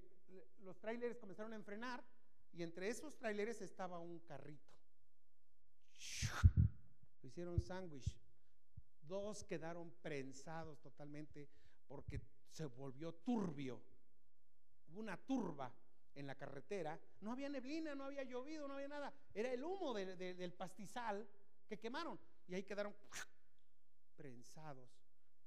los 0.59 0.77
trailers 0.77 1.17
comenzaron 1.17 1.53
a 1.53 1.55
enfrenar 1.55 2.03
y 2.51 2.61
entre 2.61 2.87
esos 2.87 3.17
trailers 3.17 3.63
estaba 3.63 3.97
un 3.97 4.19
carrito. 4.19 4.71
Lo 7.23 7.27
hicieron 7.27 7.59
sándwich. 7.59 8.15
Dos 9.01 9.43
quedaron 9.43 9.89
prensados 10.03 10.79
totalmente 10.81 11.49
porque 11.87 12.21
se 12.53 12.65
volvió 12.67 13.13
turbio. 13.15 13.81
Hubo 14.87 14.99
una 14.99 15.17
turba 15.17 15.73
en 16.13 16.27
la 16.27 16.35
carretera, 16.35 16.99
no 17.21 17.31
había 17.31 17.49
neblina, 17.49 17.95
no 17.95 18.05
había 18.05 18.23
llovido, 18.23 18.67
no 18.67 18.75
había 18.75 18.87
nada. 18.87 19.11
Era 19.33 19.51
el 19.51 19.63
humo 19.63 19.93
del 19.93 20.53
pastizal 20.53 21.27
que 21.67 21.79
quemaron. 21.79 22.19
Y 22.47 22.53
ahí 22.53 22.63
quedaron 22.63 22.93
prensados. 24.15 24.87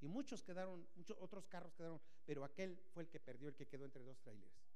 Y 0.01 0.09
muchos 0.09 0.43
quedaron, 0.43 0.87
muchos 0.97 1.17
otros 1.21 1.47
carros 1.47 1.73
quedaron, 1.75 2.01
pero 2.27 2.45
aquel 2.45 2.77
fue 2.93 3.05
el 3.05 3.09
que 3.09 3.21
perdió, 3.21 3.49
el 3.49 3.55
que 3.55 3.67
quedó 3.67 3.85
entre 3.85 4.03
dos 4.03 4.19
trailers. 4.19 4.67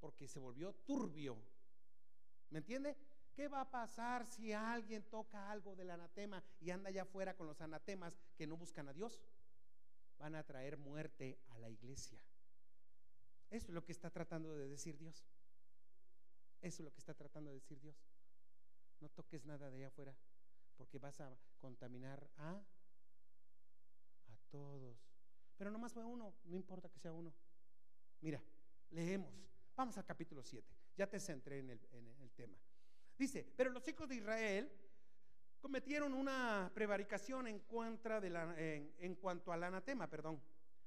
Porque 0.00 0.26
se 0.26 0.38
volvió 0.38 0.72
turbio. 0.86 1.36
¿Me 2.50 2.58
entiende? 2.58 2.96
¿Qué 3.34 3.48
va 3.48 3.60
a 3.60 3.70
pasar 3.70 4.24
si 4.24 4.54
alguien 4.54 5.02
toca 5.10 5.50
algo 5.50 5.76
del 5.76 5.90
anatema 5.90 6.42
y 6.58 6.70
anda 6.70 6.88
allá 6.88 7.02
afuera 7.02 7.36
con 7.36 7.46
los 7.46 7.60
anatemas 7.60 8.18
que 8.34 8.46
no 8.46 8.56
buscan 8.56 8.88
a 8.88 8.94
Dios? 8.94 9.20
Van 10.18 10.34
a 10.34 10.42
traer 10.42 10.76
muerte 10.76 11.38
a 11.48 11.58
la 11.58 11.68
iglesia. 11.68 12.20
Eso 13.50 13.66
es 13.68 13.74
lo 13.74 13.84
que 13.84 13.92
está 13.92 14.10
tratando 14.10 14.54
de 14.54 14.68
decir 14.68 14.98
Dios. 14.98 15.24
Eso 16.60 16.82
es 16.82 16.84
lo 16.84 16.92
que 16.92 16.98
está 16.98 17.14
tratando 17.14 17.50
de 17.50 17.56
decir 17.56 17.80
Dios. 17.80 17.96
No 19.00 19.08
toques 19.10 19.44
nada 19.44 19.70
de 19.70 19.76
allá 19.78 19.88
afuera, 19.88 20.16
porque 20.76 20.98
vas 20.98 21.20
a 21.20 21.36
contaminar 21.58 22.28
a, 22.36 22.52
a 24.26 24.36
todos. 24.50 24.98
Pero 25.56 25.70
nomás 25.70 25.92
fue 25.92 26.04
uno, 26.04 26.34
no 26.44 26.56
importa 26.56 26.88
que 26.88 26.98
sea 26.98 27.12
uno. 27.12 27.32
Mira, 28.20 28.42
leemos. 28.90 29.32
Vamos 29.76 29.96
al 29.98 30.04
capítulo 30.04 30.42
7. 30.42 30.74
Ya 30.96 31.08
te 31.08 31.20
centré 31.20 31.58
en 31.58 31.70
el, 31.70 32.30
tema. 32.34 32.58
Dice, 33.18 33.46
pero 33.56 33.70
los 33.70 33.86
hijos 33.88 34.08
de 34.08 34.16
Israel 34.16 34.70
cometieron 35.60 36.14
una 36.14 36.70
prevaricación 36.74 37.46
en, 37.46 37.60
contra 37.60 38.20
de 38.20 38.30
la, 38.30 38.54
en, 38.58 39.14
cuanto 39.16 39.52
al 39.52 39.64
anatema, 39.64 40.08
perdón, 40.08 40.40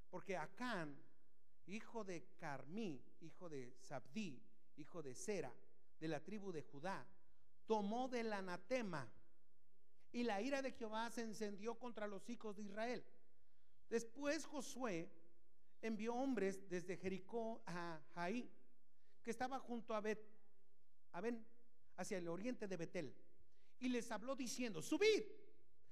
porque 0.10 0.38
Acán 0.38 0.98
hijo 1.68 2.04
de 2.04 2.26
Carmí, 2.38 3.02
hijo 3.22 3.50
de 3.50 3.74
Sabdí, 3.80 4.42
hijo 4.78 5.02
de 5.02 5.14
Sera, 5.14 5.54
de 6.00 6.08
la 6.08 6.20
tribu 6.24 6.52
de 6.52 6.64
Judá, 6.64 7.06
tomó 7.66 8.08
del 8.08 8.34
anatema 8.34 9.08
y 10.12 10.24
la 10.24 10.42
ira 10.42 10.62
de 10.62 10.72
Jehová 10.72 11.10
se 11.12 11.22
encendió 11.22 11.76
contra 11.76 12.08
los 12.08 12.28
hijos 12.30 12.56
de 12.56 12.64
Israel. 12.64 13.06
Después 13.90 14.46
Josué 14.46 15.12
envió 15.82 16.16
hombres 16.16 16.68
desde 16.70 16.98
Jericó 16.98 17.62
a 17.66 18.02
Jaí, 18.16 18.50
que 19.22 19.32
estaba 19.32 19.60
junto 19.60 19.94
a 19.94 20.02
Bet, 20.02 20.20
a 21.12 21.22
Ben, 21.22 21.46
hacia 21.98 22.18
el 22.18 22.28
oriente 22.28 22.68
de 22.68 22.78
Betel, 22.78 23.16
y 23.80 23.90
les 23.90 24.12
habló 24.12 24.36
diciendo, 24.36 24.82
subid, 24.82 25.24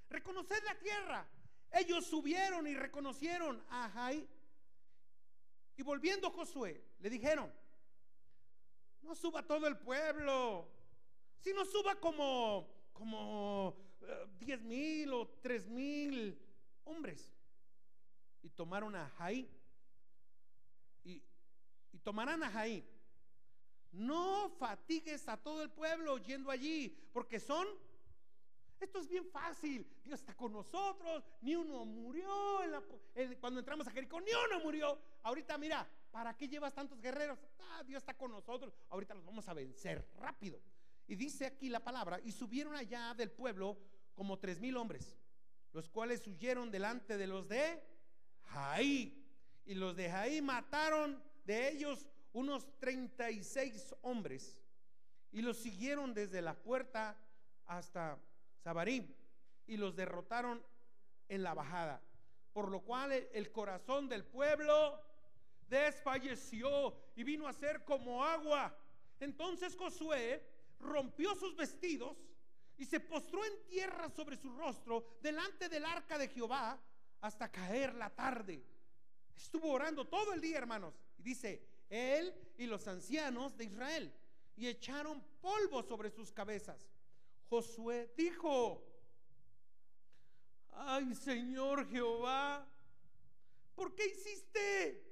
reconoced 0.10 0.64
la 0.64 0.78
tierra. 0.78 1.28
Ellos 1.72 2.06
subieron 2.06 2.68
y 2.68 2.76
reconocieron 2.76 3.64
a 3.70 3.90
Jaí 3.90 4.28
y 5.78 5.84
volviendo 5.84 6.32
Josué, 6.32 6.84
le 7.00 7.10
dijeron, 7.10 7.54
no 9.04 9.14
suba 9.14 9.46
todo 9.46 9.68
el 9.68 9.78
pueblo, 9.78 10.68
sino 11.38 11.64
suba 11.66 11.96
como, 12.00 12.68
como 12.92 13.78
eh, 14.02 14.26
diez 14.40 14.60
mil 14.64 15.14
o 15.14 15.28
tres 15.40 15.68
mil 15.68 16.36
hombres. 16.84 17.32
Y 18.42 18.50
tomaron 18.50 18.96
a 18.96 19.08
Jaí. 19.10 19.48
Y, 21.04 21.22
y 21.92 22.00
tomarán 22.00 22.42
a 22.42 22.50
Jaí. 22.50 22.84
No 23.92 24.50
fatigues 24.60 25.28
a 25.28 25.38
todo 25.38 25.64
el 25.64 25.70
pueblo 25.70 26.18
yendo 26.18 26.52
allí, 26.52 26.90
porque 27.14 27.40
son 27.40 27.68
esto 28.80 29.00
es 29.00 29.08
bien 29.08 29.26
fácil. 29.26 29.88
Dios 30.04 30.20
está 30.20 30.36
con 30.36 30.54
nosotros. 30.54 31.24
Ni 31.42 31.56
uno 31.56 31.86
murió 31.86 32.30
cuando 33.40 33.60
entramos 33.60 33.88
a 33.88 33.92
Jericó. 33.92 34.22
Ni 34.22 34.32
uno 34.48 34.64
murió. 34.64 35.00
Ahorita 35.24 35.58
mira, 35.58 35.88
¿para 36.12 36.36
qué 36.38 36.48
llevas 36.48 36.74
tantos 36.74 37.02
guerreros? 37.02 37.40
Ah, 37.60 37.84
Dios 37.84 38.02
está 38.02 38.16
con 38.16 38.32
nosotros. 38.32 38.74
Ahorita 38.90 39.14
los 39.16 39.26
vamos 39.26 39.48
a 39.48 39.54
vencer 39.54 40.08
rápido. 40.20 40.62
Y 41.08 41.16
dice 41.16 41.46
aquí 41.46 41.70
la 41.70 41.84
palabra, 41.84 42.20
y 42.24 42.32
subieron 42.32 42.76
allá 42.76 43.14
del 43.14 43.32
pueblo 43.32 43.78
como 44.14 44.38
tres 44.40 44.60
mil 44.60 44.76
hombres, 44.76 45.18
los 45.72 45.88
cuales 45.88 46.28
huyeron 46.28 46.70
delante 46.70 47.18
de 47.18 47.28
los 47.28 47.48
de 47.48 47.82
Jaí. 48.42 49.24
Y 49.66 49.76
los 49.76 49.96
de 49.96 50.10
Jaí 50.10 50.42
mataron 50.42 51.24
de 51.46 51.72
ellos 51.72 52.08
unos 52.38 52.68
36 52.78 53.96
hombres 54.04 54.60
y 55.32 55.42
los 55.42 55.58
siguieron 55.58 56.14
desde 56.14 56.40
la 56.40 56.54
puerta 56.54 57.18
hasta 57.66 58.20
Sabarim 58.64 59.12
y 59.66 59.76
los 59.76 59.96
derrotaron 59.96 60.64
en 61.30 61.42
la 61.42 61.56
bajada. 61.56 62.00
Por 62.54 62.70
lo 62.70 62.82
cual 62.82 63.12
el, 63.12 63.52
corazón 63.52 64.08
del 64.08 64.24
pueblo 64.24 65.02
desfalleció 65.68 66.96
y 67.16 67.24
vino 67.24 67.48
a 67.48 67.54
ser 67.54 67.84
como 67.84 68.24
agua. 68.24 68.78
Entonces 69.20 69.76
Josué 69.76 70.48
rompió 70.80 71.34
sus 71.36 71.56
vestidos 71.56 72.18
y 72.78 72.86
se 72.86 73.00
postró 73.00 73.44
en 73.46 73.66
tierra 73.66 74.12
sobre 74.12 74.38
su 74.38 74.56
rostro 74.56 75.18
delante 75.24 75.70
del 75.70 75.86
arca 75.86 76.20
de 76.20 76.28
Jehová 76.28 76.80
hasta 77.22 77.52
caer 77.52 77.96
la 77.96 78.12
tarde. 78.12 78.64
Estuvo 79.36 79.72
orando 79.72 80.06
todo 80.06 80.34
el 80.34 80.42
día, 80.42 80.60
hermanos. 80.60 80.94
Y 81.18 81.24
dice, 81.24 81.77
él 81.90 82.34
y 82.58 82.66
los 82.66 82.88
ancianos 82.88 83.58
de 83.58 83.66
Israel. 83.66 84.14
Y 84.56 84.68
echaron 84.68 85.24
polvo 85.42 85.84
sobre 85.84 86.10
sus 86.10 86.32
cabezas. 86.32 86.90
Josué 87.50 88.14
dijo, 88.18 88.84
ay 90.72 91.16
Señor 91.16 91.90
Jehová, 91.90 92.68
¿por 93.76 93.96
qué 93.96 94.08
hiciste 94.08 95.04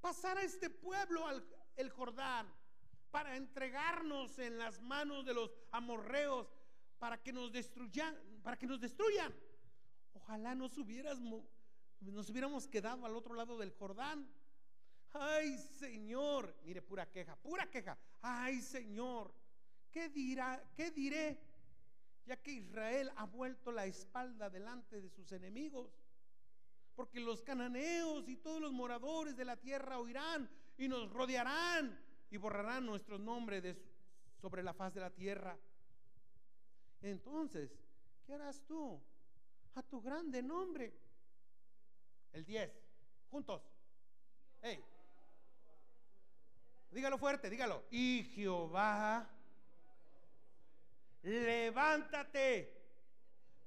pasar 0.00 0.38
a 0.38 0.42
este 0.42 0.70
pueblo 0.70 1.26
al 1.26 1.90
Jordán 1.90 2.52
para 3.10 3.36
entregarnos 3.36 4.38
en 4.38 4.58
las 4.58 4.80
manos 4.80 5.24
de 5.24 5.34
los 5.34 5.50
amorreos 5.70 6.48
para 6.98 7.20
que 7.22 7.32
nos 7.32 7.52
destruyan, 7.52 8.16
para 8.42 8.58
que 8.58 8.66
nos 8.66 8.80
destruyan? 8.80 9.34
Ojalá 10.14 10.54
nos 10.54 10.76
hubieras 10.78 11.18
nos 12.00 12.28
hubiéramos 12.30 12.66
quedado 12.66 13.06
al 13.06 13.14
otro 13.14 13.34
lado 13.34 13.58
del 13.58 13.70
Jordán. 13.72 14.28
Ay, 15.14 15.58
Señor, 15.58 16.54
mire, 16.64 16.80
pura 16.80 17.10
queja, 17.10 17.36
pura 17.36 17.70
queja. 17.70 17.98
Ay, 18.22 18.60
Señor, 18.60 19.34
¿qué 19.90 20.08
dirá, 20.08 20.62
qué 20.74 20.90
diré? 20.90 21.38
Ya 22.24 22.40
que 22.40 22.52
Israel 22.52 23.10
ha 23.16 23.24
vuelto 23.24 23.72
la 23.72 23.84
espalda 23.86 24.48
delante 24.48 25.00
de 25.00 25.10
sus 25.10 25.32
enemigos. 25.32 25.90
Porque 26.94 27.20
los 27.20 27.42
cananeos 27.42 28.28
y 28.28 28.36
todos 28.36 28.60
los 28.60 28.72
moradores 28.72 29.36
de 29.36 29.44
la 29.44 29.56
tierra 29.56 29.98
oirán 29.98 30.48
y 30.76 30.88
nos 30.88 31.10
rodearán 31.10 31.98
y 32.30 32.36
borrarán 32.36 32.86
nuestros 32.86 33.20
nombres 33.20 33.62
de, 33.62 33.76
sobre 34.40 34.62
la 34.62 34.72
faz 34.72 34.94
de 34.94 35.00
la 35.00 35.10
tierra. 35.10 35.58
Entonces, 37.02 37.70
¿qué 38.24 38.34
harás 38.34 38.64
tú? 38.66 39.02
A 39.74 39.82
tu 39.82 40.00
grande 40.00 40.42
nombre. 40.42 40.94
El 42.32 42.44
10. 42.44 42.70
Juntos. 43.30 43.62
Hey. 44.60 44.82
Dígalo 46.92 47.16
fuerte, 47.16 47.48
dígalo. 47.48 47.84
Y 47.90 48.30
Jehová, 48.34 49.26
levántate. 51.22 52.70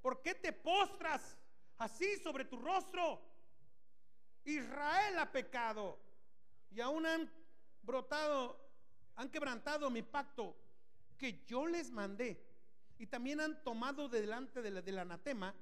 ¿Por 0.01 0.21
qué 0.21 0.35
te 0.35 0.53
postras 0.53 1.35
así 1.79 2.17
sobre 2.17 2.45
tu 2.45 2.57
rostro? 2.57 3.19
Israel 4.43 5.17
ha 5.17 5.31
pecado 5.31 5.97
y 6.69 6.81
aún 6.81 7.07
han 7.07 7.31
brotado, 7.81 8.63
han 9.15 9.29
quebrantado 9.29 9.89
mi 9.89 10.03
pacto 10.03 10.55
que 11.17 11.43
yo 11.47 11.65
les 11.65 11.89
mandé. 11.89 12.39
Y 12.99 13.07
también 13.07 13.41
han 13.41 13.63
tomado 13.63 14.07
delante 14.07 14.61
del 14.61 14.99
anatema 14.99 15.55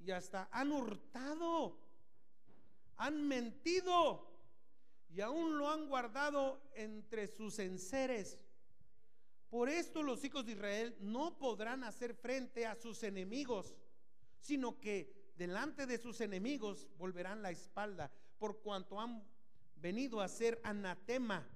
y 0.00 0.10
hasta 0.12 0.48
han 0.50 0.72
hurtado, 0.72 1.78
han 2.96 3.28
mentido 3.28 4.27
y 5.10 5.20
aún 5.20 5.58
lo 5.58 5.70
han 5.70 5.88
guardado 5.88 6.60
entre 6.74 7.26
sus 7.26 7.58
enseres. 7.58 8.44
Por 9.48 9.68
esto 9.68 10.02
los 10.02 10.22
hijos 10.24 10.44
de 10.44 10.52
Israel 10.52 10.96
no 11.00 11.38
podrán 11.38 11.82
hacer 11.84 12.14
frente 12.14 12.66
a 12.66 12.74
sus 12.74 13.02
enemigos, 13.02 13.74
sino 14.40 14.78
que 14.78 15.32
delante 15.36 15.86
de 15.86 15.98
sus 15.98 16.20
enemigos 16.20 16.86
volverán 16.98 17.42
la 17.42 17.50
espalda, 17.50 18.10
por 18.38 18.60
cuanto 18.60 19.00
han 19.00 19.24
venido 19.76 20.20
a 20.20 20.28
ser 20.28 20.60
anatema, 20.64 21.46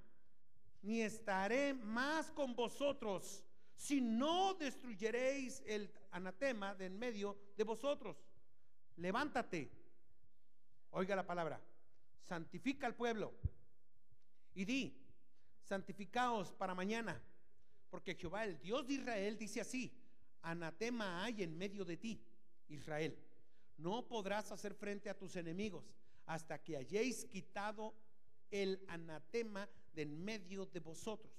ni 0.81 1.03
estaré 1.03 1.75
más 1.75 2.31
con 2.31 2.57
vosotros, 2.57 3.45
si 3.77 4.01
no 4.01 4.55
destruyeréis 4.55 5.63
el 5.67 5.93
anatema 6.13 6.75
de 6.75 6.87
en 6.87 6.99
medio 6.99 7.37
de 7.57 7.65
vosotros. 7.65 8.17
Levántate, 8.97 9.71
oiga 10.91 11.17
la 11.17 11.27
palabra, 11.27 11.61
santifica 12.23 12.87
al 12.87 12.95
pueblo 12.95 13.33
y 14.55 14.65
di, 14.65 14.97
santificaos 15.63 16.53
para 16.53 16.75
mañana, 16.75 17.21
porque 17.91 18.15
Jehová, 18.15 18.45
el 18.45 18.59
Dios 18.59 18.87
de 18.87 18.95
Israel, 18.95 19.39
dice 19.39 19.61
así, 19.61 19.93
anatema 20.43 21.25
hay 21.25 21.43
en 21.43 21.57
medio 21.57 21.85
de 21.85 21.97
ti, 21.97 22.21
Israel. 22.69 23.19
No 23.77 24.07
podrás 24.07 24.53
hacer 24.53 24.75
frente 24.75 25.11
a 25.11 25.19
tus 25.19 25.37
enemigos 25.37 25.85
hasta 26.27 26.63
que 26.63 26.77
hayáis 26.77 27.25
quitado 27.25 27.95
el 28.51 28.85
anatema 28.89 29.69
de 29.95 30.03
en 30.03 30.25
medio 30.25 30.67
de 30.67 30.81
vosotros. 30.81 31.33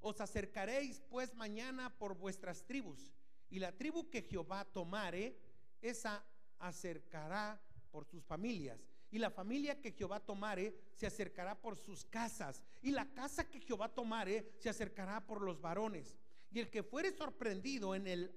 Os 0.00 0.20
acercaréis 0.20 1.00
pues 1.10 1.34
mañana 1.34 1.96
por 1.98 2.16
vuestras 2.16 2.64
tribus, 2.64 3.12
y 3.50 3.58
la 3.58 3.76
tribu 3.76 4.08
que 4.08 4.22
Jehová 4.22 4.64
tomare, 4.64 5.36
esa 5.82 6.24
acercará 6.58 7.60
por 7.90 8.04
sus 8.04 8.24
familias. 8.24 8.80
Y 9.10 9.18
la 9.18 9.30
familia 9.30 9.80
que 9.80 9.92
Jehová 9.92 10.20
tomare 10.20 10.74
se 10.92 11.06
acercará 11.06 11.60
por 11.60 11.76
sus 11.76 12.04
casas. 12.04 12.62
Y 12.80 12.92
la 12.92 13.12
casa 13.12 13.48
que 13.48 13.60
Jehová 13.60 13.88
tomare 13.88 14.52
se 14.58 14.68
acercará 14.68 15.26
por 15.26 15.42
los 15.42 15.60
varones. 15.60 16.16
Y 16.50 16.60
el 16.60 16.70
que 16.70 16.82
fuere 16.82 17.12
sorprendido 17.12 17.94
en 17.94 18.06
el, 18.06 18.34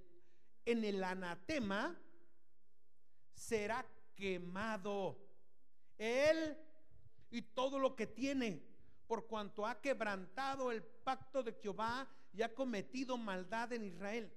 en 0.65 0.83
el 0.83 1.03
anatema 1.03 1.99
será 3.33 3.85
quemado. 4.15 5.19
Él 5.97 6.57
y 7.29 7.41
todo 7.41 7.79
lo 7.79 7.95
que 7.95 8.07
tiene, 8.07 8.63
por 9.07 9.27
cuanto 9.27 9.65
ha 9.65 9.81
quebrantado 9.81 10.71
el 10.71 10.83
pacto 10.83 11.43
de 11.43 11.53
Jehová 11.53 12.07
y 12.31 12.41
ha 12.41 12.53
cometido 12.53 13.17
maldad 13.17 13.73
en 13.73 13.83
Israel. 13.83 14.31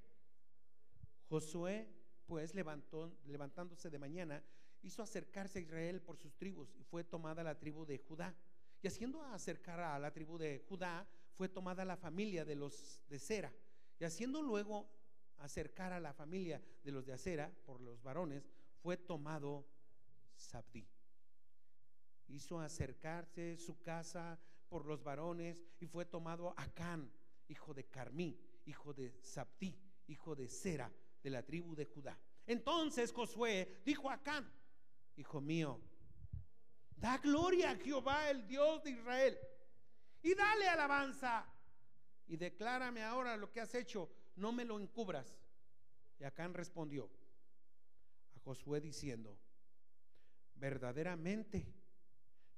Josué 1.29 1.89
pues 2.27 2.55
levantó, 2.55 3.17
levantándose 3.27 3.89
de 3.89 3.99
mañana, 3.99 4.43
hizo 4.87 5.03
acercarse 5.03 5.59
a 5.59 5.63
Israel 5.63 6.01
por 6.01 6.17
sus 6.17 6.37
tribus 6.37 6.73
y 6.79 6.85
fue 6.85 7.03
tomada 7.03 7.43
la 7.43 7.59
tribu 7.59 7.85
de 7.85 7.99
Judá. 7.99 8.33
Y 8.81 8.87
haciendo 8.87 9.21
acercar 9.25 9.81
a 9.81 9.99
la 9.99 10.13
tribu 10.13 10.39
de 10.39 10.65
Judá, 10.69 11.07
fue 11.37 11.49
tomada 11.49 11.85
la 11.85 11.97
familia 11.97 12.45
de 12.45 12.55
los 12.55 13.01
de 13.09 13.19
Sera. 13.19 13.53
Y 13.99 14.05
haciendo 14.05 14.43
luego 14.43 14.89
acercar 15.39 15.93
a 15.93 15.99
la 15.99 16.13
familia 16.13 16.63
de 16.85 16.93
los 16.93 17.05
de 17.05 17.15
Acera 17.15 17.51
por 17.65 17.81
los 17.81 18.01
varones, 18.03 18.49
fue 18.81 18.97
tomado 18.97 19.67
Sabdí. 20.37 20.87
Hizo 22.29 22.61
acercarse 22.61 23.57
su 23.59 23.81
casa 23.83 24.39
por 24.69 24.87
los 24.87 25.03
varones 25.03 25.65
y 25.81 25.87
fue 25.87 26.05
tomado 26.05 26.55
Acán, 26.57 27.11
hijo 27.49 27.75
de 27.75 27.85
Carmí, 27.87 28.39
hijo 28.67 28.95
de 28.95 29.13
Sabdí, 29.21 29.77
hijo 30.07 30.37
de 30.37 30.49
Sera, 30.49 30.93
de 31.23 31.31
la 31.31 31.43
tribu 31.43 31.75
de 31.75 31.87
Judá. 31.87 32.17
Entonces 32.47 33.13
Josué 33.13 33.83
dijo 33.85 34.09
a 34.09 34.15
Acán, 34.15 34.49
hijo 35.17 35.41
mío, 35.41 35.81
da 36.97 37.19
gloria 37.19 37.71
a 37.71 37.77
Jehová, 37.77 38.31
el 38.31 38.47
Dios 38.47 38.83
de 38.83 38.91
Israel, 38.91 39.39
y 40.23 40.35
dale 40.35 40.69
alabanza, 40.69 41.47
y 42.27 42.37
declárame 42.37 43.03
ahora 43.03 43.37
lo 43.37 43.51
que 43.53 43.61
has 43.61 43.75
hecho, 43.75 44.11
no 44.37 44.53
me 44.53 44.65
lo 44.65 44.79
encubras. 44.79 45.39
Y 46.19 46.25
Acán 46.25 46.55
respondió 46.55 47.11
a 48.35 48.41
Josué 48.41 48.81
diciendo, 48.81 49.39
verdaderamente 50.55 51.67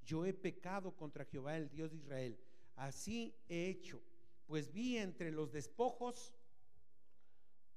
yo 0.03 0.25
he 0.25 0.33
pecado 0.33 0.97
contra 0.97 1.25
Jehová, 1.25 1.57
el 1.57 1.69
Dios 1.69 1.91
de 1.91 1.97
Israel, 1.99 2.41
así 2.77 3.35
he 3.49 3.69
hecho, 3.69 4.03
pues 4.47 4.73
vi 4.73 4.97
entre 4.97 5.31
los 5.31 5.53
despojos 5.53 6.33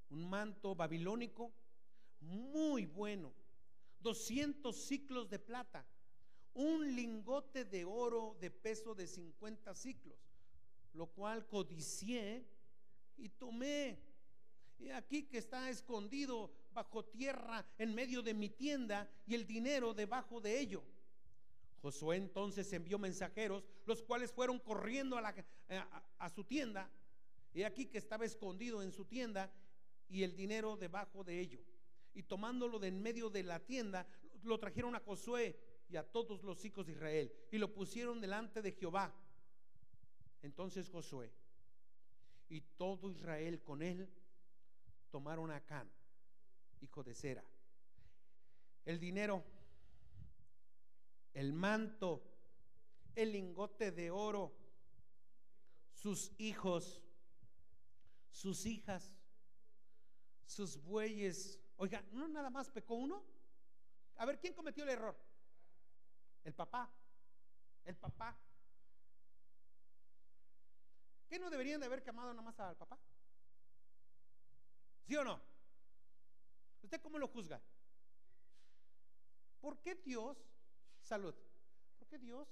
un 0.09 0.29
manto 0.29 0.75
babilónico 0.75 1.53
muy 2.19 2.85
bueno, 2.85 3.33
200 4.01 4.75
ciclos 4.75 5.29
de 5.29 5.39
plata, 5.39 5.85
un 6.53 6.95
lingote 6.95 7.65
de 7.65 7.85
oro 7.85 8.35
de 8.39 8.49
peso 8.49 8.93
de 8.93 9.07
50 9.07 9.73
ciclos, 9.75 10.17
lo 10.93 11.07
cual 11.07 11.47
codicié 11.47 12.45
y 13.17 13.29
tomé. 13.29 13.99
Y 14.79 14.89
aquí 14.89 15.23
que 15.23 15.37
está 15.37 15.69
escondido 15.69 16.51
bajo 16.73 17.05
tierra 17.05 17.65
en 17.77 17.93
medio 17.93 18.21
de 18.21 18.33
mi 18.33 18.49
tienda 18.49 19.09
y 19.27 19.35
el 19.35 19.45
dinero 19.45 19.93
debajo 19.93 20.41
de 20.41 20.59
ello. 20.59 20.83
Josué 21.81 22.17
entonces 22.17 22.71
envió 22.73 22.99
mensajeros, 22.99 23.63
los 23.85 24.01
cuales 24.03 24.31
fueron 24.31 24.59
corriendo 24.59 25.17
a, 25.17 25.33
a 26.19 26.29
su 26.29 26.43
tienda. 26.43 26.89
Y 27.53 27.63
aquí 27.63 27.87
que 27.87 27.97
estaba 27.97 28.25
escondido 28.25 28.81
en 28.81 28.91
su 28.91 29.05
tienda 29.05 29.51
y 30.09 30.23
el 30.23 30.35
dinero 30.35 30.77
debajo 30.77 31.23
de 31.23 31.39
ello. 31.39 31.59
Y 32.13 32.23
tomándolo 32.23 32.79
de 32.79 32.89
en 32.89 33.01
medio 33.01 33.29
de 33.29 33.43
la 33.43 33.59
tienda, 33.59 34.07
lo 34.43 34.59
trajeron 34.59 34.95
a 34.95 34.99
Josué 34.99 35.59
y 35.89 35.97
a 35.97 36.03
todos 36.03 36.43
los 36.43 36.63
hijos 36.65 36.85
de 36.85 36.93
Israel 36.93 37.33
y 37.51 37.57
lo 37.57 37.73
pusieron 37.73 38.21
delante 38.21 38.61
de 38.61 38.71
Jehová. 38.71 39.13
Entonces 40.41 40.89
Josué 40.89 41.31
y 42.49 42.61
todo 42.61 43.11
Israel 43.11 43.61
con 43.63 43.81
él 43.81 44.09
tomaron 45.09 45.51
a 45.51 45.61
Can, 45.61 45.89
hijo 46.81 47.03
de 47.03 47.13
Sera, 47.13 47.43
el 48.85 48.99
dinero, 48.99 49.43
el 51.33 51.53
manto, 51.53 52.23
el 53.15 53.31
lingote 53.33 53.91
de 53.91 54.11
oro, 54.11 54.53
sus 55.93 56.31
hijos, 56.37 57.03
sus 58.31 58.65
hijas, 58.65 59.13
sus 60.45 60.81
bueyes. 60.81 61.60
Oiga, 61.81 61.99
¿no 62.11 62.27
nada 62.27 62.51
más 62.51 62.69
pecó 62.69 62.93
uno? 62.93 63.23
A 64.17 64.25
ver, 64.27 64.37
¿quién 64.37 64.53
cometió 64.53 64.83
el 64.83 64.91
error? 64.91 65.17
El 66.43 66.53
papá. 66.53 66.87
El 67.83 67.95
papá. 67.95 68.37
¿Qué 71.27 71.39
no 71.39 71.49
deberían 71.49 71.79
de 71.79 71.87
haber 71.87 72.03
quemado 72.03 72.29
nada 72.35 72.43
más 72.43 72.59
al 72.59 72.77
papá? 72.77 72.99
¿Sí 75.07 75.15
o 75.15 75.23
no? 75.23 75.41
¿Usted 76.83 77.01
cómo 77.01 77.17
lo 77.17 77.27
juzga? 77.27 77.59
¿Por 79.59 79.81
qué 79.81 79.95
Dios, 79.95 80.37
salud, 81.01 81.33
por 81.97 82.07
qué 82.07 82.19
Dios 82.19 82.47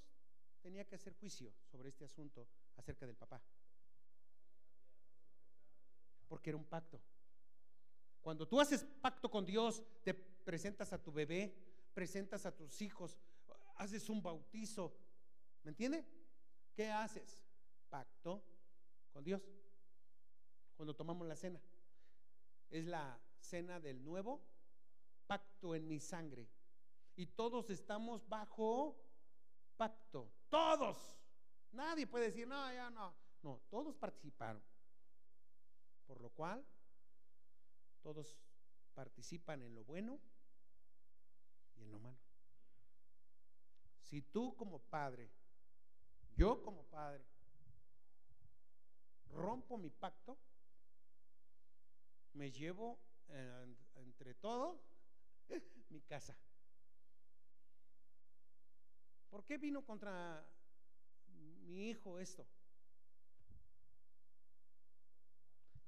tenía 0.60 0.88
que 0.88 0.96
hacer 0.96 1.14
juicio 1.14 1.54
sobre 1.66 1.90
este 1.90 2.04
asunto 2.04 2.48
acerca 2.78 3.06
del 3.06 3.16
papá? 3.16 3.40
Porque 6.28 6.50
era 6.50 6.58
un 6.58 6.66
pacto. 6.66 7.00
Cuando 8.22 8.48
tú 8.48 8.60
haces 8.60 8.86
pacto 9.02 9.30
con 9.30 9.46
Dios, 9.46 9.84
te 10.04 10.14
presentas 10.14 10.94
a 10.94 11.02
tu 11.02 11.12
bebé 11.12 11.70
presentas 12.00 12.46
a 12.46 12.56
tus 12.56 12.82
hijos, 12.82 13.20
haces 13.76 14.10
un 14.10 14.22
bautizo, 14.22 14.96
¿me 15.64 15.72
entiende? 15.72 16.06
¿Qué 16.74 16.90
haces? 16.90 17.38
Pacto 17.90 18.42
con 19.12 19.22
Dios. 19.24 19.42
Cuando 20.78 20.96
tomamos 20.96 21.28
la 21.28 21.36
cena, 21.36 21.62
es 22.70 22.86
la 22.86 23.20
cena 23.38 23.82
del 23.82 24.02
nuevo 24.02 24.42
pacto 25.28 25.76
en 25.76 25.88
mi 25.88 26.00
sangre. 26.00 26.48
Y 27.18 27.26
todos 27.28 27.70
estamos 27.70 28.26
bajo 28.30 28.96
pacto. 29.76 30.32
Todos. 30.48 31.18
Nadie 31.74 32.08
puede 32.08 32.28
decir, 32.28 32.48
no, 32.48 32.74
ya 32.74 32.90
no. 32.90 33.14
No, 33.42 33.62
todos 33.70 33.94
participaron. 33.98 34.64
Por 36.08 36.22
lo 36.22 36.30
cual, 36.30 36.66
todos 38.02 38.38
participan 38.94 39.62
en 39.62 39.76
lo 39.76 39.84
bueno 39.84 40.20
y 41.76 41.84
en 41.84 41.92
lo 41.92 42.00
malo. 42.00 42.20
Si 44.02 44.22
tú 44.22 44.56
como 44.56 44.80
padre, 44.80 45.30
yo 46.36 46.62
como 46.64 46.84
padre, 46.86 47.26
rompo 49.30 49.78
mi 49.78 49.90
pacto, 49.90 50.38
me 52.34 52.52
llevo 52.52 53.00
eh, 53.28 53.76
entre 53.96 54.34
todo 54.34 54.82
mi 55.90 56.02
casa. 56.02 56.36
¿Por 59.30 59.46
qué 59.46 59.58
vino 59.58 59.86
contra 59.86 60.44
mi 61.28 61.90
hijo 61.90 62.20
esto? 62.20 62.48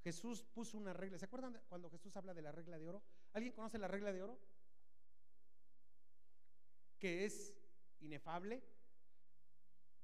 Jesús 0.04 0.44
puso 0.44 0.78
una 0.78 0.94
regla. 0.94 1.18
¿Se 1.18 1.26
acuerdan 1.26 1.62
cuando 1.70 1.90
Jesús 1.90 2.16
habla 2.16 2.34
de 2.34 2.42
la 2.42 2.52
regla 2.52 2.80
de 2.80 2.88
oro? 2.88 3.04
¿Alguien 3.34 3.54
conoce 3.54 3.78
la 3.78 3.88
regla 3.88 4.12
de 4.12 4.24
oro? 4.24 4.40
Que 7.00 7.26
es 7.26 7.54
inefable, 8.00 8.64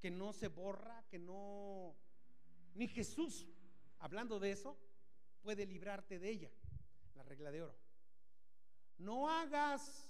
que 0.00 0.10
no 0.10 0.32
se 0.32 0.48
borra, 0.48 1.04
que 1.08 1.18
no... 1.18 1.96
Ni 2.74 2.86
Jesús, 2.86 3.46
hablando 3.98 4.38
de 4.38 4.52
eso, 4.52 4.78
puede 5.42 5.66
librarte 5.66 6.18
de 6.18 6.30
ella, 6.30 6.50
la 7.14 7.24
regla 7.24 7.50
de 7.50 7.62
oro. 7.62 7.76
No 8.98 9.28
hagas 9.28 10.08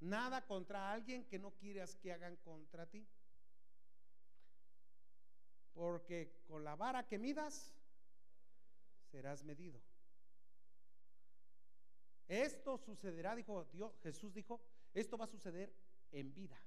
nada 0.00 0.46
contra 0.46 0.92
alguien 0.92 1.24
que 1.26 1.38
no 1.38 1.52
quieras 1.52 1.94
que 1.96 2.12
hagan 2.12 2.36
contra 2.36 2.86
ti. 2.86 3.06
Porque 5.72 6.42
con 6.48 6.64
la 6.64 6.74
vara 6.74 7.06
que 7.06 7.18
midas, 7.18 7.72
serás 9.10 9.44
medido. 9.44 9.80
Esto 12.28 12.78
sucederá, 12.78 13.34
dijo 13.34 13.64
Dios, 13.72 13.98
Jesús 14.02 14.32
dijo, 14.32 14.60
esto 14.94 15.18
va 15.18 15.24
a 15.24 15.28
suceder 15.28 15.74
en 16.12 16.32
vida. 16.32 16.62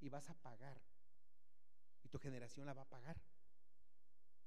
Y 0.00 0.08
vas 0.10 0.28
a 0.28 0.34
pagar. 0.34 0.78
Y 2.02 2.08
tu 2.08 2.18
generación 2.18 2.66
la 2.66 2.74
va 2.74 2.82
a 2.82 2.88
pagar. 2.88 3.18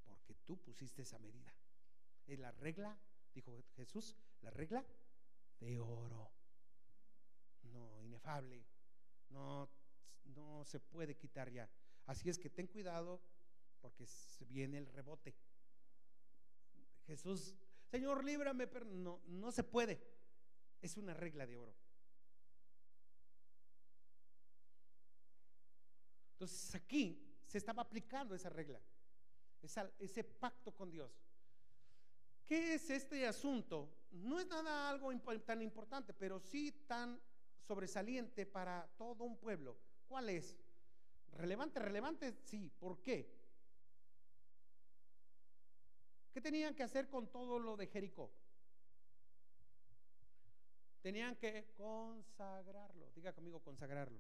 Porque 0.06 0.36
tú 0.46 0.58
pusiste 0.62 1.02
esa 1.02 1.18
medida. 1.18 1.54
Es 2.28 2.38
la 2.38 2.52
regla, 2.52 3.00
dijo 3.34 3.66
Jesús, 3.76 4.16
la 4.42 4.52
regla 4.52 4.86
de 5.60 5.80
oro. 5.80 6.32
No, 7.64 8.02
inefable. 8.04 8.64
No, 9.30 9.70
no 10.26 10.64
se 10.66 10.80
puede 10.80 11.16
quitar 11.16 11.50
ya. 11.50 11.70
Así 12.06 12.30
es 12.30 12.38
que 12.38 12.50
ten 12.50 12.68
cuidado 12.68 13.22
porque 13.82 14.06
viene 14.48 14.78
el 14.78 14.86
rebote. 14.88 15.36
Jesús, 17.10 17.56
Señor, 17.90 18.24
líbrame, 18.24 18.68
pero 18.68 18.86
no, 18.86 19.20
no 19.26 19.52
se 19.52 19.64
puede. 19.64 20.00
Es 20.80 20.96
una 20.96 21.16
regla 21.16 21.48
de 21.48 21.58
oro. 21.58 21.74
Entonces 26.34 26.76
aquí 26.76 27.20
se 27.48 27.58
estaba 27.58 27.82
aplicando 27.82 28.36
esa 28.36 28.50
regla, 28.50 28.80
ese 29.98 30.24
pacto 30.24 30.72
con 30.72 30.92
Dios. 30.92 31.12
¿Qué 32.46 32.76
es 32.76 32.90
este 32.92 33.28
asunto? 33.28 33.90
No 34.12 34.40
es 34.40 34.48
nada 34.48 34.90
algo 34.90 35.12
tan 35.42 35.62
importante, 35.64 36.14
pero 36.14 36.40
sí 36.40 36.72
tan 36.88 37.20
sobresaliente 37.68 38.46
para 38.46 38.88
todo 38.98 39.24
un 39.24 39.38
pueblo. 39.38 39.78
¿Cuál 40.08 40.30
es? 40.30 40.56
¿Relevante? 41.34 41.80
¿Relevante? 41.80 42.34
Sí. 42.46 42.72
¿Por 42.80 43.02
qué? 43.02 43.39
¿Qué 46.32 46.42
tenían 46.42 46.76
que 46.76 46.84
hacer 46.84 47.10
con 47.10 47.28
todo 47.28 47.60
lo 47.60 47.76
de 47.76 47.88
Jericó? 47.88 48.32
Tenían 51.02 51.36
que 51.38 51.72
consagrarlo. 51.76 53.10
Diga 53.16 53.34
conmigo, 53.34 53.60
consagrarlo. 53.62 54.20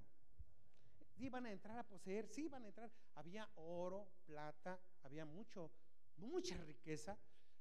Iban 1.17 1.45
a 1.45 1.51
entrar 1.51 1.77
a 1.77 1.83
poseer, 1.83 2.27
sí 2.27 2.45
iban 2.45 2.63
a 2.63 2.67
entrar. 2.67 2.89
Había 3.15 3.49
oro, 3.55 4.07
plata, 4.25 4.79
había 5.03 5.25
mucho, 5.25 5.69
mucha 6.17 6.55
riqueza. 6.57 7.17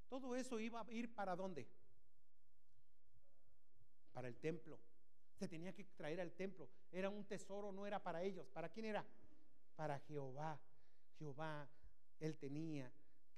Todo 0.07 0.35
eso 0.35 0.59
iba 0.59 0.81
a 0.81 0.91
ir 0.91 1.13
para 1.13 1.35
dónde? 1.35 1.67
Para 4.13 4.29
el 4.29 4.37
templo. 4.37 4.79
Se 5.37 5.47
tenía 5.47 5.73
que 5.73 5.83
traer 5.83 6.21
al 6.21 6.31
templo. 6.31 6.69
Era 6.91 7.09
un 7.09 7.25
tesoro, 7.25 7.71
no 7.71 7.85
era 7.85 8.01
para 8.01 8.23
ellos. 8.23 8.47
¿Para 8.49 8.69
quién 8.69 8.85
era? 8.85 9.05
Para 9.75 9.99
Jehová. 9.99 10.59
Jehová, 11.17 11.67
él 12.19 12.37
tenía 12.37 12.91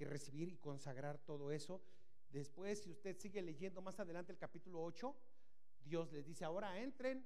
recibir 0.06 0.50
y 0.50 0.58
consagrar 0.58 1.18
todo 1.20 1.52
eso. 1.52 1.82
Después, 2.30 2.82
si 2.82 2.92
usted 2.92 3.18
sigue 3.18 3.42
leyendo 3.42 3.82
más 3.82 4.00
adelante 4.00 4.32
el 4.32 4.38
capítulo 4.38 4.82
8, 4.84 5.16
Dios 5.84 6.12
les 6.12 6.26
dice, 6.26 6.46
ahora 6.46 6.80
entren, 6.80 7.26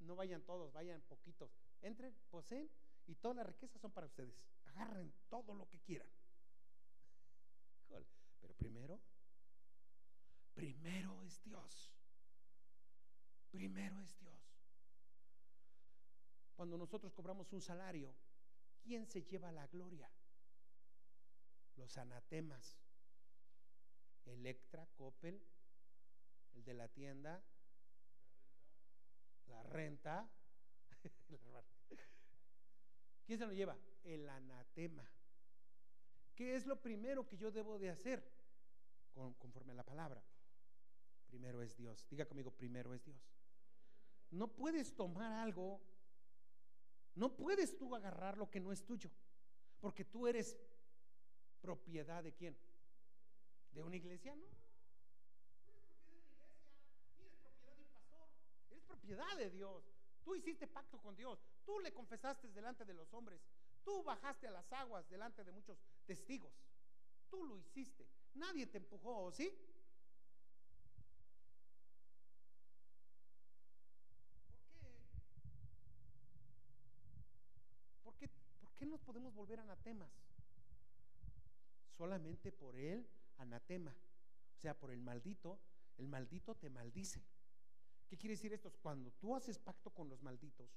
no 0.00 0.16
vayan 0.16 0.42
todos, 0.42 0.72
vayan 0.72 1.00
poquitos, 1.02 1.50
entren, 1.82 2.14
poseen 2.30 2.70
y 3.06 3.14
todas 3.16 3.36
las 3.36 3.46
riquezas 3.46 3.80
son 3.80 3.90
para 3.90 4.06
ustedes. 4.06 4.40
Agarren 4.66 5.12
todo 5.28 5.54
lo 5.54 5.68
que 5.68 5.80
quieran. 5.80 6.08
Pero 8.40 8.54
primero, 8.54 9.00
primero 10.54 11.22
es 11.24 11.42
Dios. 11.42 11.92
Primero 13.50 14.00
es 14.00 14.16
Dios. 14.18 14.30
Cuando 16.54 16.78
nosotros 16.78 17.12
cobramos 17.12 17.52
un 17.52 17.60
salario, 17.60 18.14
¿quién 18.82 19.06
se 19.06 19.22
lleva 19.24 19.50
la 19.50 19.66
gloria? 19.66 20.10
Los 21.80 21.96
anatemas. 21.96 22.78
Electra, 24.26 24.86
Coppel, 24.94 25.42
el 26.52 26.64
de 26.64 26.74
la 26.74 26.88
tienda, 26.88 27.42
la 29.46 29.62
renta. 29.62 30.30
¿Quién 33.26 33.38
se 33.38 33.46
lo 33.46 33.52
lleva? 33.52 33.76
El 34.04 34.28
anatema. 34.28 35.10
¿Qué 36.36 36.54
es 36.54 36.66
lo 36.66 36.80
primero 36.80 37.26
que 37.26 37.36
yo 37.36 37.50
debo 37.50 37.78
de 37.78 37.90
hacer 37.90 38.22
conforme 39.38 39.72
a 39.72 39.76
la 39.76 39.84
palabra? 39.84 40.22
Primero 41.26 41.62
es 41.62 41.76
Dios. 41.76 42.06
Diga 42.08 42.26
conmigo, 42.26 42.50
primero 42.50 42.94
es 42.94 43.04
Dios. 43.04 43.32
No 44.30 44.48
puedes 44.48 44.94
tomar 44.94 45.32
algo, 45.32 45.80
no 47.14 47.36
puedes 47.36 47.76
tú 47.76 47.96
agarrar 47.96 48.36
lo 48.36 48.50
que 48.50 48.60
no 48.60 48.70
es 48.70 48.84
tuyo, 48.84 49.10
porque 49.80 50.04
tú 50.04 50.26
eres 50.26 50.56
propiedad 51.60 52.22
de 52.22 52.32
quién? 52.32 52.56
¿De 53.72 53.82
una 53.82 53.96
iglesia? 53.96 54.34
No. 54.34 54.46
No 54.46 55.70
eres 55.70 55.84
propiedad 55.84 56.10
de 56.10 56.10
una 56.10 56.18
iglesia, 56.18 57.30
ni 57.30 57.36
propiedad 57.36 57.76
de 57.76 57.82
un 57.82 57.90
pastor, 57.90 58.28
eres 58.70 58.84
propiedad 58.84 59.36
de 59.36 59.50
Dios. 59.50 59.84
Tú 60.24 60.34
hiciste 60.34 60.66
pacto 60.66 60.98
con 61.00 61.16
Dios, 61.16 61.38
tú 61.64 61.78
le 61.80 61.92
confesaste 61.92 62.48
delante 62.48 62.84
de 62.84 62.94
los 62.94 63.12
hombres, 63.14 63.40
tú 63.84 64.02
bajaste 64.02 64.46
a 64.46 64.50
las 64.50 64.70
aguas 64.72 65.08
delante 65.08 65.44
de 65.44 65.52
muchos 65.52 65.78
testigos, 66.04 66.52
tú 67.30 67.44
lo 67.44 67.58
hiciste, 67.58 68.06
nadie 68.34 68.66
te 68.66 68.78
empujó, 68.78 69.32
¿sí? 69.32 69.50
¿Por 78.02 78.14
qué? 78.14 78.28
¿Por 78.28 78.28
qué, 78.28 78.28
¿Por 78.60 78.74
qué 78.74 78.86
nos 78.86 79.00
podemos 79.00 79.34
volver 79.34 79.60
anatemas? 79.60 80.10
Solamente 82.00 82.50
por 82.50 82.74
el 82.76 83.06
anatema, 83.36 83.94
o 84.56 84.58
sea, 84.58 84.72
por 84.72 84.90
el 84.90 85.02
maldito, 85.02 85.60
el 85.98 86.08
maldito 86.08 86.54
te 86.54 86.70
maldice. 86.70 87.22
¿Qué 88.08 88.16
quiere 88.16 88.36
decir 88.36 88.54
esto? 88.54 88.72
Cuando 88.80 89.12
tú 89.12 89.36
haces 89.36 89.58
pacto 89.58 89.90
con 89.90 90.08
los 90.08 90.22
malditos, 90.22 90.70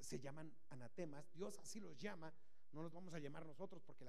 se 0.00 0.18
llaman 0.18 0.52
anatemas, 0.70 1.32
Dios 1.32 1.56
así 1.60 1.78
los 1.78 1.96
llama, 1.96 2.34
no 2.72 2.82
los 2.82 2.92
vamos 2.92 3.14
a 3.14 3.20
llamar 3.20 3.46
nosotros 3.46 3.80
porque 3.86 4.02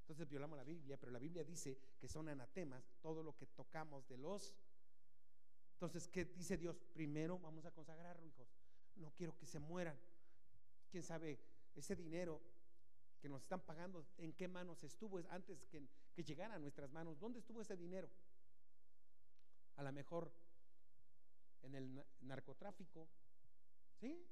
entonces 0.00 0.28
violamos 0.28 0.58
la 0.58 0.64
Biblia, 0.64 0.98
pero 0.98 1.10
la 1.10 1.18
Biblia 1.18 1.42
dice 1.42 1.78
que 1.98 2.06
son 2.06 2.28
anatemas 2.28 2.84
todo 3.00 3.22
lo 3.22 3.34
que 3.34 3.46
tocamos 3.46 4.06
de 4.08 4.18
los... 4.18 4.54
Entonces, 5.72 6.06
¿qué 6.06 6.26
dice 6.26 6.58
Dios? 6.58 6.78
Primero 6.92 7.38
vamos 7.38 7.64
a 7.64 7.70
consagrarlo, 7.70 8.26
hijos. 8.26 8.46
No 8.96 9.10
quiero 9.12 9.34
que 9.38 9.46
se 9.46 9.58
mueran. 9.58 9.98
¿Quién 10.90 11.02
sabe? 11.02 11.40
Ese 11.74 11.96
dinero 11.96 12.42
que 13.20 13.28
nos 13.28 13.42
están 13.42 13.60
pagando, 13.60 14.06
en 14.18 14.32
qué 14.32 14.48
manos 14.48 14.82
estuvo 14.84 15.18
antes 15.30 15.64
que, 15.66 15.82
que 16.14 16.24
llegara 16.24 16.54
a 16.54 16.58
nuestras 16.58 16.90
manos. 16.92 17.18
¿Dónde 17.18 17.40
estuvo 17.40 17.60
ese 17.60 17.76
dinero? 17.76 18.10
A 19.76 19.82
lo 19.82 19.92
mejor 19.92 20.32
en 21.62 21.74
el 21.74 22.04
narcotráfico, 22.20 23.08
¿sí? 24.00 24.26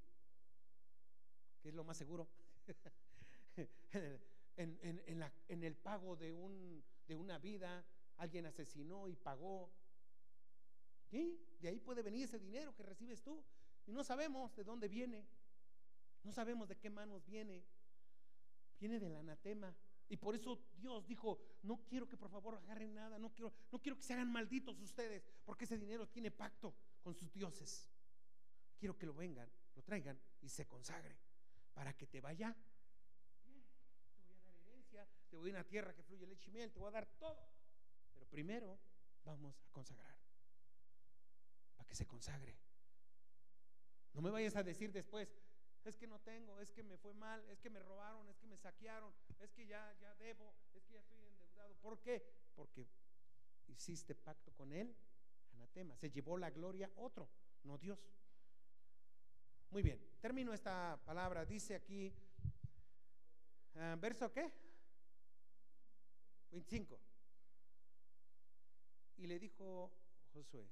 Que 1.61 1.69
es 1.69 1.75
lo 1.75 1.85
más 1.85 1.97
seguro. 1.97 2.29
en, 4.57 5.63
el 5.63 5.77
pago 5.77 6.17
de, 6.17 6.33
un, 6.33 6.83
de 7.07 7.15
una 7.15 7.39
vida, 7.39 7.85
alguien 8.17 8.47
asesinó 8.47 9.09
y 9.09 9.17
pagó. 9.17 9.71
¿Sí? 11.11 11.41
De 11.61 11.69
ahí 11.69 11.79
puede 11.79 12.03
venir 12.03 12.25
ese 12.25 12.39
dinero 12.39 12.75
que 12.75 12.83
recibes 12.83 13.23
tú. 13.23 13.43
Y 13.87 13.93
no 13.93 14.03
sabemos 14.03 14.55
de 14.57 14.65
dónde 14.65 14.89
viene. 14.89 15.27
No 16.25 16.33
sabemos 16.33 16.69
de 16.69 16.77
qué 16.77 16.91
manos 16.91 17.25
viene. 17.25 17.65
Viene 18.79 19.01
del 19.01 19.17
anatema. 19.17 19.75
Y 20.09 20.17
por 20.17 20.35
eso 20.35 20.61
Dios 20.77 21.07
dijo, 21.07 21.41
no 21.63 21.85
quiero 21.85 22.09
que 22.09 22.17
por 22.17 22.31
favor 22.31 22.55
agarren 22.55 22.95
nada, 22.95 23.19
no 23.19 23.35
quiero, 23.35 23.53
no 23.73 23.81
quiero 23.81 23.97
que 23.97 24.05
se 24.05 24.13
hagan 24.13 24.31
malditos 24.31 24.79
ustedes, 24.79 25.25
porque 25.45 25.65
ese 25.65 25.79
dinero 25.79 26.09
tiene 26.09 26.31
pacto 26.31 26.75
con 27.03 27.15
sus 27.15 27.33
dioses. 27.33 27.91
Quiero 28.79 28.97
que 28.97 29.07
lo 29.07 29.15
vengan, 29.15 29.51
lo 29.75 29.83
traigan 29.83 30.21
y 30.43 30.49
se 30.49 30.67
consagre 30.67 31.19
para 31.75 31.97
que 31.97 32.07
te 32.07 32.21
vaya. 32.21 32.55
Te 33.43 34.23
voy 34.23 34.31
a 34.31 34.41
dar 34.43 34.55
herencia, 34.55 35.09
te 35.29 35.37
voy 35.37 35.51
a 35.51 35.55
una 35.55 35.65
tierra 35.65 35.93
que 35.93 36.03
fluye 36.05 36.27
leche 36.27 36.51
y 36.51 36.53
miel, 36.53 36.71
te 36.71 36.79
voy 36.79 36.89
a 36.89 36.93
dar 36.93 37.07
todo. 37.19 37.49
Pero 38.13 38.27
primero 38.27 38.79
vamos 39.25 39.61
a 39.61 39.73
consagrar, 39.73 40.17
para 41.77 41.87
que 41.89 41.97
se 41.97 42.07
consagre. 42.07 42.57
No 44.13 44.23
me 44.23 44.31
vayas 44.31 44.55
a 44.57 44.63
decir 44.63 44.93
después, 44.93 45.29
es 45.89 45.97
que 45.97 46.07
no 46.07 46.19
tengo, 46.21 46.61
es 46.61 46.73
que 46.73 46.83
me 46.83 46.97
fue 46.97 47.15
mal, 47.15 47.49
es 47.51 47.61
que 47.61 47.71
me 47.71 47.81
robaron, 47.81 48.29
es 48.29 48.39
que 48.39 48.47
me 48.47 48.57
saquearon, 48.57 49.13
es 49.41 49.53
que 49.53 49.67
ya, 49.67 49.95
ya 50.01 50.15
debo, 50.17 50.55
es 50.75 50.85
que 50.85 50.95
ya 50.95 51.01
estoy 51.01 51.25
endeudado. 51.27 51.75
¿Por 51.77 52.01
qué? 52.01 52.23
Porque 52.55 52.87
hiciste 53.69 54.15
pacto 54.15 54.53
con 54.53 54.73
él, 54.73 54.95
anatema, 55.53 55.97
se 55.97 56.11
llevó 56.11 56.39
la 56.39 56.51
gloria 56.51 56.91
otro, 56.97 57.29
no 57.65 57.79
Dios. 57.79 57.99
Muy 59.71 59.83
bien, 59.83 60.01
termino 60.21 60.53
esta 60.53 61.01
palabra, 61.05 61.45
dice 61.45 61.75
aquí, 61.75 62.13
ah, 63.75 63.97
verso 63.99 64.33
qué? 64.33 64.53
25. 66.51 67.01
Y 69.19 69.27
le 69.27 69.39
dijo 69.39 69.93
Josué, 70.33 70.69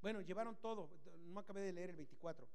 bueno, 0.00 0.20
llevaron 0.20 0.56
todo. 0.56 0.90
No 1.28 1.40
acabé 1.40 1.62
de 1.62 1.72
leer 1.72 1.90
el 1.90 1.96
24. 1.96 2.48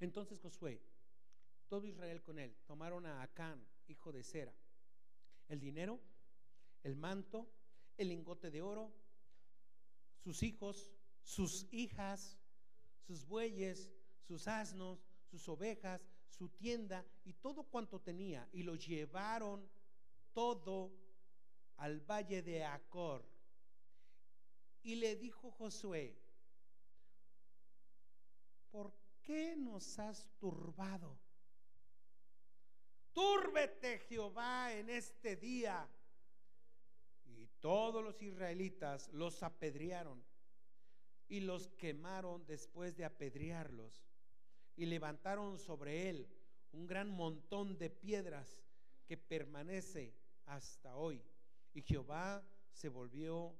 Entonces 0.00 0.40
Josué, 0.40 0.82
todo 1.68 1.86
Israel 1.86 2.22
con 2.22 2.38
él, 2.38 2.56
tomaron 2.66 3.06
a 3.06 3.22
Acán, 3.22 3.64
hijo 3.86 4.10
de 4.10 4.24
Sera, 4.24 4.52
el 5.48 5.60
dinero, 5.60 6.00
el 6.82 6.96
manto, 6.96 7.48
el 7.96 8.08
lingote 8.08 8.50
de 8.50 8.62
oro, 8.62 8.92
sus 10.18 10.42
hijos, 10.42 10.90
sus 11.22 11.72
hijas, 11.72 12.36
sus 13.06 13.24
bueyes, 13.24 13.90
sus 14.26 14.48
asnos, 14.48 15.06
sus 15.30 15.48
ovejas, 15.48 16.04
su 16.28 16.48
tienda 16.48 17.04
y 17.24 17.34
todo 17.34 17.62
cuanto 17.62 18.00
tenía, 18.00 18.48
y 18.52 18.64
lo 18.64 18.74
llevaron 18.74 19.68
todo 20.32 20.90
al 21.76 22.00
valle 22.00 22.42
de 22.42 22.64
Acor. 22.64 23.24
Y 24.82 24.96
le 24.96 25.16
dijo 25.16 25.50
Josué, 25.50 26.16
¿por 28.70 28.92
qué 29.22 29.54
nos 29.56 29.98
has 29.98 30.28
turbado? 30.38 31.18
Túrbete 33.12 33.98
Jehová 33.98 34.72
en 34.72 34.90
este 34.90 35.36
día. 35.36 35.88
Y 37.24 37.46
todos 37.60 38.02
los 38.02 38.20
israelitas 38.22 39.08
los 39.12 39.42
apedrearon 39.42 40.24
y 41.28 41.40
los 41.40 41.68
quemaron 41.68 42.44
después 42.46 42.96
de 42.96 43.04
apedrearlos. 43.04 44.04
Y 44.76 44.86
levantaron 44.86 45.58
sobre 45.58 46.08
él 46.08 46.28
un 46.72 46.86
gran 46.86 47.10
montón 47.10 47.78
de 47.78 47.90
piedras 47.90 48.58
que 49.06 49.16
permanece 49.16 50.14
hasta 50.46 50.96
hoy. 50.96 51.22
Y 51.74 51.82
Jehová 51.82 52.44
se 52.72 52.88
volvió 52.88 53.54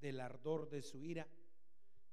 del 0.00 0.20
ardor 0.20 0.68
de 0.68 0.82
su 0.82 1.02
ira, 1.02 1.26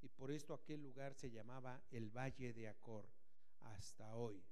y 0.02 0.10
por 0.10 0.32
esto 0.32 0.54
aquel 0.54 0.82
lugar 0.82 1.14
se 1.14 1.32
llamaba 1.32 1.82
el 1.92 2.10
Valle 2.10 2.54
de 2.54 2.68
Acor 2.68 3.10
hasta 3.62 4.16
hoy. 4.16 4.44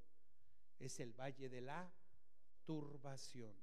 Es 0.79 0.99
el 0.99 1.13
Valle 1.13 1.49
de 1.49 1.61
la 1.61 1.91
turbación. 2.65 3.53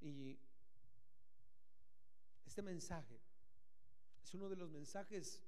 Y 0.00 0.38
este 2.44 2.62
mensaje 2.62 3.20
es 4.22 4.34
uno 4.34 4.48
de 4.48 4.56
los 4.56 4.70
mensajes 4.70 5.42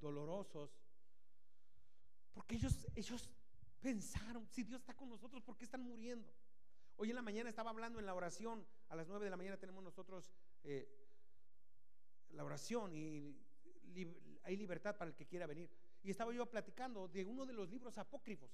dolorosos, 0.00 0.70
porque 2.32 2.56
ellos, 2.56 2.86
ellos 2.94 3.28
pensaron, 3.80 4.46
si 4.48 4.62
Dios 4.62 4.80
está 4.80 4.94
con 4.94 5.08
nosotros, 5.08 5.42
¿por 5.42 5.56
qué 5.56 5.64
están 5.64 5.82
muriendo? 5.82 6.32
Hoy 7.02 7.08
en 7.08 7.16
la 7.16 7.22
mañana 7.22 7.48
estaba 7.48 7.70
hablando 7.70 7.98
en 7.98 8.04
la 8.04 8.14
oración, 8.14 8.62
a 8.90 8.94
las 8.94 9.08
9 9.08 9.24
de 9.24 9.30
la 9.30 9.38
mañana 9.38 9.56
tenemos 9.56 9.82
nosotros 9.82 10.30
eh, 10.62 10.86
la 12.32 12.44
oración 12.44 12.94
y 12.94 13.34
hay 14.42 14.54
libertad 14.58 14.98
para 14.98 15.08
el 15.08 15.16
que 15.16 15.24
quiera 15.24 15.46
venir. 15.46 15.70
Y 16.02 16.10
estaba 16.10 16.30
yo 16.34 16.44
platicando 16.44 17.08
de 17.08 17.24
uno 17.24 17.46
de 17.46 17.54
los 17.54 17.70
libros 17.70 17.96
apócrifos. 17.96 18.50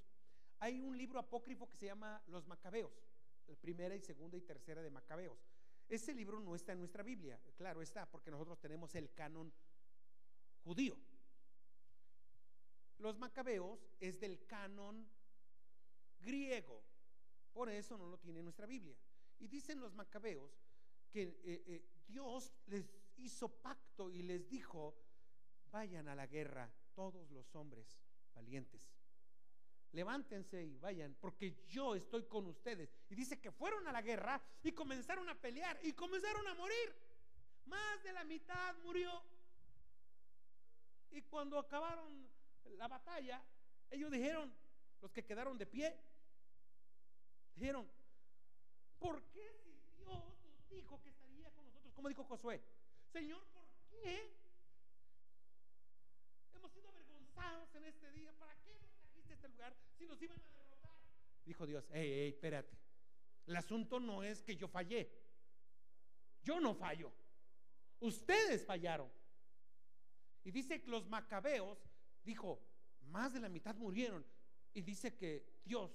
Hay 0.61 0.81
un 0.81 0.97
libro 0.97 1.19
apócrifo 1.19 1.69
que 1.69 1.77
se 1.77 1.87
llama 1.87 2.23
Los 2.29 2.47
Macabeos, 2.47 2.93
la 3.49 3.57
primera 3.57 3.97
y 3.97 4.01
segunda 4.01 4.37
y 4.37 4.43
tercera 4.43 4.81
de 4.81 4.91
Macabeos. 4.91 5.45
Ese 5.89 6.15
libro 6.15 6.39
no 6.39 6.55
está 6.55 6.71
en 6.71 6.79
nuestra 6.79 7.03
Biblia, 7.03 7.41
claro 7.57 7.83
está, 7.83 8.09
porque 8.09 8.31
nosotros 8.31 8.61
tenemos 8.61 8.95
el 8.95 9.13
canon 9.13 9.53
judío. 10.63 10.97
Los 12.99 13.19
Macabeos 13.19 13.91
es 13.99 14.21
del 14.21 14.47
canon 14.47 15.11
griego. 16.21 16.85
Por 17.57 17.71
eso 17.71 17.97
no 17.97 18.07
lo 18.07 18.19
tiene 18.19 18.43
nuestra 18.43 18.67
Biblia. 18.67 18.95
Y 19.39 19.49
dicen 19.49 19.81
los 19.81 19.95
macabeos 19.95 20.61
que 21.11 21.23
eh, 21.23 21.65
eh, 21.67 21.89
Dios 22.07 22.53
les 22.67 22.85
hizo 23.17 23.49
pacto 23.49 24.11
y 24.11 24.21
les 24.21 24.47
dijo, 24.47 24.95
vayan 25.71 26.07
a 26.07 26.15
la 26.15 26.27
guerra 26.27 26.71
todos 26.95 27.31
los 27.31 27.55
hombres 27.55 27.99
valientes. 28.35 28.83
Levántense 29.93 30.63
y 30.63 30.77
vayan, 30.77 31.17
porque 31.19 31.65
yo 31.67 31.95
estoy 31.95 32.25
con 32.25 32.45
ustedes. 32.45 32.95
Y 33.09 33.15
dice 33.15 33.41
que 33.41 33.51
fueron 33.51 33.89
a 33.89 33.93
la 33.93 34.03
guerra 34.03 34.39
y 34.63 34.73
comenzaron 34.73 35.27
a 35.31 35.41
pelear 35.41 35.81
y 35.83 35.95
comenzaron 35.95 36.47
a 36.49 36.55
morir. 36.57 36.95
Más 37.65 38.03
de 38.03 38.13
la 38.13 38.25
mitad 38.25 38.77
murió. 38.83 39.25
Y 41.11 41.23
cuando 41.23 41.59
acabaron 41.59 42.29
la 42.77 42.87
batalla, 42.87 43.43
ellos 43.89 44.11
dijeron, 44.11 44.53
los 45.01 45.11
que 45.11 45.25
quedaron 45.25 45.57
de 45.57 45.65
pie, 45.65 45.99
Dijeron, 47.57 47.91
¿por 48.99 49.23
qué 49.31 49.51
si 49.65 49.73
Dios 49.97 50.23
nos 50.45 50.69
dijo 50.69 51.01
que 51.01 51.09
estaría 51.09 51.51
con 51.53 51.65
nosotros? 51.65 51.93
Como 51.95 52.09
dijo 52.09 52.25
Josué, 52.25 52.63
Señor, 53.11 53.43
¿por 53.49 53.67
qué 53.89 54.31
hemos 56.55 56.71
sido 56.71 56.89
avergonzados 56.91 57.75
en 57.75 57.85
este 57.85 58.13
día? 58.13 58.33
¿Para 58.39 58.55
qué 58.63 58.75
nos 58.75 58.93
trajiste 58.93 59.33
a 59.33 59.37
este 59.37 59.49
lugar 59.49 59.75
si 59.97 60.07
nos 60.07 60.21
iban 60.21 60.39
a 60.39 60.59
derrotar? 60.59 60.97
Dijo 61.47 61.67
Dios, 61.67 61.89
hey, 61.93 62.13
hey, 62.15 62.29
espérate. 62.29 62.77
El 63.47 63.57
asunto 63.57 64.01
no 64.01 64.23
es 64.23 64.43
que 64.43 64.57
yo 64.57 64.69
fallé. 64.69 65.11
Yo 66.43 66.61
no 66.61 66.75
fallo. 66.75 67.11
Ustedes 68.01 68.67
fallaron. 68.67 69.11
Y 70.45 70.51
dice 70.51 70.83
que 70.83 70.91
los 70.91 71.09
macabeos, 71.09 71.79
dijo, 72.23 72.61
más 73.01 73.33
de 73.33 73.41
la 73.41 73.49
mitad 73.49 73.75
murieron. 73.77 74.27
Y 74.75 74.83
dice 74.83 75.17
que 75.17 75.61
Dios 75.65 75.91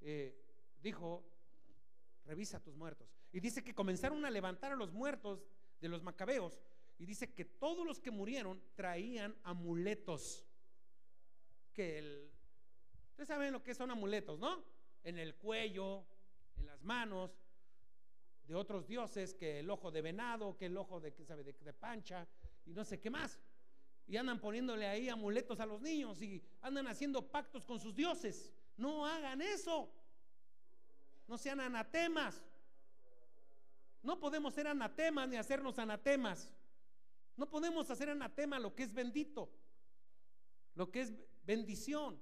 eh, 0.00 0.43
dijo, 0.84 1.24
revisa 2.26 2.62
tus 2.62 2.76
muertos. 2.76 3.08
Y 3.32 3.40
dice 3.40 3.64
que 3.64 3.74
comenzaron 3.74 4.24
a 4.24 4.30
levantar 4.30 4.70
a 4.70 4.76
los 4.76 4.92
muertos 4.92 5.44
de 5.80 5.88
los 5.88 6.02
macabeos. 6.02 6.60
Y 6.98 7.06
dice 7.06 7.34
que 7.34 7.44
todos 7.44 7.84
los 7.84 7.98
que 7.98 8.12
murieron 8.12 8.62
traían 8.76 9.34
amuletos. 9.42 10.46
Que. 11.72 12.30
Ustedes 13.10 13.28
saben 13.28 13.52
lo 13.52 13.62
que 13.62 13.74
son 13.74 13.90
amuletos, 13.90 14.38
¿no? 14.38 14.62
En 15.02 15.18
el 15.18 15.34
cuello, 15.36 16.04
en 16.56 16.66
las 16.66 16.82
manos 16.82 17.40
de 18.46 18.54
otros 18.54 18.86
dioses, 18.86 19.34
que 19.34 19.60
el 19.60 19.70
ojo 19.70 19.90
de 19.90 20.02
venado, 20.02 20.56
que 20.56 20.66
el 20.66 20.76
ojo 20.76 21.00
de, 21.00 21.14
¿qué 21.14 21.24
sabe? 21.24 21.42
de, 21.42 21.52
de 21.52 21.72
pancha 21.72 22.28
y 22.66 22.74
no 22.74 22.84
sé 22.84 23.00
qué 23.00 23.10
más. 23.10 23.40
Y 24.06 24.16
andan 24.16 24.38
poniéndole 24.38 24.86
ahí 24.86 25.08
amuletos 25.08 25.60
a 25.60 25.66
los 25.66 25.80
niños 25.80 26.20
y 26.20 26.42
andan 26.60 26.86
haciendo 26.88 27.26
pactos 27.30 27.64
con 27.64 27.80
sus 27.80 27.94
dioses. 27.94 28.52
No 28.76 29.06
hagan 29.06 29.40
eso 29.40 29.90
no 31.26 31.38
sean 31.38 31.60
anatemas. 31.60 32.42
No 34.02 34.20
podemos 34.20 34.52
ser 34.54 34.66
anatemas 34.66 35.28
ni 35.28 35.36
hacernos 35.36 35.78
anatemas. 35.78 36.50
No 37.36 37.48
podemos 37.48 37.90
hacer 37.90 38.10
anatema 38.10 38.58
lo 38.58 38.74
que 38.74 38.84
es 38.84 38.92
bendito, 38.92 39.50
lo 40.74 40.90
que 40.90 41.00
es 41.02 41.12
bendición. 41.44 42.20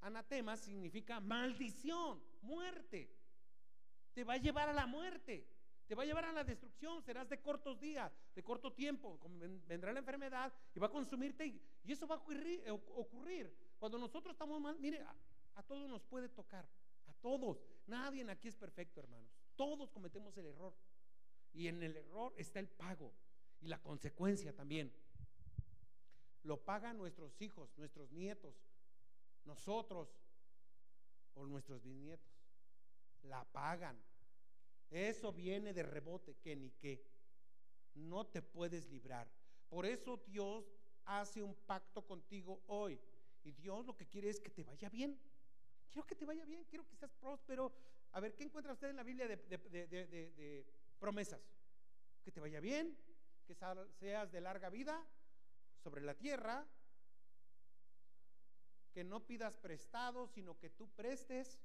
Anatema 0.00 0.56
significa 0.56 1.20
maldición, 1.20 2.22
muerte. 2.40 3.14
te 4.14 4.24
va 4.24 4.34
a 4.34 4.38
llevar 4.38 4.68
a 4.68 4.72
la 4.72 4.86
muerte, 4.86 5.46
te 5.86 5.94
va 5.94 6.02
a 6.02 6.06
llevar 6.06 6.24
a 6.24 6.32
la 6.32 6.42
destrucción, 6.42 7.02
serás 7.02 7.28
de 7.28 7.40
cortos 7.40 7.78
días, 7.78 8.12
de 8.34 8.42
corto 8.42 8.72
tiempo, 8.72 9.18
vendrá 9.66 9.92
la 9.92 10.00
enfermedad 10.00 10.52
y 10.74 10.78
va 10.78 10.86
a 10.86 10.90
consumirte 10.90 11.46
y, 11.46 11.60
eso 11.84 12.06
va 12.06 12.16
a 12.16 12.18
ocurrir, 12.18 12.64
ocurrir. 12.70 13.54
Cuando 13.78 13.98
nosotros 13.98 14.32
estamos 14.32 14.60
mal, 14.60 14.78
mire, 14.78 15.04
a 15.54 15.62
todos 15.62 15.88
nos 15.88 16.02
puede 16.02 16.28
tocar, 16.28 16.68
a 17.06 17.12
todos. 17.14 17.58
Nadie 17.88 18.30
aquí 18.30 18.48
es 18.48 18.56
perfecto, 18.56 19.00
hermanos. 19.00 19.30
Todos 19.56 19.90
cometemos 19.90 20.36
el 20.36 20.46
error. 20.46 20.74
Y 21.52 21.66
en 21.66 21.82
el 21.82 21.96
error 21.96 22.34
está 22.36 22.60
el 22.60 22.68
pago 22.68 23.12
y 23.60 23.66
la 23.66 23.80
consecuencia 23.80 24.54
también. 24.54 24.92
Lo 26.42 26.62
pagan 26.62 26.98
nuestros 26.98 27.40
hijos, 27.40 27.76
nuestros 27.78 28.12
nietos, 28.12 28.54
nosotros 29.44 30.14
o 31.34 31.46
nuestros 31.46 31.82
bisnietos. 31.82 32.30
La 33.22 33.44
pagan. 33.44 33.98
Eso 34.90 35.32
viene 35.32 35.72
de 35.72 35.82
rebote, 35.82 36.36
que 36.36 36.54
ni 36.54 36.70
qué. 36.72 37.02
No 37.94 38.26
te 38.26 38.42
puedes 38.42 38.88
librar. 38.90 39.28
Por 39.68 39.86
eso 39.86 40.18
Dios 40.26 40.64
hace 41.06 41.42
un 41.42 41.54
pacto 41.54 42.06
contigo 42.06 42.62
hoy. 42.66 43.00
Y 43.44 43.52
Dios 43.52 43.86
lo 43.86 43.96
que 43.96 44.06
quiere 44.06 44.28
es 44.28 44.40
que 44.40 44.50
te 44.50 44.62
vaya 44.62 44.90
bien. 44.90 45.18
Quiero 45.90 46.06
que 46.06 46.14
te 46.14 46.24
vaya 46.24 46.44
bien, 46.44 46.64
quiero 46.64 46.86
que 46.86 46.96
seas 46.96 47.12
próspero. 47.14 47.72
A 48.12 48.20
ver, 48.20 48.34
¿qué 48.34 48.44
encuentra 48.44 48.72
usted 48.72 48.90
en 48.90 48.96
la 48.96 49.02
Biblia 49.02 49.26
de, 49.26 50.66
promesas? 50.98 51.40
Que 52.24 52.32
te 52.32 52.40
vaya 52.40 52.60
bien, 52.60 52.96
que 53.46 53.54
seas 53.54 54.30
de 54.30 54.40
larga 54.40 54.70
vida 54.70 55.04
sobre 55.82 56.02
la 56.02 56.14
tierra, 56.14 56.66
que 58.92 59.04
no 59.04 59.26
pidas 59.26 59.56
prestado, 59.56 60.26
sino 60.26 60.58
que 60.58 60.70
tú 60.70 60.88
prestes. 60.90 61.58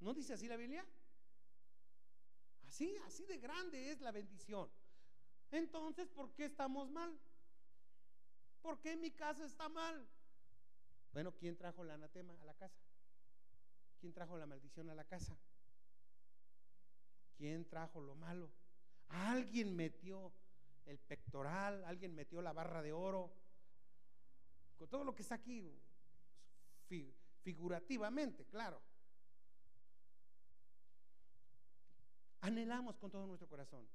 ¿No 0.00 0.14
dice 0.14 0.34
así 0.34 0.48
la 0.48 0.56
Biblia? 0.56 0.84
Así, 2.66 2.96
así 3.06 3.24
de 3.26 3.38
grande 3.38 3.90
es 3.90 4.00
la 4.00 4.10
bendición. 4.10 4.70
Entonces, 5.50 6.08
¿por 6.08 6.32
qué 6.32 6.46
estamos 6.46 6.90
mal? 6.90 7.18
¿Por 8.62 8.80
qué 8.80 8.96
mi 8.96 9.10
casa 9.10 9.44
está 9.44 9.68
mal? 9.68 10.08
Bueno, 11.12 11.32
¿quién 11.36 11.56
trajo 11.56 11.82
el 11.82 11.90
anatema 11.90 12.34
a 12.40 12.44
la 12.44 12.54
casa? 12.54 12.80
¿Quién 14.02 14.12
trajo 14.12 14.36
la 14.36 14.46
maldición 14.46 14.90
a 14.90 14.96
la 14.96 15.04
casa? 15.04 15.38
¿Quién 17.36 17.68
trajo 17.68 18.00
lo 18.00 18.16
malo? 18.16 18.50
Alguien 19.10 19.76
metió 19.76 20.32
el 20.86 20.98
pectoral, 20.98 21.84
alguien 21.84 22.12
metió 22.12 22.42
la 22.42 22.52
barra 22.52 22.82
de 22.82 22.92
oro, 22.92 23.32
con 24.76 24.88
todo 24.88 25.04
lo 25.04 25.14
que 25.14 25.22
está 25.22 25.36
aquí, 25.36 25.72
figurativamente, 27.44 28.44
claro. 28.46 28.82
Anhelamos 32.40 32.98
con 32.98 33.08
todo 33.08 33.24
nuestro 33.24 33.48
corazón. 33.48 33.86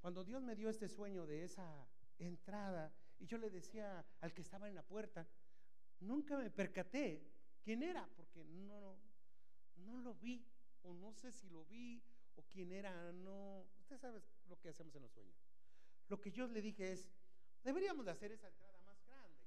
Cuando 0.00 0.24
Dios 0.24 0.42
me 0.42 0.56
dio 0.56 0.70
este 0.70 0.88
sueño 0.88 1.26
de 1.26 1.44
esa 1.44 1.86
entrada, 2.18 2.90
y 3.18 3.26
yo 3.26 3.36
le 3.36 3.50
decía 3.50 4.02
al 4.22 4.32
que 4.32 4.40
estaba 4.40 4.66
en 4.66 4.74
la 4.74 4.82
puerta, 4.82 5.28
nunca 6.00 6.38
me 6.38 6.48
percaté 6.48 7.38
quién 7.62 7.82
era, 7.82 8.06
porque 8.16 8.44
no, 8.44 8.96
no 9.76 9.98
lo 10.00 10.14
vi, 10.14 10.44
o 10.82 10.94
no 10.94 11.12
sé 11.12 11.32
si 11.32 11.48
lo 11.50 11.64
vi, 11.64 12.02
o 12.36 12.42
quién 12.48 12.72
era, 12.72 13.12
no. 13.12 13.66
Usted 13.78 13.98
sabe 13.98 14.22
lo 14.48 14.58
que 14.58 14.68
hacemos 14.68 14.94
en 14.94 15.02
los 15.02 15.12
sueños. 15.12 15.36
Lo 16.08 16.20
que 16.20 16.30
yo 16.30 16.46
le 16.46 16.60
dije 16.60 16.92
es, 16.92 17.08
deberíamos 17.62 18.04
de 18.04 18.12
hacer 18.12 18.32
esa 18.32 18.48
entrada 18.48 18.78
más 18.80 19.00
grande 19.04 19.38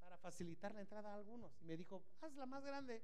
para 0.00 0.16
facilitar 0.18 0.74
la 0.74 0.80
entrada 0.80 1.10
a 1.12 1.14
algunos. 1.14 1.52
Y 1.60 1.64
me 1.64 1.76
dijo, 1.76 2.02
hazla 2.20 2.46
más 2.46 2.64
grande. 2.64 3.02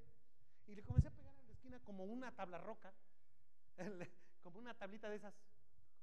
Y 0.67 0.75
le 0.75 0.83
comencé 0.83 1.09
a 1.09 1.11
pegar 1.11 1.35
en 1.39 1.47
la 1.47 1.53
esquina 1.53 1.81
como 1.81 2.05
una 2.05 2.35
tabla 2.35 2.59
roca, 2.59 2.93
como 4.43 4.59
una 4.59 4.75
tablita 4.75 5.09
de 5.09 5.17
esas, 5.17 5.35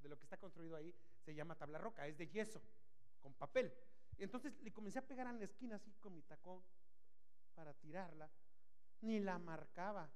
de 0.02 0.10
lo 0.10 0.18
que 0.18 0.24
está 0.24 0.38
construido 0.38 0.76
ahí, 0.76 0.94
se 1.24 1.34
llama 1.34 1.56
tabla 1.56 1.78
roca, 1.78 2.08
es 2.08 2.18
de 2.18 2.28
yeso, 2.28 2.62
con 3.22 3.34
papel. 3.34 3.74
Entonces 4.18 4.60
le 4.62 4.72
comencé 4.72 5.00
a 5.00 5.08
pegar 5.08 5.28
en 5.28 5.40
la 5.40 5.46
esquina 5.46 5.76
así 5.76 5.92
con 6.00 6.14
mi 6.14 6.22
tacón 6.22 6.64
para 7.56 7.74
tirarla, 7.74 8.30
ni 9.02 9.20
la 9.20 9.40
marcaba. 9.40 10.12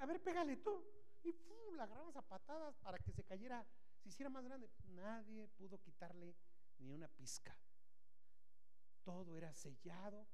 A 0.00 0.06
ver, 0.06 0.22
pégale 0.22 0.56
tú. 0.56 0.82
Y 1.22 1.34
la 1.72 1.84
agarramos 1.84 2.16
a 2.16 2.22
patadas 2.22 2.76
para 2.78 2.98
que 2.98 3.12
se 3.12 3.24
cayera, 3.24 3.66
se 4.02 4.08
hiciera 4.08 4.30
más 4.30 4.44
grande. 4.44 4.70
Nadie 4.88 5.48
pudo 5.48 5.80
quitarle 5.80 6.36
ni 6.78 6.92
una 6.92 7.08
pizca. 7.08 7.56
Todo 9.02 9.36
era 9.36 9.52
sellado, 9.54 10.26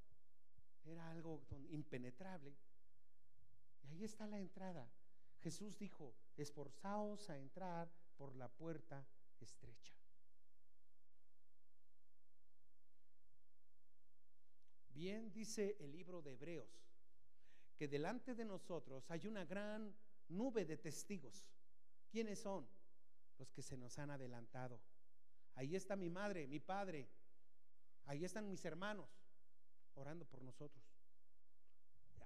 era 0.84 1.10
algo 1.10 1.42
impenetrable. 1.70 2.56
Y 3.82 3.88
ahí 3.88 4.04
está 4.04 4.26
la 4.26 4.38
entrada. 4.38 4.90
Jesús 5.42 5.78
dijo, 5.78 6.14
esforzaos 6.36 7.30
a 7.30 7.38
entrar 7.38 7.90
por 8.16 8.36
la 8.36 8.48
puerta 8.48 9.06
estrecha. 9.38 9.99
Bien 14.92 15.32
dice 15.32 15.76
el 15.80 15.92
libro 15.92 16.20
de 16.22 16.32
Hebreos 16.32 16.68
que 17.76 17.88
delante 17.88 18.34
de 18.34 18.44
nosotros 18.44 19.10
hay 19.10 19.26
una 19.26 19.44
gran 19.44 19.94
nube 20.28 20.64
de 20.64 20.76
testigos. 20.76 21.46
¿Quiénes 22.10 22.40
son? 22.40 22.68
Los 23.38 23.50
que 23.52 23.62
se 23.62 23.76
nos 23.76 23.98
han 23.98 24.10
adelantado. 24.10 24.80
Ahí 25.54 25.74
está 25.74 25.96
mi 25.96 26.10
madre, 26.10 26.46
mi 26.46 26.60
padre. 26.60 27.08
Ahí 28.04 28.24
están 28.24 28.48
mis 28.48 28.64
hermanos 28.64 29.08
orando 29.94 30.26
por 30.26 30.42
nosotros. 30.42 30.84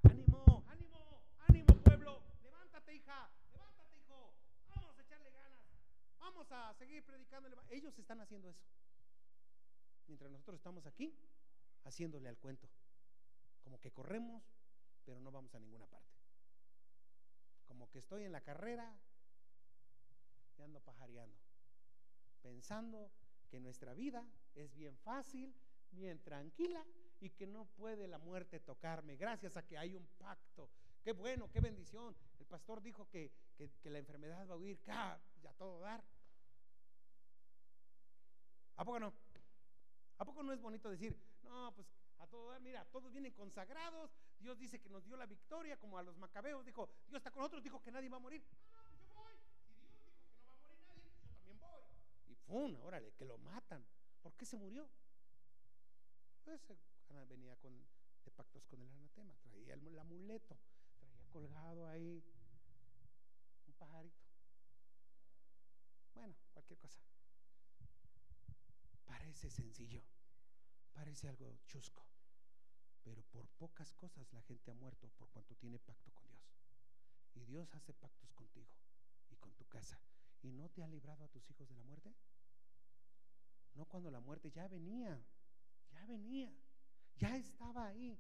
Ánimo, 0.03 0.65
ánimo, 0.69 1.23
ánimo 1.47 1.75
pueblo. 1.83 2.23
Levántate 2.43 2.95
hija, 2.95 3.31
levántate 3.53 4.01
hijo. 4.01 4.35
Vamos 4.69 4.99
a 4.99 5.03
echarle 5.03 5.31
ganas. 5.31 5.61
Vamos 6.19 6.51
a 6.51 6.75
seguir 6.75 7.05
predicando. 7.05 7.49
Ellos 7.71 7.97
están 7.99 8.21
haciendo 8.21 8.49
eso. 8.49 8.65
Mientras 10.07 10.31
nosotros 10.31 10.57
estamos 10.57 10.85
aquí 10.87 11.17
haciéndole 11.85 12.29
al 12.29 12.39
cuento. 12.39 12.69
Como 13.63 13.81
que 13.81 13.93
corremos, 13.93 14.43
pero 15.05 15.21
no 15.21 15.31
vamos 15.31 15.55
a 15.55 15.61
ninguna 15.61 15.87
parte. 15.87 16.15
Como 17.67 17.89
que 17.91 17.99
estoy 17.99 18.25
en 18.25 18.33
la 18.33 18.41
carrera 18.41 18.97
y 20.59 20.63
ando 20.63 20.81
pajareando, 20.81 21.41
pensando 22.43 23.11
que 23.49 23.61
nuestra 23.61 23.95
vida 23.95 24.27
es 24.55 24.75
bien 24.75 24.97
fácil, 24.99 25.55
bien 25.91 26.21
tranquila 26.23 26.85
y 27.21 27.31
que 27.31 27.47
no 27.47 27.65
puede 27.65 28.07
la 28.07 28.19
muerte 28.19 28.61
tocarme 28.61 29.17
gracias 29.17 29.57
a 29.57 29.65
que 29.65 29.79
hay 29.79 29.95
un 29.95 30.07
pacto. 30.19 30.69
Qué 31.03 31.13
bueno, 31.13 31.51
qué 31.51 31.61
bendición. 31.61 32.15
El 32.39 32.47
pastor 32.47 32.83
dijo 32.83 33.09
que, 33.09 33.33
la 33.85 33.99
enfermedad 33.99 34.49
va 34.49 34.55
a 34.55 34.57
huir, 34.57 34.81
ya 34.83 35.21
todo 35.57 35.81
dar. 35.81 36.03
¿A 38.77 38.85
poco 38.85 38.99
no? 38.99 39.15
¿A 40.19 40.25
poco 40.25 40.43
no 40.43 40.53
es 40.53 40.61
bonito 40.61 40.91
decir, 40.91 41.17
no, 41.45 41.73
pues 41.75 41.87
a 42.19 42.27
todo 42.27 42.51
dar, 42.51 42.61
mira, 42.61 42.85
todos 42.87 43.13
vienen 43.13 43.33
consagrados, 43.33 44.11
Dios 44.39 44.59
dice 44.59 44.81
que 44.81 44.89
nos 44.89 45.05
dio 45.05 45.17
la 45.17 45.27
victoria, 45.27 45.79
como 45.79 45.99
a 45.99 46.03
los 46.03 46.17
macabeos, 46.17 46.65
dijo, 46.65 46.89
Dios 47.09 47.19
está 47.19 47.31
con 47.31 47.41
nosotros, 47.43 47.63
dijo 47.63 47.83
que 47.83 47.93
nadie 47.93 48.09
va 48.09 48.17
a 48.17 48.21
morir. 48.21 48.43
Ah, 48.73 48.83
pues 48.89 49.01
yo 49.03 49.13
voy. 49.15 49.35
Si 49.53 49.61
Dios 49.61 49.79
dijo 49.81 50.01
que 50.03 50.13
no 50.13 50.19
va 50.19 50.31
a 50.31 50.39
morir 50.39 50.83
nadie, 50.83 51.11
pues 51.13 51.21
yo 51.21 51.33
también 51.35 51.59
voy. 51.61 51.83
Y 52.29 52.35
¡fum! 52.35 52.77
Órale, 52.83 53.13
que 53.13 53.25
lo 53.25 53.39
matan. 53.39 53.85
¿Por 54.23 54.35
qué 54.35 54.47
se 54.47 54.57
murió? 54.57 54.89
Pues 56.45 56.61
eh, 56.71 57.27
venía 57.29 57.57
con, 57.57 57.75
de 58.25 58.31
pactos 58.31 58.65
con 58.67 58.81
el 58.81 58.91
anatema, 58.91 59.35
traía 59.43 59.75
el, 59.75 59.99
amuleto, 59.99 60.59
traía 60.99 61.27
colgado 61.31 61.89
ahí 61.89 62.23
un 63.67 63.75
pajarito. 63.75 64.23
Bueno, 66.15 66.35
cualquier 66.53 66.79
cosa. 66.79 67.01
Parece 69.07 69.51
sencillo, 69.51 70.03
parece 70.95 71.29
algo 71.29 71.59
chusco. 71.67 72.07
Pero 73.03 73.23
por 73.25 73.47
pocas 73.51 73.93
cosas 73.93 74.33
la 74.33 74.41
gente 74.43 74.71
ha 74.71 74.75
muerto 74.75 75.11
por 75.11 75.29
cuanto 75.29 75.55
tiene 75.57 75.79
pacto 75.79 76.11
con 76.13 76.27
Dios. 76.29 76.57
Y 77.35 77.45
Dios 77.45 77.75
hace 77.75 77.93
pactos 77.93 78.33
contigo 78.33 78.71
y 79.29 79.37
con 79.37 79.53
tu 79.55 79.67
casa. 79.67 80.01
¿Y 80.43 80.53
no 80.53 80.71
te 80.71 80.83
ha 80.83 80.89
librado 80.89 81.25
a 81.25 81.29
tus 81.29 81.51
hijos 81.51 81.69
de 81.69 81.75
la 81.75 81.83
muerte? 81.83 82.15
No 83.75 83.85
cuando 83.87 84.11
la 84.11 84.21
muerte 84.21 84.51
ya 84.51 84.69
venía, 84.69 85.21
ya 85.91 86.07
venía, 86.07 86.53
ya 87.17 87.37
estaba 87.37 87.87
ahí 87.87 88.19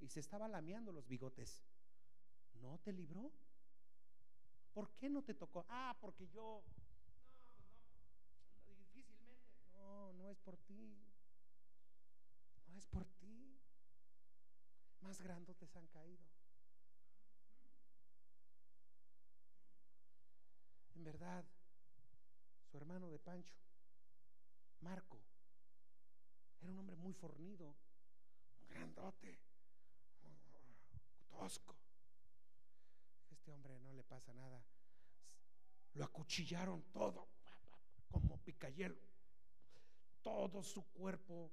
y 0.00 0.08
se 0.08 0.20
estaba 0.20 0.48
lameando 0.48 0.92
los 0.92 1.08
bigotes. 1.08 1.64
¿No 2.60 2.78
te 2.78 2.92
libró? 2.92 3.32
¿Por 4.72 4.90
qué 4.96 5.08
no 5.08 5.22
te 5.22 5.34
tocó? 5.34 5.64
Ah, 5.68 5.96
porque 6.00 6.28
yo... 6.28 6.62
No, 7.40 7.50
pues 7.56 7.68
no, 8.66 8.74
difícilmente. 8.74 9.46
No, 9.72 10.12
no 10.12 10.28
es 10.28 10.38
por 10.38 10.56
ti. 10.58 10.94
Es 12.76 12.86
por 12.86 13.06
ti 13.06 13.58
más 15.00 15.22
grandotes 15.22 15.74
han 15.76 15.86
caído. 15.86 16.26
En 20.94 21.04
verdad, 21.04 21.44
su 22.70 22.76
hermano 22.76 23.08
de 23.08 23.18
Pancho, 23.18 23.56
Marco, 24.80 25.20
era 26.60 26.70
un 26.70 26.78
hombre 26.78 26.96
muy 26.96 27.14
fornido, 27.14 27.74
un 28.60 28.68
grandote, 28.68 29.38
tosco. 31.28 31.76
este 33.30 33.52
hombre 33.52 33.78
no 33.80 33.92
le 33.92 34.02
pasa 34.02 34.34
nada. 34.34 34.62
Lo 35.94 36.04
acuchillaron 36.04 36.82
todo, 36.92 37.28
como 38.10 38.38
picayelo. 38.38 39.00
Todo 40.22 40.62
su 40.62 40.84
cuerpo. 40.92 41.52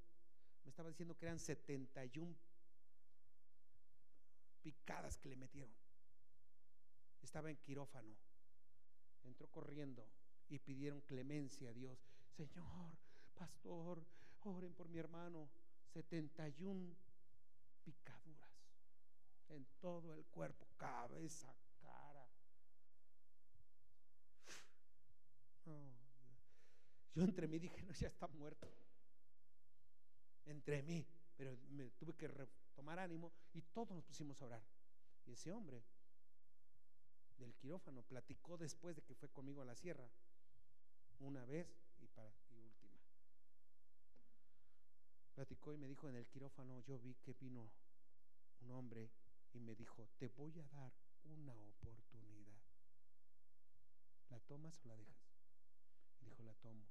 Me 0.64 0.70
estaba 0.70 0.90
diciendo 0.90 1.16
que 1.18 1.26
eran 1.26 1.40
71 1.40 2.36
picadas 4.62 5.18
que 5.18 5.30
le 5.30 5.36
metieron. 5.36 5.76
Estaba 7.22 7.50
en 7.50 7.58
quirófano. 7.58 8.16
Entró 9.24 9.48
corriendo 9.48 10.10
y 10.50 10.60
pidieron 10.60 11.02
clemencia 11.02 11.70
a 11.70 11.74
Dios. 11.74 11.98
Señor, 12.36 12.98
pastor, 13.34 14.06
oren 14.42 14.74
por 14.74 14.90
mi 14.90 15.00
hermano. 15.00 15.50
71 15.94 16.96
picaduras 17.84 18.50
en 19.50 19.66
todo 19.80 20.14
el 20.14 20.26
cuerpo, 20.26 20.68
cabeza, 20.78 21.54
cara. 21.80 22.28
yo 27.16 27.24
entre 27.24 27.48
mí 27.48 27.60
dije, 27.60 27.84
no, 27.84 27.94
ya 27.94 28.08
está 28.08 28.28
muerto. 28.28 28.68
Entre 30.46 30.84
mí, 30.84 31.06
pero 31.38 31.58
me 31.70 31.90
tuve 31.92 32.14
que 32.16 32.30
tomar 32.76 33.00
ánimo 33.00 33.32
y 33.54 33.62
todos 33.62 33.92
nos 33.92 34.04
pusimos 34.04 34.42
a 34.42 34.46
orar. 34.46 34.64
Y 35.26 35.34
ese 35.34 35.52
hombre 35.52 35.84
del 37.38 37.54
quirófano 37.56 38.04
platicó 38.04 38.58
después 38.58 38.96
de 38.96 39.02
que 39.04 39.16
fue 39.16 39.30
conmigo 39.30 39.62
a 39.62 39.66
la 39.66 39.76
sierra, 39.76 40.10
una 41.20 41.46
vez 41.46 41.68
y, 42.00 42.08
para, 42.08 42.30
y 42.50 42.60
última. 42.60 43.00
Platicó 45.34 45.74
y 45.74 45.78
me 45.78 45.88
dijo 45.88 46.10
en 46.10 46.16
el 46.16 46.28
quirófano, 46.28 46.82
yo 46.82 47.00
vi 47.00 47.16
que 47.16 47.34
vino 47.34 47.72
un 48.62 48.72
hombre 48.72 49.12
y 49.54 49.60
me 49.60 49.76
dijo, 49.76 50.08
te 50.18 50.28
voy 50.30 50.60
a 50.60 50.68
dar 50.68 50.94
una 51.24 51.56
oportunidad. 51.56 52.62
¿La 54.30 54.40
tomas 54.42 54.80
o 54.84 54.88
la 54.88 54.98
dejas? 54.98 55.24
dijo, 56.22 56.44
la 56.44 56.54
tomo. 56.56 56.86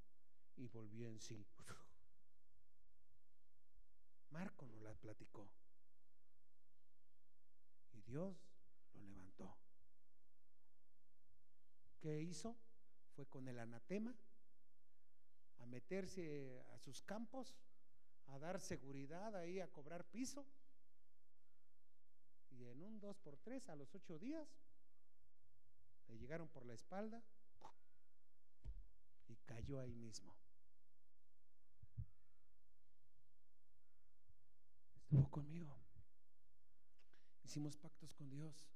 Y 0.56 0.68
volvió 0.68 1.08
en 1.08 1.18
sí. 1.18 1.46
Marco 4.32 4.66
no 4.66 4.80
la 4.80 4.94
platicó. 4.94 5.48
Y 7.92 8.00
Dios 8.02 8.36
lo 8.94 9.02
levantó. 9.02 9.56
¿Qué 12.00 12.20
hizo? 12.20 12.56
Fue 13.14 13.26
con 13.26 13.46
el 13.46 13.58
anatema 13.58 14.16
a 15.58 15.66
meterse 15.66 16.60
a 16.74 16.78
sus 16.78 17.02
campos, 17.02 17.56
a 18.26 18.38
dar 18.38 18.60
seguridad 18.60 19.36
ahí, 19.36 19.60
a 19.60 19.68
cobrar 19.68 20.04
piso. 20.04 20.46
Y 22.50 22.64
en 22.64 22.82
un 22.82 22.98
dos 23.00 23.18
por 23.18 23.36
tres, 23.36 23.68
a 23.68 23.76
los 23.76 23.94
ocho 23.94 24.18
días, 24.18 24.48
le 26.08 26.18
llegaron 26.18 26.48
por 26.48 26.66
la 26.66 26.74
espalda 26.74 27.22
y 29.28 29.36
cayó 29.36 29.78
ahí 29.78 29.94
mismo. 29.94 30.41
Estuvo 35.12 35.28
conmigo. 35.28 35.76
Hicimos 37.44 37.76
pactos 37.76 38.14
con 38.14 38.30
Dios, 38.30 38.66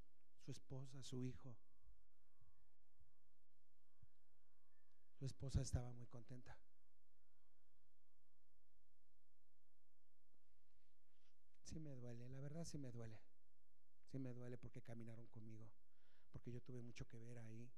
su 0.44 0.50
esposa, 0.50 1.02
su 1.02 1.22
hijo. 1.22 1.56
Su 5.14 5.24
esposa 5.24 5.62
estaba 5.62 5.90
muy 5.94 6.06
contenta. 6.08 6.58
Sí 11.64 11.80
me 11.80 11.94
duele, 11.94 12.28
la 12.28 12.40
verdad 12.40 12.66
sí 12.66 12.76
me 12.76 12.92
duele. 12.92 13.18
Sí 14.04 14.18
me 14.18 14.34
duele 14.34 14.58
porque 14.58 14.82
caminaron 14.82 15.26
conmigo, 15.28 15.72
porque 16.32 16.52
yo 16.52 16.60
tuve 16.60 16.82
mucho 16.82 17.08
que 17.08 17.18
ver 17.18 17.38
ahí. 17.38 17.72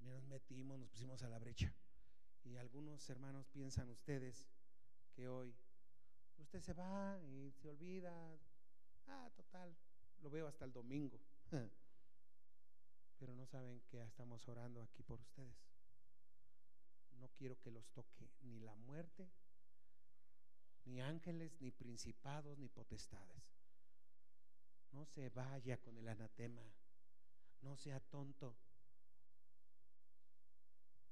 Nos 0.00 0.26
metimos, 0.26 0.78
nos 0.78 0.90
pusimos 0.90 1.22
a 1.22 1.30
la 1.30 1.38
brecha. 1.38 1.74
Y 2.44 2.58
algunos 2.58 3.08
hermanos 3.08 3.48
piensan 3.48 3.88
ustedes 3.88 4.46
que 5.14 5.28
hoy 5.28 5.56
usted 6.38 6.60
se 6.60 6.72
va 6.72 7.18
y 7.22 7.50
se 7.52 7.68
olvida. 7.68 8.38
Ah, 9.06 9.30
total, 9.36 9.76
lo 10.22 10.30
veo 10.30 10.46
hasta 10.46 10.64
el 10.64 10.72
domingo. 10.72 11.20
Pero 13.18 13.34
no 13.34 13.46
saben 13.46 13.80
que 13.88 14.02
estamos 14.02 14.46
orando 14.48 14.82
aquí 14.82 15.02
por 15.02 15.20
ustedes. 15.20 15.56
No 17.12 17.28
quiero 17.30 17.58
que 17.60 17.70
los 17.70 17.88
toque 17.92 18.28
ni 18.42 18.60
la 18.60 18.74
muerte, 18.74 19.30
ni 20.84 21.00
ángeles, 21.00 21.60
ni 21.60 21.70
principados, 21.70 22.58
ni 22.58 22.68
potestades. 22.68 23.42
No 24.92 25.06
se 25.06 25.30
vaya 25.30 25.80
con 25.80 25.96
el 25.96 26.08
anatema. 26.08 26.62
No 27.62 27.76
sea 27.76 28.00
tonto. 28.00 28.56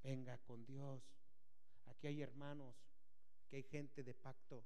Venga 0.02 0.38
con 0.38 0.64
Dios. 0.66 1.02
Aquí 1.86 2.06
hay 2.06 2.22
hermanos, 2.22 2.76
aquí 3.46 3.56
hay 3.56 3.62
gente 3.62 4.02
de 4.02 4.14
pacto. 4.14 4.64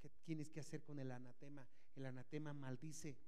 ¿Qué 0.00 0.08
tienes 0.24 0.50
que 0.50 0.60
hacer 0.60 0.82
con 0.82 0.98
el 0.98 1.10
anatema? 1.10 1.66
El 1.94 2.06
anatema 2.06 2.54
maldice. 2.54 3.18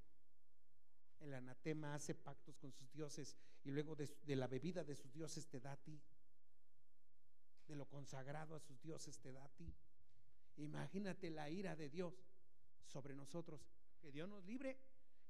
El 1.21 1.35
anatema 1.35 1.95
hace 1.95 2.15
pactos 2.15 2.57
con 2.57 2.73
sus 2.73 2.91
dioses 2.93 3.37
y 3.65 3.71
luego 3.71 3.95
de, 3.95 4.09
la 4.35 4.47
bebida 4.47 4.83
de 4.83 4.97
sus 4.97 5.13
dioses 5.13 5.47
te 5.47 5.61
da 5.61 5.73
a 5.73 5.77
ti. 5.77 6.01
De 7.69 7.77
lo 7.77 7.87
consagrado 7.87 8.57
a 8.57 8.61
sus 8.61 8.81
dioses 8.83 9.19
te 9.19 9.33
da 9.33 9.45
a 9.45 9.49
ti. 9.51 9.73
Imagínate 10.57 11.31
la 11.31 11.49
ira 11.49 11.77
de 11.77 11.89
Dios 11.89 12.15
sobre 12.87 13.15
nosotros 13.15 13.61
que 14.01 14.11
Dios 14.11 14.29
nos 14.29 14.45
libre, 14.45 14.79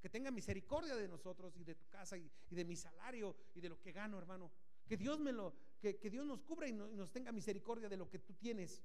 que 0.01 0.09
tenga 0.09 0.31
misericordia 0.31 0.97
de 0.97 1.09
nosotros 1.09 1.57
y 1.57 1.65
de 1.65 1.75
tu 1.75 1.87
casa 1.89 2.17
y, 2.17 2.31
de 2.51 2.65
mi 2.65 2.75
salario 2.75 3.37
y 3.55 3.61
de 3.61 3.69
lo 3.69 3.81
que 3.81 3.93
gano, 3.93 4.19
hermano. 4.19 4.51
Que 4.87 4.97
Dios 4.97 5.21
me 5.21 5.33
lo, 5.33 5.55
que, 5.81 5.95
Dios 6.11 6.25
nos 6.25 6.41
cubra 6.41 6.67
y, 6.67 6.71
y, 6.71 6.97
nos 6.97 7.13
tenga 7.13 7.33
misericordia 7.33 7.89
de 7.89 7.97
lo 7.97 8.09
que 8.09 8.19
tú 8.19 8.35
tienes. 8.35 8.83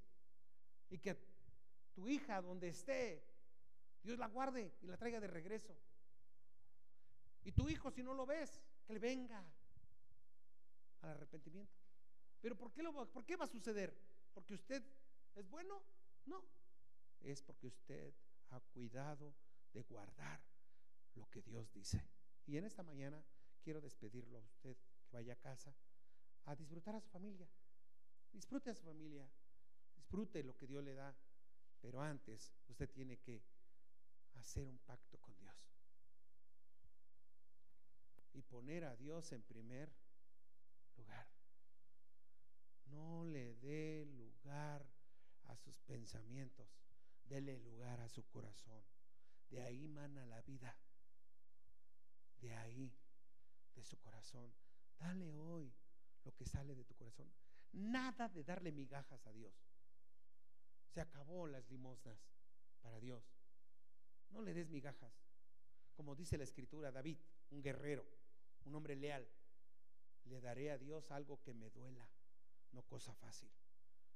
Y 0.89 0.99
que 0.99 1.15
tu 1.97 2.07
hija, 2.07 2.43
donde 2.43 2.67
esté, 2.67 3.25
Dios 4.03 4.19
la 4.19 4.27
guarde 4.27 4.71
y 4.83 4.85
la 4.85 4.97
traiga 4.97 5.19
de 5.19 5.25
regreso. 5.25 5.75
Y 7.43 7.51
tu 7.51 7.67
hijo, 7.69 7.89
si 7.89 8.03
no 8.03 8.13
lo 8.13 8.27
ves, 8.27 8.61
que 8.85 8.93
le 8.93 8.99
venga 8.99 9.43
al 11.01 11.09
arrepentimiento. 11.09 11.73
Pero 12.39 12.55
¿por 12.55 12.71
qué, 12.71 12.83
lo, 12.83 12.93
¿por 13.11 13.25
qué 13.25 13.35
va 13.35 13.45
a 13.45 13.47
suceder? 13.47 13.97
¿Porque 14.31 14.53
usted 14.53 14.83
es 15.33 15.49
bueno? 15.49 15.81
No. 16.27 16.45
Es 17.21 17.41
porque 17.41 17.65
usted 17.65 18.13
ha 18.51 18.59
cuidado 18.59 19.33
de 19.73 19.81
guardar 19.81 20.39
lo 21.15 21.27
que 21.31 21.41
Dios 21.41 21.71
dice. 21.71 22.07
Y 22.45 22.57
en 22.57 22.65
esta 22.65 22.83
mañana 22.83 23.25
quiero 23.63 23.81
despedirlo 23.81 24.37
a 24.37 24.41
usted 24.41 24.77
que 24.77 25.09
vaya 25.11 25.33
a 25.33 25.37
casa 25.37 25.75
a 26.45 26.55
disfrutar 26.55 26.95
a 26.95 27.01
su 27.01 27.09
familia. 27.09 27.49
Disfrute 28.31 28.69
a 28.69 28.75
su 28.75 28.83
familia, 28.83 29.27
disfrute 29.95 30.43
lo 30.43 30.55
que 30.55 30.67
Dios 30.67 30.83
le 30.83 30.93
da, 30.93 31.17
pero 31.81 32.01
antes 32.01 32.51
usted 32.67 32.89
tiene 32.89 33.17
que 33.17 33.43
hacer 34.33 34.67
un 34.67 34.77
pacto 34.79 35.17
con 35.19 35.37
Dios 35.37 35.55
y 38.37 38.43
poner 38.43 38.83
a 38.85 38.95
Dios 38.95 39.31
en 39.31 39.41
primer 39.41 39.91
lugar. 40.95 41.27
No 42.85 43.25
le 43.25 43.55
dé 43.55 44.05
lugar 44.05 44.87
a 45.45 45.55
sus 45.55 45.79
pensamientos, 45.79 46.69
dele 47.23 47.57
lugar 47.57 47.99
a 47.99 48.09
su 48.09 48.23
corazón. 48.27 48.83
De 49.49 49.63
ahí 49.63 49.87
mana 49.87 50.25
la 50.25 50.41
vida. 50.43 50.77
De 52.39 52.53
ahí, 52.53 52.95
de 53.73 53.83
su 53.83 53.97
corazón. 53.97 54.53
Dale 54.99 55.33
hoy 55.33 55.73
lo 56.23 56.35
que 56.35 56.45
sale 56.45 56.75
de 56.75 56.85
tu 56.85 56.93
corazón. 56.93 57.31
Nada 57.71 58.29
de 58.29 58.43
darle 58.43 58.71
migajas 58.71 59.25
a 59.25 59.31
Dios. 59.31 59.66
Se 60.97 61.01
acabó 61.01 61.45
las 61.45 61.69
limosnas 61.69 62.17
para 62.81 62.99
Dios. 62.99 63.23
No 64.31 64.41
le 64.41 64.51
des 64.51 64.67
migajas. 64.67 65.13
Como 65.93 66.15
dice 66.15 66.39
la 66.39 66.43
escritura, 66.43 66.91
David, 66.91 67.19
un 67.51 67.61
guerrero, 67.61 68.03
un 68.65 68.73
hombre 68.73 68.95
leal, 68.95 69.29
le 70.23 70.41
daré 70.41 70.71
a 70.71 70.77
Dios 70.79 71.11
algo 71.11 71.39
que 71.43 71.53
me 71.53 71.69
duela, 71.69 72.09
no 72.71 72.81
cosa 72.81 73.13
fácil. 73.13 73.47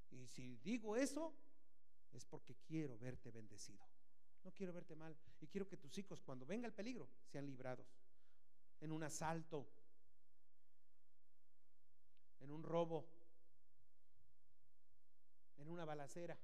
Y 0.09 0.25
si 0.25 0.55
digo 0.55 0.95
eso, 0.95 1.35
es 2.13 2.25
porque 2.25 2.55
quiero 2.55 2.97
verte 2.97 3.29
bendecido. 3.29 3.85
No 4.43 4.51
quiero 4.51 4.73
verte 4.73 4.95
mal. 4.95 5.15
Y 5.39 5.45
quiero 5.45 5.67
que 5.67 5.77
tus 5.77 5.95
hijos, 5.99 6.19
cuando 6.23 6.47
venga 6.47 6.65
el 6.65 6.73
peligro, 6.73 7.07
sean 7.27 7.45
librados. 7.45 7.95
En 8.79 8.91
un 8.91 9.03
asalto, 9.03 9.69
en 12.39 12.49
un 12.49 12.63
robo, 12.63 13.07
en 15.57 15.67
una 15.67 15.85
balacera. 15.85 16.39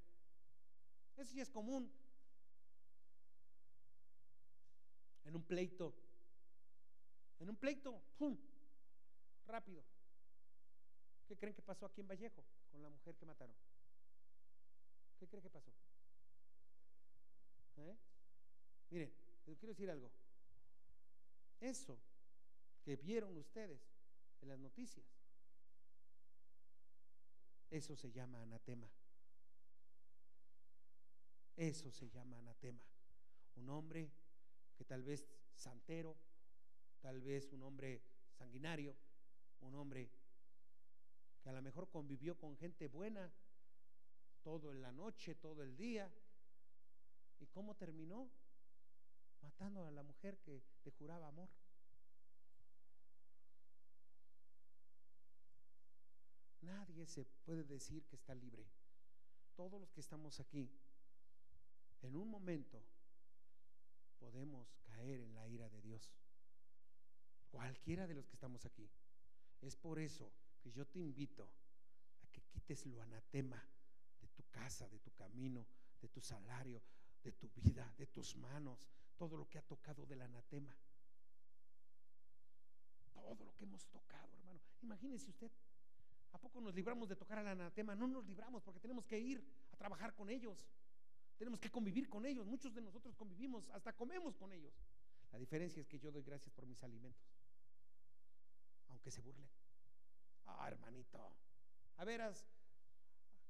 Eso 1.17 1.33
sí 1.33 1.41
es 1.41 1.49
común. 1.49 1.91
En 5.25 5.35
un 5.35 5.43
pleito. 5.43 5.93
En 7.39 7.49
un 7.49 7.55
pleito, 7.55 8.01
¡pum! 8.17 8.37
Rápido. 9.45 9.83
¿Qué 11.27 11.37
creen 11.37 11.53
que 11.53 11.61
pasó 11.61 11.85
aquí 11.85 12.01
en 12.01 12.07
Vallejo 12.07 12.45
con 12.71 12.81
la 12.81 12.89
mujer 12.89 13.15
que 13.15 13.25
mataron? 13.25 13.55
¿Qué 15.19 15.27
creen 15.27 15.43
que 15.43 15.49
pasó? 15.49 15.71
¿Eh? 17.77 17.97
Miren, 18.89 19.13
les 19.45 19.57
quiero 19.57 19.73
decir 19.73 19.89
algo. 19.89 20.11
Eso 21.59 21.99
que 22.83 22.95
vieron 22.95 23.35
ustedes 23.37 23.81
en 24.41 24.49
las 24.49 24.59
noticias. 24.59 25.05
Eso 27.69 27.95
se 27.95 28.11
llama 28.11 28.41
anatema. 28.41 28.89
Eso 31.57 31.91
se 31.91 32.07
llama 32.07 32.37
anatema. 32.37 32.83
Un 33.55 33.69
hombre 33.69 34.11
que 34.75 34.85
tal 34.85 35.01
vez 35.01 35.27
santero, 35.55 36.15
tal 37.01 37.19
vez 37.19 37.51
un 37.51 37.63
hombre 37.63 38.03
sanguinario, 38.31 38.95
un 39.61 39.73
hombre 39.73 40.11
que 41.41 41.49
a 41.49 41.53
lo 41.53 41.61
mejor 41.63 41.89
convivió 41.89 42.37
con 42.37 42.55
gente 42.57 42.87
buena 42.87 43.33
todo 44.43 44.71
en 44.71 44.81
la 44.81 44.91
noche, 44.91 45.33
todo 45.33 45.63
el 45.63 45.75
día. 45.75 46.13
¿Y 47.39 47.47
cómo 47.47 47.75
terminó? 47.75 48.29
Matando 49.41 49.85
a 49.85 49.91
la 49.91 50.03
mujer 50.03 50.37
que 50.39 50.63
le 50.85 50.91
juraba 50.91 51.27
amor. 51.27 51.49
Nadie 56.61 57.07
se 57.07 57.25
puede 57.25 57.63
decir 57.63 58.05
que 58.05 58.15
está 58.15 58.35
libre. 58.35 58.67
Todos 59.55 59.81
los 59.81 59.91
que 59.91 60.01
estamos 60.01 60.39
aquí, 60.39 60.71
en 62.01 62.15
un 62.15 62.29
momento 62.29 62.83
podemos 64.19 64.75
caer 64.83 65.21
en 65.21 65.33
la 65.33 65.47
ira 65.47 65.69
de 65.69 65.81
Dios. 65.81 66.11
Cualquiera 67.49 68.07
de 68.07 68.13
los 68.13 68.27
que 68.27 68.35
estamos 68.35 68.65
aquí. 68.65 68.89
Es 69.61 69.75
por 69.75 69.99
eso 69.99 70.31
que 70.61 70.71
yo 70.71 70.85
te 70.85 70.99
invito 70.99 71.49
a 72.21 72.27
que 72.27 72.41
quites 72.43 72.85
lo 72.85 73.01
anatema 73.01 73.63
de 74.19 74.27
tu 74.29 74.43
casa, 74.49 74.87
de 74.87 74.99
tu 74.99 75.11
camino, 75.11 75.65
de 76.01 76.09
tu 76.09 76.21
salario, 76.21 76.81
de 77.23 77.31
tu 77.31 77.49
vida, 77.49 77.91
de 77.97 78.07
tus 78.07 78.35
manos, 78.35 78.85
todo 79.15 79.37
lo 79.37 79.49
que 79.49 79.57
ha 79.57 79.63
tocado 79.63 80.05
del 80.05 80.21
anatema. 80.21 80.75
Todo 83.13 83.45
lo 83.45 83.55
que 83.55 83.63
hemos 83.63 83.85
tocado, 83.87 84.33
hermano. 84.35 84.61
Imagínese 84.81 85.29
usted 85.29 85.51
¿A 86.33 86.37
poco 86.39 86.61
nos 86.61 86.75
libramos 86.75 87.09
de 87.09 87.15
tocar 87.15 87.39
al 87.39 87.47
anatema? 87.47 87.95
No 87.95 88.07
nos 88.07 88.25
libramos 88.25 88.61
porque 88.63 88.79
tenemos 88.79 89.05
que 89.05 89.19
ir 89.19 89.43
a 89.71 89.75
trabajar 89.75 90.13
con 90.13 90.29
ellos. 90.29 90.65
Tenemos 91.37 91.59
que 91.59 91.69
convivir 91.69 92.09
con 92.09 92.25
ellos. 92.25 92.45
Muchos 92.45 92.73
de 92.73 92.81
nosotros 92.81 93.15
convivimos, 93.15 93.69
hasta 93.69 93.93
comemos 93.93 94.35
con 94.35 94.51
ellos. 94.51 94.73
La 95.31 95.37
diferencia 95.37 95.81
es 95.81 95.87
que 95.87 95.99
yo 95.99 96.11
doy 96.11 96.23
gracias 96.23 96.53
por 96.53 96.65
mis 96.65 96.81
alimentos. 96.83 97.27
Aunque 98.89 99.11
se 99.11 99.21
burlen. 99.21 99.47
Ah, 100.45 100.67
hermanito. 100.67 101.35
A 101.97 102.05
veras, 102.05 102.47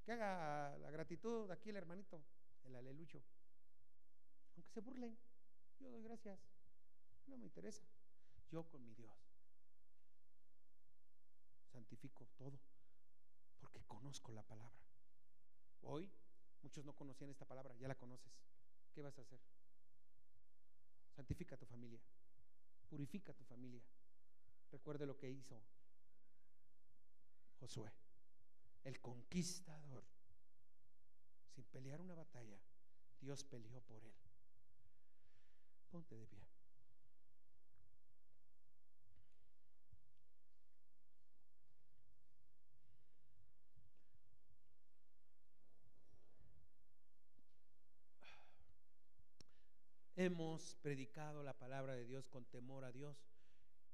que 0.04 0.12
haga 0.12 0.78
la 0.78 0.92
gratitud 0.92 1.50
aquí 1.52 1.70
el 1.70 1.78
hermanito, 1.78 2.24
el 2.64 2.76
alelucho. 2.76 3.22
Aunque 4.56 4.72
se 4.72 4.82
burlen, 4.82 5.18
yo 5.80 5.90
doy 5.92 6.04
gracias. 6.04 6.40
No 7.28 7.38
me 7.38 7.46
interesa. 7.46 7.84
Yo 8.50 8.64
con 8.70 8.86
mi 8.86 8.94
Dios 8.94 9.28
santifico 11.78 12.28
todo, 12.38 12.60
porque 13.60 13.84
conozco 13.86 14.32
la 14.32 14.42
palabra. 14.42 14.82
Hoy 15.82 16.12
muchos 16.68 16.84
no 16.84 16.94
conocían 16.94 17.30
esta 17.30 17.46
palabra, 17.46 17.74
ya 17.78 17.88
la 17.88 17.96
conoces. 17.96 18.30
¿Qué 18.94 19.02
vas 19.02 19.18
a 19.18 19.22
hacer? 19.22 19.40
Santifica 21.16 21.56
tu 21.56 21.66
familia, 21.66 22.02
purifica 22.90 23.34
tu 23.34 23.46
familia. 23.46 23.82
Recuerde 24.70 25.06
lo 25.06 25.16
que 25.16 25.30
hizo 25.30 25.58
Josué, 27.62 27.90
el 28.84 29.00
conquistador. 29.00 30.04
Sin 31.56 31.64
pelear 31.68 32.02
una 32.02 32.16
batalla, 32.16 32.60
Dios 33.22 33.46
peleó 33.46 33.80
por 33.84 34.04
él. 34.04 34.14
Ponte 35.90 36.16
de 36.16 36.28
pie. 36.28 36.47
Hemos 50.28 50.76
predicado 50.76 51.42
la 51.42 51.58
palabra 51.58 51.96
de 51.96 52.06
Dios 52.06 52.28
con 52.28 52.46
temor 52.46 52.86
a 52.86 52.92
Dios. 52.92 53.18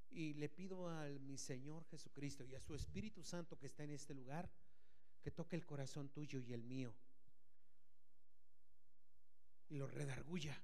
Y 0.09 0.34
le 0.34 0.49
pido 0.49 0.89
a 0.89 1.07
mi 1.07 1.38
Señor 1.38 1.86
Jesucristo 1.86 2.43
y 2.43 2.53
a 2.53 2.59
su 2.59 2.75
Espíritu 2.75 3.23
Santo 3.23 3.57
que 3.57 3.67
está 3.67 3.84
en 3.84 3.91
este 3.91 4.13
lugar, 4.13 4.51
que 5.21 5.31
toque 5.31 5.55
el 5.55 5.65
corazón 5.65 6.09
tuyo 6.09 6.39
y 6.39 6.53
el 6.53 6.63
mío. 6.63 6.93
Y 9.69 9.75
lo 9.75 9.88
redarguya. 9.88 10.61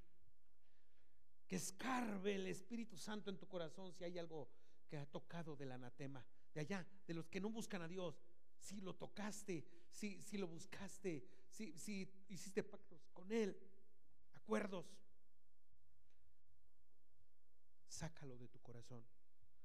Que 1.48 1.56
escarbe 1.56 2.36
el 2.36 2.48
Espíritu 2.48 2.98
Santo 2.98 3.30
en 3.30 3.38
tu 3.38 3.48
corazón 3.48 3.92
si 3.94 4.04
hay 4.04 4.20
algo 4.20 4.50
que 4.88 4.98
ha 4.98 5.06
tocado 5.06 5.56
del 5.56 5.72
anatema, 5.72 6.24
de 6.54 6.62
allá, 6.62 6.86
de 7.08 7.14
los 7.14 7.28
que 7.28 7.40
no 7.40 7.50
buscan 7.50 7.82
a 7.82 7.88
Dios. 7.88 8.22
Si 8.60 8.82
lo 8.82 8.96
tocaste, 8.96 9.66
si, 9.90 10.22
si 10.22 10.38
lo 10.38 10.48
buscaste, 10.48 11.26
si, 11.50 11.78
si 11.78 12.08
hiciste 12.28 12.62
pactos 12.64 13.08
con 13.14 13.32
Él, 13.32 13.58
acuerdos 14.34 14.86
sácalo 18.00 18.38
de 18.38 18.48
tu 18.48 18.60
corazón. 18.62 19.04